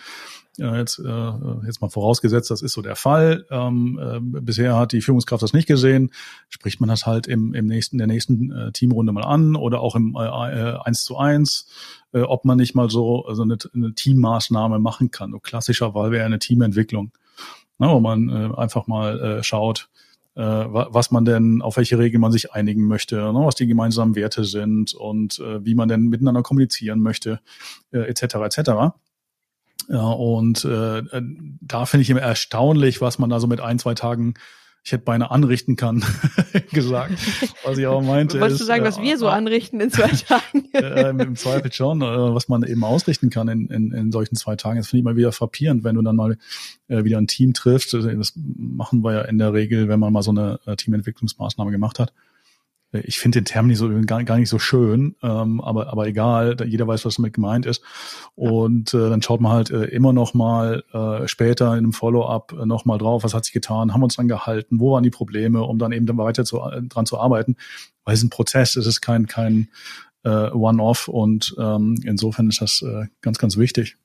Äh, 0.59 0.79
jetzt, 0.79 0.99
äh, 0.99 1.33
jetzt 1.67 1.83
mal 1.83 1.91
vorausgesetzt, 1.91 2.51
das 2.51 2.63
ist 2.63 2.73
so 2.73 2.81
der 2.81 2.97
Fall. 2.97 3.45
Ähm, 3.51 4.01
äh, 4.03 4.19
bisher 4.41 4.77
hat 4.77 4.93
die 4.93 5.03
Führungskraft 5.03 5.43
das 5.43 5.53
nicht 5.53 5.69
gesehen. 5.69 6.11
Spricht 6.49 6.81
man 6.81 6.89
das 6.89 7.05
halt 7.05 7.27
im, 7.27 7.53
im 7.53 7.67
nächsten, 7.67 7.99
der 7.99 8.07
nächsten 8.07 8.51
äh, 8.51 8.73
Teamrunde 8.73 9.13
mal 9.13 9.25
an 9.25 9.57
oder 9.57 9.81
auch 9.81 9.95
im 9.95 10.17
äh, 10.19 10.25
äh, 10.25 10.79
eins 10.85 11.05
zu 11.05 11.19
eins, 11.19 11.67
äh, 12.13 12.21
ob 12.21 12.47
man 12.47 12.57
nicht 12.57 12.75
mal 12.75 12.89
so, 12.89 13.27
so 13.31 13.43
eine, 13.43 13.59
eine 13.75 13.93
Teammaßnahme 13.93 14.79
machen 14.79 15.11
kann. 15.11 15.33
So 15.33 15.39
klassischer 15.39 15.93
Fall 15.93 16.13
wäre 16.13 16.25
eine 16.25 16.39
Teamentwicklung 16.39 17.13
ne, 17.79 17.89
wo 17.89 18.01
man 18.01 18.29
äh, 18.29 18.57
einfach 18.57 18.87
mal 18.87 19.21
äh, 19.21 19.43
schaut, 19.43 19.89
äh, 20.35 20.43
was 20.43 21.11
man 21.11 21.25
denn, 21.25 21.63
auf 21.63 21.77
welche 21.77 21.99
Regeln 21.99 22.21
man 22.21 22.33
sich 22.33 22.53
einigen 22.53 22.87
möchte, 22.87 23.17
ne, 23.17 23.35
was 23.45 23.55
die 23.55 23.67
gemeinsamen 23.67 24.15
Werte 24.15 24.45
sind 24.45 24.95
und 24.95 25.39
äh, 25.41 25.65
wie 25.65 25.75
man 25.75 25.89
denn 25.89 26.09
miteinander 26.09 26.43
kommunizieren 26.43 27.01
möchte, 27.01 27.41
äh, 27.93 27.99
etc. 28.01 28.23
etc. 28.37 28.71
Ja, 29.89 30.11
und 30.11 30.65
äh, 30.65 31.03
da 31.61 31.87
finde 31.87 32.03
ich 32.03 32.11
immer 32.11 32.21
erstaunlich, 32.21 33.01
was 33.01 33.19
man 33.19 33.31
da 33.31 33.41
so 33.41 33.47
mit 33.47 33.61
ein, 33.61 33.79
zwei 33.79 33.95
Tagen 33.95 34.35
ich 34.85 34.91
hätte 34.91 35.05
beinahe 35.05 35.31
anrichten 35.31 35.77
kann, 35.77 36.05
gesagt. 36.73 37.15
Was 37.65 37.79
ich 37.79 37.87
auch 37.87 38.03
meinte. 38.03 38.41
Wolltest 38.41 38.63
du 38.63 38.65
sagen, 38.65 38.85
äh, 38.85 38.89
was 38.89 39.01
wir 39.01 39.17
so 39.17 39.29
anrichten 39.29 39.81
in 39.81 39.91
zwei 39.91 40.09
Tagen? 40.09 40.69
äh, 40.73 41.11
Im 41.11 41.37
Zweifel 41.37 41.73
schon, 41.73 42.03
äh, 42.03 42.05
was 42.05 42.49
man 42.49 42.65
eben 42.65 42.83
ausrichten 42.83 43.31
kann 43.31 43.49
in, 43.49 43.69
in, 43.69 43.93
in 43.93 44.11
solchen 44.11 44.35
zwei 44.35 44.57
Tagen. 44.57 44.79
Das 44.79 44.89
finde 44.89 44.99
ich 45.01 45.05
mal 45.05 45.17
wieder 45.17 45.31
frappierend, 45.31 45.85
wenn 45.85 45.95
du 45.95 46.03
dann 46.03 46.17
mal 46.17 46.37
äh, 46.89 47.05
wieder 47.05 47.19
ein 47.19 47.29
Team 47.29 47.55
triffst. 47.55 47.95
Das 47.95 48.33
machen 48.35 49.05
wir 49.05 49.13
ja 49.13 49.21
in 49.23 49.39
der 49.39 49.53
Regel, 49.53 49.89
wenn 49.89 50.01
man 50.01 50.13
mal 50.13 50.23
so 50.23 50.33
eine 50.33 50.59
äh, 50.67 50.75
Teamentwicklungsmaßnahme 50.75 51.71
gemacht 51.71 52.01
hat 52.01 52.13
ich 52.93 53.19
finde 53.19 53.41
den 53.41 53.45
Term 53.47 53.67
nicht 53.67 53.79
so, 53.79 53.89
gar, 54.07 54.23
gar 54.25 54.39
nicht 54.39 54.49
so 54.49 54.59
schön, 54.59 55.17
ähm, 55.23 55.61
aber, 55.61 55.91
aber 55.91 56.07
egal, 56.07 56.57
jeder 56.67 56.87
weiß, 56.87 57.05
was 57.05 57.17
damit 57.17 57.33
gemeint 57.33 57.67
ist. 57.67 57.83
Und 58.35 58.93
äh, 58.95 59.09
dann 59.09 59.23
schaut 59.23 59.41
man 59.41 59.53
halt 59.53 59.71
äh, 59.71 59.85
immer 59.85 60.13
noch 60.13 60.35
mal 60.35 60.85
äh, 60.93 61.27
später 61.27 61.73
in 61.73 61.79
einem 61.79 61.93
Follow-up 61.93 62.53
äh, 62.53 62.67
noch 62.67 62.85
mal 62.85 62.99
drauf, 62.99 63.25
was 63.25 63.35
hat 63.35 63.45
sich 63.45 63.55
getan, 63.55 63.93
haben 63.93 64.01
wir 64.01 64.05
uns 64.05 64.17
dann 64.17 64.29
gehalten, 64.29 64.79
wo 64.81 64.93
waren 64.93 65.03
die 65.03 65.11
Probleme, 65.11 65.63
um 65.63 65.79
dann 65.79 65.93
eben 65.93 66.07
dann 66.07 66.19
weiter 66.19 66.45
zu, 66.45 66.61
äh, 66.61 66.83
dran 66.83 67.07
zu 67.07 67.19
arbeiten. 67.19 67.57
Weil 68.05 68.15
es 68.15 68.21
ist 68.21 68.27
ein 68.27 68.31
Prozess, 68.31 68.77
es 68.77 68.87
ist 68.87 69.01
kein, 69.01 69.27
kein 69.27 69.69
äh, 70.25 70.51
One-Off 70.51 71.09
und 71.09 71.55
ähm, 71.59 71.97
insofern 72.05 72.49
ist 72.49 72.61
das 72.61 72.83
äh, 72.83 73.07
ganz, 73.21 73.39
ganz 73.39 73.57
wichtig. 73.57 73.97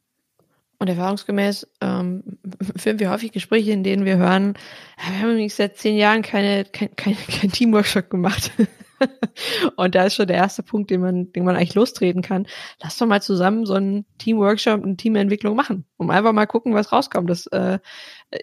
Und 0.80 0.90
erfahrungsgemäß 0.90 1.68
ähm, 1.82 2.24
führen 2.76 3.00
wir 3.00 3.10
häufig 3.10 3.32
Gespräche, 3.32 3.72
in 3.72 3.84
denen 3.84 4.06
wir 4.06 4.18
hören, 4.18 4.54
wir 4.98 5.20
haben 5.20 5.32
übrigens 5.32 5.58
seit 5.58 5.78
zehn 5.78 5.98
Jahren 5.98 6.22
keine, 6.22 6.66
kein, 6.66 6.96
kein, 6.96 7.18
kein 7.28 7.52
Teamworkshop 7.52 8.10
gemacht. 8.10 8.52
und 9.76 9.96
da 9.96 10.06
ist 10.06 10.16
schon 10.16 10.28
der 10.28 10.38
erste 10.38 10.64
Punkt, 10.64 10.90
den 10.90 11.02
man, 11.02 11.32
den 11.32 11.46
man 11.46 11.56
eigentlich 11.56 11.76
lostreten 11.76 12.22
kann. 12.22 12.48
Lass 12.82 12.98
doch 12.98 13.08
mal 13.08 13.22
zusammen 13.22 13.66
so 13.66 13.74
einen 13.74 14.06
Teamworkshop, 14.18 14.84
eine 14.84 14.98
Teamentwicklung 14.98 15.56
machen, 15.56 15.86
um 15.98 16.10
einfach 16.10 16.34
mal 16.34 16.46
gucken, 16.46 16.74
was 16.74 16.92
rauskommt. 16.92 17.30
Das 17.30 17.48
äh, 17.48 17.80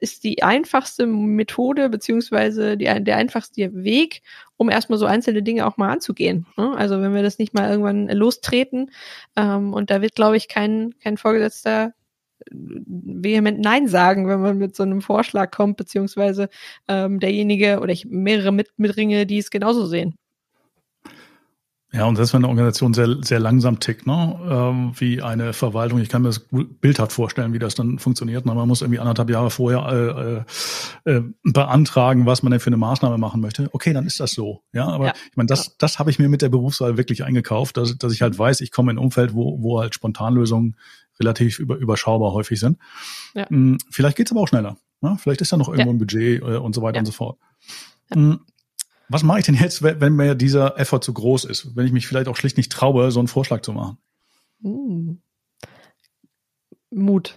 ist 0.01 0.25
die 0.25 0.43
einfachste 0.43 1.07
Methode, 1.07 1.89
beziehungsweise 1.89 2.77
die, 2.77 2.85
der 2.85 3.17
einfachste 3.17 3.75
Weg, 3.75 4.23
um 4.57 4.71
erstmal 4.71 4.99
so 4.99 5.07
einzelne 5.07 5.43
Dinge 5.43 5.67
auch 5.67 5.77
mal 5.77 5.91
anzugehen. 5.91 6.47
Ne? 6.57 6.73
Also 6.77 7.01
wenn 7.01 7.15
wir 7.15 7.23
das 7.23 7.39
nicht 7.39 7.55
mal 7.55 7.71
irgendwann 7.71 8.09
lostreten, 8.09 8.91
ähm, 9.37 9.73
und 9.73 9.91
da 9.91 10.03
wird, 10.03 10.15
glaube 10.15 10.37
ich, 10.37 10.49
kein, 10.49 10.95
kein 11.01 11.17
Vorgesetzter 11.17 11.95
vehement 12.51 13.61
Nein 13.61 13.89
sagen, 13.89 14.29
wenn 14.29 14.41
man 14.41 14.59
mit 14.59 14.77
so 14.77 14.83
einem 14.83 15.01
Vorschlag 15.01 15.51
kommt, 15.51 15.77
beziehungsweise 15.77 16.49
ähm, 16.89 17.21
derjenige 17.21 17.81
oder 17.81 17.93
ich 17.93 18.07
mehrere 18.07 18.53
mit, 18.53 18.71
mitringe, 18.77 19.27
die 19.27 19.39
es 19.39 19.51
genauso 19.51 19.87
sehen. 19.87 20.17
Ja, 21.95 22.07
und 22.07 22.19
das 22.19 22.33
wenn 22.33 22.41
eine 22.41 22.49
Organisation 22.49 22.93
sehr, 22.93 23.19
sehr 23.23 23.39
langsam 23.39 23.79
tickt, 23.79 24.05
ne? 24.05 24.37
Ähm, 24.51 24.93
wie 24.97 25.23
eine 25.23 25.53
Verwaltung. 25.53 26.01
Ich 26.01 26.09
kann 26.09 26.23
mir 26.23 26.29
das 26.29 26.45
bildhaft 26.51 27.13
vorstellen, 27.13 27.53
wie 27.53 27.61
das 27.61 27.77
dann 27.77 28.01
funktioniert. 28.01 28.45
Man 28.47 28.67
muss 28.67 28.83
irgendwie 28.83 28.99
anderthalb 28.99 29.31
Jahre 29.31 29.49
vorher 29.49 30.45
äh, 31.07 31.11
äh, 31.13 31.23
beantragen, 31.45 32.27
was 32.27 32.43
man 32.43 32.51
denn 32.51 32.59
für 32.59 32.67
eine 32.67 32.79
Maßnahme 32.79 33.17
machen 33.17 33.41
möchte. 33.41 33.69
Okay, 33.71 33.93
dann 33.93 34.07
ist 34.07 34.19
das 34.19 34.33
so. 34.33 34.63
Ja, 34.73 34.89
aber 34.89 35.07
ja. 35.07 35.13
ich 35.31 35.37
meine, 35.37 35.47
das, 35.47 35.77
das 35.79 36.01
habe 36.01 36.11
ich 36.11 36.19
mir 36.19 36.29
mit 36.29 36.43
der 36.43 36.49
Berufswahl 36.49 36.97
wirklich 36.97 37.23
eingekauft, 37.23 37.77
dass, 37.77 37.97
dass 37.97 38.13
ich 38.13 38.23
halt 38.23 38.37
weiß, 38.37 38.61
ich 38.61 38.73
komme 38.73 38.91
in 38.91 38.99
ein 38.99 39.05
Umfeld, 39.05 39.33
wo, 39.33 39.63
wo 39.63 39.81
halt 39.81 39.95
Spontanlösungen 39.95 40.75
relativ 41.21 41.59
über, 41.59 41.77
überschaubar 41.77 42.33
häufig 42.33 42.61
sind. 42.61 42.79
Ja. 43.35 43.49
Hm, 43.49 43.79
vielleicht 43.91 44.17
geht's 44.17 44.33
aber 44.33 44.41
auch 44.41 44.49
schneller. 44.49 44.77
Ne? 45.01 45.17
Vielleicht 45.21 45.41
ist 45.41 45.53
da 45.53 45.57
noch 45.57 45.69
irgendwo 45.69 45.91
ja. 45.91 45.95
ein 45.95 45.99
Budget 45.99 46.43
äh, 46.43 46.57
und 46.57 46.75
so 46.75 46.83
weiter 46.83 46.97
ja. 46.97 47.01
und 47.01 47.07
so 47.07 47.13
fort. 47.13 47.39
Hm, 48.13 48.41
was 49.09 49.23
mache 49.23 49.41
ich 49.41 49.45
denn 49.45 49.55
jetzt, 49.55 49.83
wenn 49.83 50.17
mir 50.17 50.35
dieser 50.35 50.79
Effort 50.79 51.01
zu 51.01 51.13
groß 51.13 51.45
ist? 51.45 51.77
Wenn 51.77 51.87
ich 51.87 51.93
mich 51.93 52.07
vielleicht 52.07 52.29
auch 52.29 52.37
schlicht 52.37 52.57
nicht 52.57 52.73
traue, 52.73 53.11
so 53.11 53.21
einen 53.21 53.29
Vorschlag 53.29 53.61
zu 53.61 53.73
machen? 53.73 53.99
Uh. 54.63 55.17
Mut. 56.91 57.37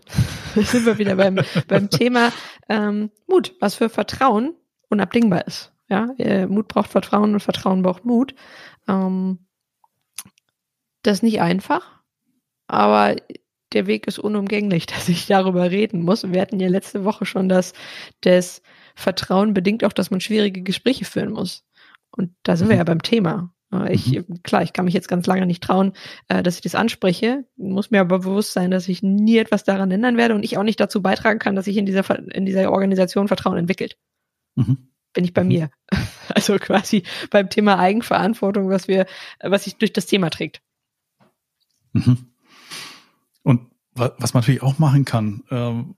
Da 0.56 0.62
sind 0.64 0.86
wir 0.86 0.98
wieder 0.98 1.16
beim, 1.16 1.40
beim 1.68 1.90
Thema 1.90 2.32
ähm, 2.70 3.12
Mut, 3.28 3.56
was 3.60 3.76
für 3.76 3.90
Vertrauen 3.90 4.56
unabdingbar 4.90 5.46
ist. 5.46 5.74
Ja, 5.90 6.14
äh, 6.18 6.46
Mut 6.46 6.68
braucht 6.68 6.92
Vertrauen 6.92 7.34
und 7.34 7.40
Vertrauen 7.40 7.82
braucht 7.82 8.06
Mut. 8.06 8.36
Ähm, 8.88 9.40
das 11.02 11.18
ist 11.18 11.24
nicht 11.24 11.42
einfach, 11.42 12.02
aber 12.68 13.16
der 13.74 13.88
Weg 13.88 14.08
ist 14.08 14.20
unumgänglich, 14.20 14.86
dass 14.88 15.10
ich 15.10 15.28
darüber 15.28 15.72
reden 15.72 16.04
muss. 16.04 16.32
Wir 16.32 16.42
hatten 16.42 16.60
ja 16.60 16.68
letzte 16.68 17.04
Woche 17.04 17.26
schon 17.26 17.50
das, 17.50 17.74
das 18.22 18.62
Vertrauen 18.96 19.54
bedingt 19.54 19.84
auch, 19.84 19.94
dass 19.94 20.12
man 20.12 20.22
schwierige 20.22 20.64
Gespräche 20.64 21.06
führen 21.06 21.32
muss. 21.32 21.64
Und 22.12 22.32
da 22.44 22.56
sind 22.56 22.68
mhm. 22.68 22.72
wir 22.72 22.78
ja 22.78 22.84
beim 22.84 23.02
Thema. 23.02 23.54
Äh, 23.72 23.94
ich, 23.94 24.12
mhm. 24.12 24.42
klar, 24.44 24.64
ich 24.64 24.74
kann 24.74 24.86
mich 24.86 24.94
jetzt 24.94 25.08
ganz 25.08 25.28
lange 25.28 25.46
nicht 25.46 25.64
trauen, 25.64 25.94
äh, 26.30 26.44
dass 26.44 26.56
ich 26.56 26.62
das 26.62 26.76
anspreche, 26.76 27.46
muss 27.56 27.92
mir 27.92 28.02
aber 28.02 28.20
bewusst 28.20 28.54
sein, 28.54 28.72
dass 28.72 28.88
ich 28.88 29.04
nie 29.04 29.38
etwas 29.38 29.64
daran 29.64 29.92
ändern 29.92 30.18
werde 30.18 30.36
und 30.36 30.44
ich 30.44 30.58
auch 30.58 30.64
nicht 30.64 30.80
dazu 30.80 31.02
beitragen 31.02 31.40
kann, 31.40 31.56
dass 31.56 31.66
sich 31.66 31.78
in 31.78 31.86
dieser, 31.86 32.04
in 32.34 32.46
dieser 32.46 32.72
Organisation 32.72 33.28
Vertrauen 33.28 33.58
entwickelt. 33.58 33.98
Mhm. 34.56 34.90
Bin 35.14 35.24
ich 35.24 35.34
bei 35.34 35.44
mhm. 35.44 35.50
mir. 35.50 35.70
Also 36.36 36.58
quasi 36.58 37.04
beim 37.32 37.50
Thema 37.50 37.80
Eigenverantwortung, 37.80 38.70
was 38.70 38.88
wir, 38.90 39.08
was 39.42 39.64
sich 39.64 39.78
durch 39.78 39.94
das 39.94 40.06
Thema 40.06 40.30
trägt. 40.30 40.62
Mhm. 41.94 42.28
Und 43.48 43.62
was 43.94 44.34
man 44.34 44.42
natürlich 44.42 44.62
auch 44.62 44.78
machen 44.78 45.06
kann, 45.06 45.42
ähm, 45.52 45.96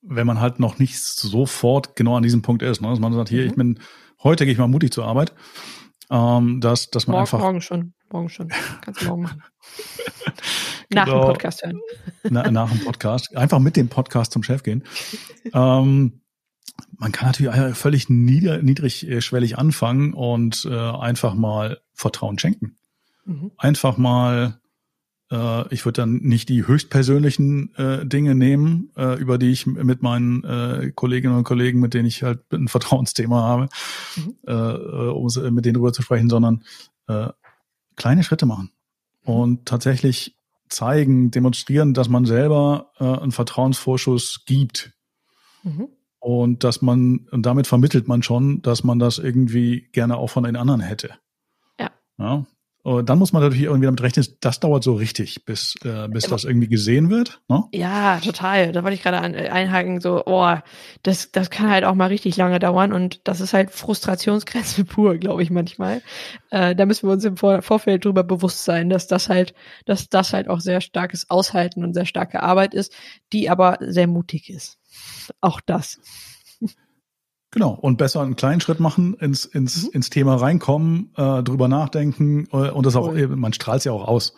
wenn 0.00 0.26
man 0.26 0.40
halt 0.40 0.60
noch 0.60 0.78
nicht 0.78 0.98
sofort 0.98 1.94
genau 1.94 2.16
an 2.16 2.22
diesem 2.22 2.40
Punkt 2.40 2.62
ist, 2.62 2.80
ne? 2.80 2.88
dass 2.88 3.00
man 3.00 3.12
sagt, 3.12 3.28
hier, 3.28 3.42
mhm. 3.42 3.48
ich 3.48 3.54
bin, 3.54 3.80
heute 4.22 4.46
gehe 4.46 4.54
ich 4.54 4.58
mal 4.58 4.66
mutig 4.66 4.90
zur 4.90 5.04
Arbeit, 5.04 5.34
ähm, 6.10 6.62
dass, 6.62 6.90
dass 6.90 7.06
man 7.06 7.16
morgen, 7.16 7.20
einfach. 7.20 7.38
Morgen 7.38 7.60
schon, 7.60 7.92
morgen 8.10 8.30
schon. 8.30 8.48
Kannst 8.80 9.02
du 9.02 9.08
morgen 9.08 9.22
machen. 9.24 9.42
nach 10.88 11.04
genau, 11.04 11.20
dem 11.20 11.26
Podcast 11.26 11.62
hören. 11.62 11.80
na, 12.30 12.50
nach 12.50 12.70
dem 12.70 12.82
Podcast. 12.82 13.36
Einfach 13.36 13.58
mit 13.58 13.76
dem 13.76 13.90
Podcast 13.90 14.32
zum 14.32 14.42
Chef 14.42 14.62
gehen. 14.62 14.84
ähm, 15.52 16.22
man 16.96 17.12
kann 17.12 17.28
natürlich 17.28 17.76
völlig 17.76 18.08
nieder, 18.08 18.62
niedrigschwellig 18.62 19.58
anfangen 19.58 20.14
und 20.14 20.66
äh, 20.70 20.74
einfach 20.74 21.34
mal 21.34 21.82
Vertrauen 21.92 22.38
schenken. 22.38 22.76
Mhm. 23.26 23.52
Einfach 23.58 23.98
mal 23.98 24.56
äh, 24.58 24.63
ich 25.70 25.84
würde 25.84 26.02
dann 26.02 26.16
nicht 26.16 26.48
die 26.48 26.66
höchstpersönlichen 26.66 27.74
äh, 27.76 28.06
Dinge 28.06 28.34
nehmen, 28.34 28.90
äh, 28.96 29.18
über 29.18 29.38
die 29.38 29.50
ich 29.50 29.66
mit 29.66 30.02
meinen 30.02 30.44
äh, 30.44 30.92
Kolleginnen 30.94 31.36
und 31.36 31.44
Kollegen, 31.44 31.80
mit 31.80 31.94
denen 31.94 32.06
ich 32.06 32.22
halt 32.22 32.40
ein 32.52 32.68
Vertrauensthema 32.68 33.42
habe, 33.42 33.68
mhm. 34.16 34.36
äh, 34.46 34.52
äh 34.52 35.10
um 35.10 35.54
mit 35.54 35.64
denen 35.64 35.74
drüber 35.74 35.92
zu 35.92 36.02
sprechen, 36.02 36.28
sondern 36.28 36.64
äh, 37.08 37.28
kleine 37.96 38.22
Schritte 38.22 38.46
machen 38.46 38.70
mhm. 39.24 39.34
und 39.34 39.66
tatsächlich 39.66 40.36
zeigen, 40.68 41.30
demonstrieren, 41.30 41.94
dass 41.94 42.08
man 42.08 42.24
selber 42.24 42.92
äh, 42.98 43.04
einen 43.04 43.32
Vertrauensvorschuss 43.32 44.44
gibt. 44.46 44.92
Mhm. 45.62 45.88
Und 46.18 46.64
dass 46.64 46.80
man, 46.80 47.28
und 47.32 47.44
damit 47.44 47.66
vermittelt 47.66 48.08
man 48.08 48.22
schon, 48.22 48.62
dass 48.62 48.82
man 48.82 48.98
das 48.98 49.18
irgendwie 49.18 49.88
gerne 49.92 50.16
auch 50.16 50.28
von 50.28 50.44
den 50.44 50.56
anderen 50.56 50.80
hätte. 50.80 51.10
Ja. 51.78 51.90
ja 52.18 52.46
und 52.84 53.08
dann 53.08 53.18
muss 53.18 53.32
man 53.32 53.42
natürlich 53.42 53.64
irgendwie 53.64 53.86
damit 53.86 54.02
rechnen, 54.02 54.26
das 54.40 54.60
dauert 54.60 54.84
so 54.84 54.92
richtig, 54.92 55.46
bis, 55.46 55.74
äh, 55.86 56.06
bis 56.06 56.24
das 56.24 56.44
irgendwie 56.44 56.68
gesehen 56.68 57.08
wird. 57.08 57.40
Ne? 57.48 57.64
Ja, 57.72 58.20
total. 58.20 58.72
Da 58.72 58.82
wollte 58.82 58.94
ich 58.94 59.02
gerade 59.02 59.22
ein, 59.22 59.34
einhaken, 59.34 60.02
so, 60.02 60.22
oh, 60.26 60.54
das, 61.02 61.32
das 61.32 61.48
kann 61.48 61.70
halt 61.70 61.84
auch 61.84 61.94
mal 61.94 62.08
richtig 62.08 62.36
lange 62.36 62.58
dauern 62.58 62.92
und 62.92 63.26
das 63.26 63.40
ist 63.40 63.54
halt 63.54 63.70
Frustrationsgrenze 63.70 64.84
pur, 64.84 65.16
glaube 65.16 65.42
ich 65.42 65.48
manchmal. 65.48 66.02
Äh, 66.50 66.76
da 66.76 66.84
müssen 66.84 67.08
wir 67.08 67.14
uns 67.14 67.24
im 67.24 67.38
Vor 67.38 67.62
Vorfeld 67.62 68.04
drüber 68.04 68.22
bewusst 68.22 68.66
sein, 68.66 68.90
dass 68.90 69.06
das 69.06 69.30
halt, 69.30 69.54
dass 69.86 70.10
das 70.10 70.34
halt 70.34 70.48
auch 70.48 70.60
sehr 70.60 70.82
starkes 70.82 71.30
Aushalten 71.30 71.84
und 71.84 71.94
sehr 71.94 72.04
starke 72.04 72.42
Arbeit 72.42 72.74
ist, 72.74 72.92
die 73.32 73.48
aber 73.48 73.78
sehr 73.80 74.08
mutig 74.08 74.50
ist. 74.50 74.76
Auch 75.40 75.62
das. 75.62 76.00
Genau, 77.54 77.70
und 77.70 77.98
besser 77.98 78.20
einen 78.20 78.34
kleinen 78.34 78.60
Schritt 78.60 78.80
machen, 78.80 79.14
ins, 79.14 79.44
ins, 79.44 79.84
mhm. 79.84 79.90
ins 79.92 80.10
Thema 80.10 80.34
reinkommen, 80.34 81.10
äh, 81.16 81.40
drüber 81.44 81.68
nachdenken 81.68 82.48
äh, 82.50 82.70
und 82.70 82.84
das 82.84 82.96
auch, 82.96 83.14
man 83.14 83.52
strahlt 83.52 83.78
es 83.78 83.84
ja 83.84 83.92
auch 83.92 84.08
aus. 84.08 84.34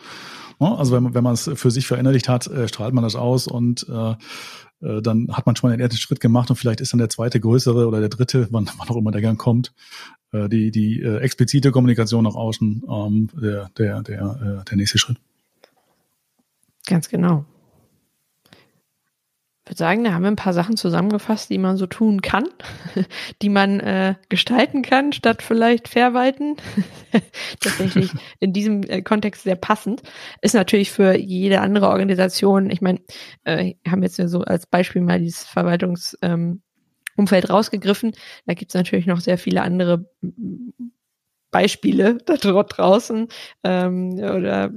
Ne? 0.60 0.76
Also 0.76 0.92
wenn, 0.92 1.14
wenn 1.14 1.24
man 1.24 1.32
es 1.32 1.50
für 1.54 1.70
sich 1.70 1.86
verinnerlicht 1.86 2.28
hat, 2.28 2.46
äh, 2.46 2.68
strahlt 2.68 2.92
man 2.92 3.02
das 3.02 3.16
aus 3.16 3.48
und 3.48 3.86
äh, 3.88 4.10
äh, 4.86 5.00
dann 5.00 5.28
hat 5.32 5.46
man 5.46 5.56
schon 5.56 5.70
mal 5.70 5.74
den 5.74 5.80
ersten 5.80 5.96
Schritt 5.96 6.20
gemacht 6.20 6.50
und 6.50 6.56
vielleicht 6.56 6.82
ist 6.82 6.92
dann 6.92 6.98
der 6.98 7.08
zweite 7.08 7.40
größere 7.40 7.88
oder 7.88 8.00
der 8.00 8.10
dritte, 8.10 8.48
wann, 8.52 8.68
wann 8.76 8.88
auch 8.90 8.96
immer 8.96 9.12
der 9.12 9.22
Gang 9.22 9.38
kommt, 9.38 9.72
äh, 10.32 10.50
die, 10.50 10.70
die 10.70 11.00
äh, 11.00 11.16
explizite 11.20 11.70
Kommunikation 11.70 12.24
nach 12.24 12.34
außen 12.34 12.84
ähm, 12.86 13.30
der, 13.40 13.70
der, 13.78 14.02
der, 14.02 14.60
äh, 14.60 14.64
der 14.68 14.76
nächste 14.76 14.98
Schritt. 14.98 15.16
Ganz 16.84 17.08
genau 17.08 17.46
würde 19.66 19.78
sagen, 19.78 20.04
da 20.04 20.12
haben 20.12 20.22
wir 20.22 20.30
ein 20.30 20.36
paar 20.36 20.52
Sachen 20.52 20.76
zusammengefasst, 20.76 21.50
die 21.50 21.58
man 21.58 21.76
so 21.76 21.86
tun 21.86 22.22
kann, 22.22 22.48
die 23.42 23.48
man 23.48 23.80
äh, 23.80 24.14
gestalten 24.28 24.82
kann, 24.82 25.12
statt 25.12 25.42
vielleicht 25.42 25.88
verwalten. 25.88 26.56
Tatsächlich 27.60 28.10
in 28.38 28.52
diesem 28.52 28.82
äh, 28.84 29.02
Kontext 29.02 29.42
sehr 29.42 29.56
passend. 29.56 30.02
Ist 30.40 30.54
natürlich 30.54 30.92
für 30.92 31.16
jede 31.16 31.60
andere 31.60 31.88
Organisation, 31.88 32.70
ich 32.70 32.80
meine, 32.80 33.00
äh, 33.44 33.74
haben 33.88 34.02
jetzt 34.02 34.16
so 34.16 34.40
als 34.42 34.66
Beispiel 34.66 35.02
mal 35.02 35.18
dieses 35.18 35.44
Verwaltungsumfeld 35.44 36.20
ähm, 36.22 36.60
rausgegriffen. 37.50 38.12
Da 38.46 38.54
gibt 38.54 38.70
es 38.70 38.74
natürlich 38.74 39.06
noch 39.06 39.20
sehr 39.20 39.38
viele 39.38 39.62
andere 39.62 40.08
Beispiele 41.50 42.18
da 42.26 42.36
draußen 42.36 43.28
ähm, 43.64 44.12
oder 44.14 44.70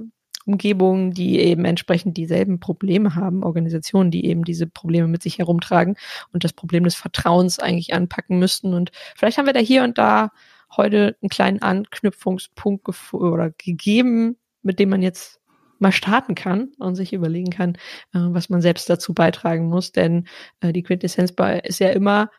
Umgebungen, 0.49 1.11
die 1.11 1.39
eben 1.39 1.63
entsprechend 1.63 2.17
dieselben 2.17 2.59
Probleme 2.59 3.13
haben, 3.13 3.43
Organisationen, 3.43 4.09
die 4.09 4.25
eben 4.25 4.43
diese 4.43 4.65
Probleme 4.65 5.07
mit 5.07 5.21
sich 5.21 5.37
herumtragen 5.37 5.95
und 6.33 6.43
das 6.43 6.53
Problem 6.53 6.83
des 6.83 6.95
Vertrauens 6.95 7.59
eigentlich 7.59 7.93
anpacken 7.93 8.39
müssten. 8.39 8.73
Und 8.73 8.91
vielleicht 9.15 9.37
haben 9.37 9.45
wir 9.45 9.53
da 9.53 9.59
hier 9.59 9.83
und 9.83 9.99
da 9.99 10.31
heute 10.75 11.15
einen 11.21 11.29
kleinen 11.29 11.61
Anknüpfungspunkt 11.61 13.13
oder 13.13 13.51
gegeben, 13.51 14.37
mit 14.63 14.79
dem 14.79 14.89
man 14.89 15.03
jetzt 15.03 15.39
mal 15.77 15.91
starten 15.91 16.33
kann 16.33 16.71
und 16.79 16.95
sich 16.95 17.13
überlegen 17.13 17.51
kann, 17.51 17.75
äh, 18.13 18.19
was 18.19 18.49
man 18.49 18.61
selbst 18.61 18.89
dazu 18.89 19.13
beitragen 19.13 19.67
muss. 19.67 19.91
Denn 19.91 20.27
äh, 20.61 20.73
die 20.73 20.83
Quintessenz 20.83 21.31
bei 21.31 21.59
ist 21.59 21.79
ja 21.79 21.89
immer, 21.89 22.31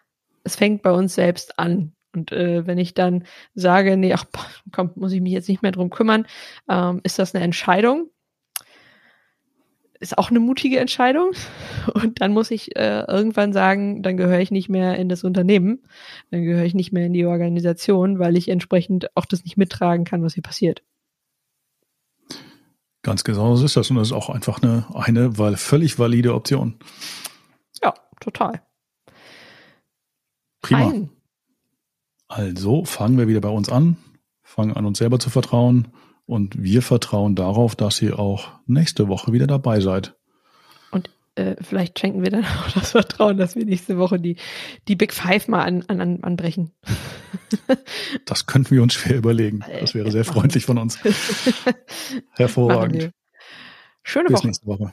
es 0.42 0.56
fängt 0.56 0.82
bei 0.82 0.90
uns 0.90 1.14
selbst 1.14 1.58
an. 1.58 1.92
Und 2.14 2.32
äh, 2.32 2.66
wenn 2.66 2.78
ich 2.78 2.94
dann 2.94 3.24
sage, 3.54 3.96
nee, 3.96 4.12
ach 4.12 4.24
komm, 4.72 4.90
muss 4.96 5.12
ich 5.12 5.20
mich 5.20 5.32
jetzt 5.32 5.48
nicht 5.48 5.62
mehr 5.62 5.72
drum 5.72 5.90
kümmern, 5.90 6.26
ähm, 6.68 7.00
ist 7.04 7.18
das 7.18 7.34
eine 7.34 7.44
Entscheidung. 7.44 8.10
Ist 10.00 10.16
auch 10.16 10.30
eine 10.30 10.40
mutige 10.40 10.78
Entscheidung. 10.78 11.32
Und 11.94 12.20
dann 12.20 12.32
muss 12.32 12.50
ich 12.50 12.76
äh, 12.76 13.04
irgendwann 13.06 13.52
sagen, 13.52 14.02
dann 14.02 14.16
gehöre 14.16 14.40
ich 14.40 14.50
nicht 14.50 14.68
mehr 14.68 14.96
in 14.96 15.08
das 15.08 15.24
Unternehmen, 15.24 15.84
dann 16.30 16.42
gehöre 16.42 16.64
ich 16.64 16.74
nicht 16.74 16.92
mehr 16.92 17.06
in 17.06 17.12
die 17.12 17.26
Organisation, 17.26 18.18
weil 18.18 18.36
ich 18.36 18.48
entsprechend 18.48 19.14
auch 19.16 19.26
das 19.26 19.44
nicht 19.44 19.56
mittragen 19.56 20.04
kann, 20.04 20.22
was 20.22 20.34
hier 20.34 20.42
passiert. 20.42 20.82
Ganz 23.02 23.24
genau 23.24 23.56
so 23.56 23.64
ist 23.64 23.76
das. 23.76 23.90
Und 23.90 23.96
das 23.96 24.08
ist 24.08 24.12
auch 24.12 24.28
einfach 24.28 24.62
eine, 24.62 24.86
eine 24.94 25.38
weil 25.38 25.56
völlig 25.56 25.98
valide 25.98 26.34
Option. 26.34 26.76
Ja, 27.82 27.94
total. 28.20 28.60
Prima. 30.60 30.90
Fein. 30.90 31.10
Also 32.30 32.84
fangen 32.84 33.18
wir 33.18 33.26
wieder 33.26 33.40
bei 33.40 33.48
uns 33.48 33.68
an, 33.68 33.96
fangen 34.44 34.76
an, 34.76 34.86
uns 34.86 34.98
selber 34.98 35.18
zu 35.18 35.30
vertrauen 35.30 35.88
und 36.26 36.62
wir 36.62 36.80
vertrauen 36.80 37.34
darauf, 37.34 37.74
dass 37.74 38.00
ihr 38.00 38.20
auch 38.20 38.52
nächste 38.66 39.08
Woche 39.08 39.32
wieder 39.32 39.48
dabei 39.48 39.80
seid. 39.80 40.14
Und 40.92 41.10
äh, 41.34 41.56
vielleicht 41.60 41.98
schenken 41.98 42.22
wir 42.22 42.30
dann 42.30 42.44
auch 42.64 42.70
das 42.70 42.92
Vertrauen, 42.92 43.36
dass 43.36 43.56
wir 43.56 43.64
nächste 43.64 43.98
Woche 43.98 44.20
die, 44.20 44.36
die 44.86 44.94
Big 44.94 45.12
Five 45.12 45.48
mal 45.48 45.62
an, 45.62 45.82
an, 45.88 46.22
anbrechen. 46.22 46.70
das 48.26 48.46
könnten 48.46 48.76
wir 48.76 48.84
uns 48.84 48.94
schwer 48.94 49.16
überlegen. 49.16 49.64
Das 49.80 49.94
wäre 49.94 50.12
sehr 50.12 50.24
freundlich 50.24 50.66
von 50.66 50.78
uns. 50.78 51.00
Hervorragend. 52.36 53.10
Schöne 54.04 54.28
Bis 54.28 54.38
Woche. 54.38 54.46
nächste 54.46 54.66
Woche. 54.68 54.92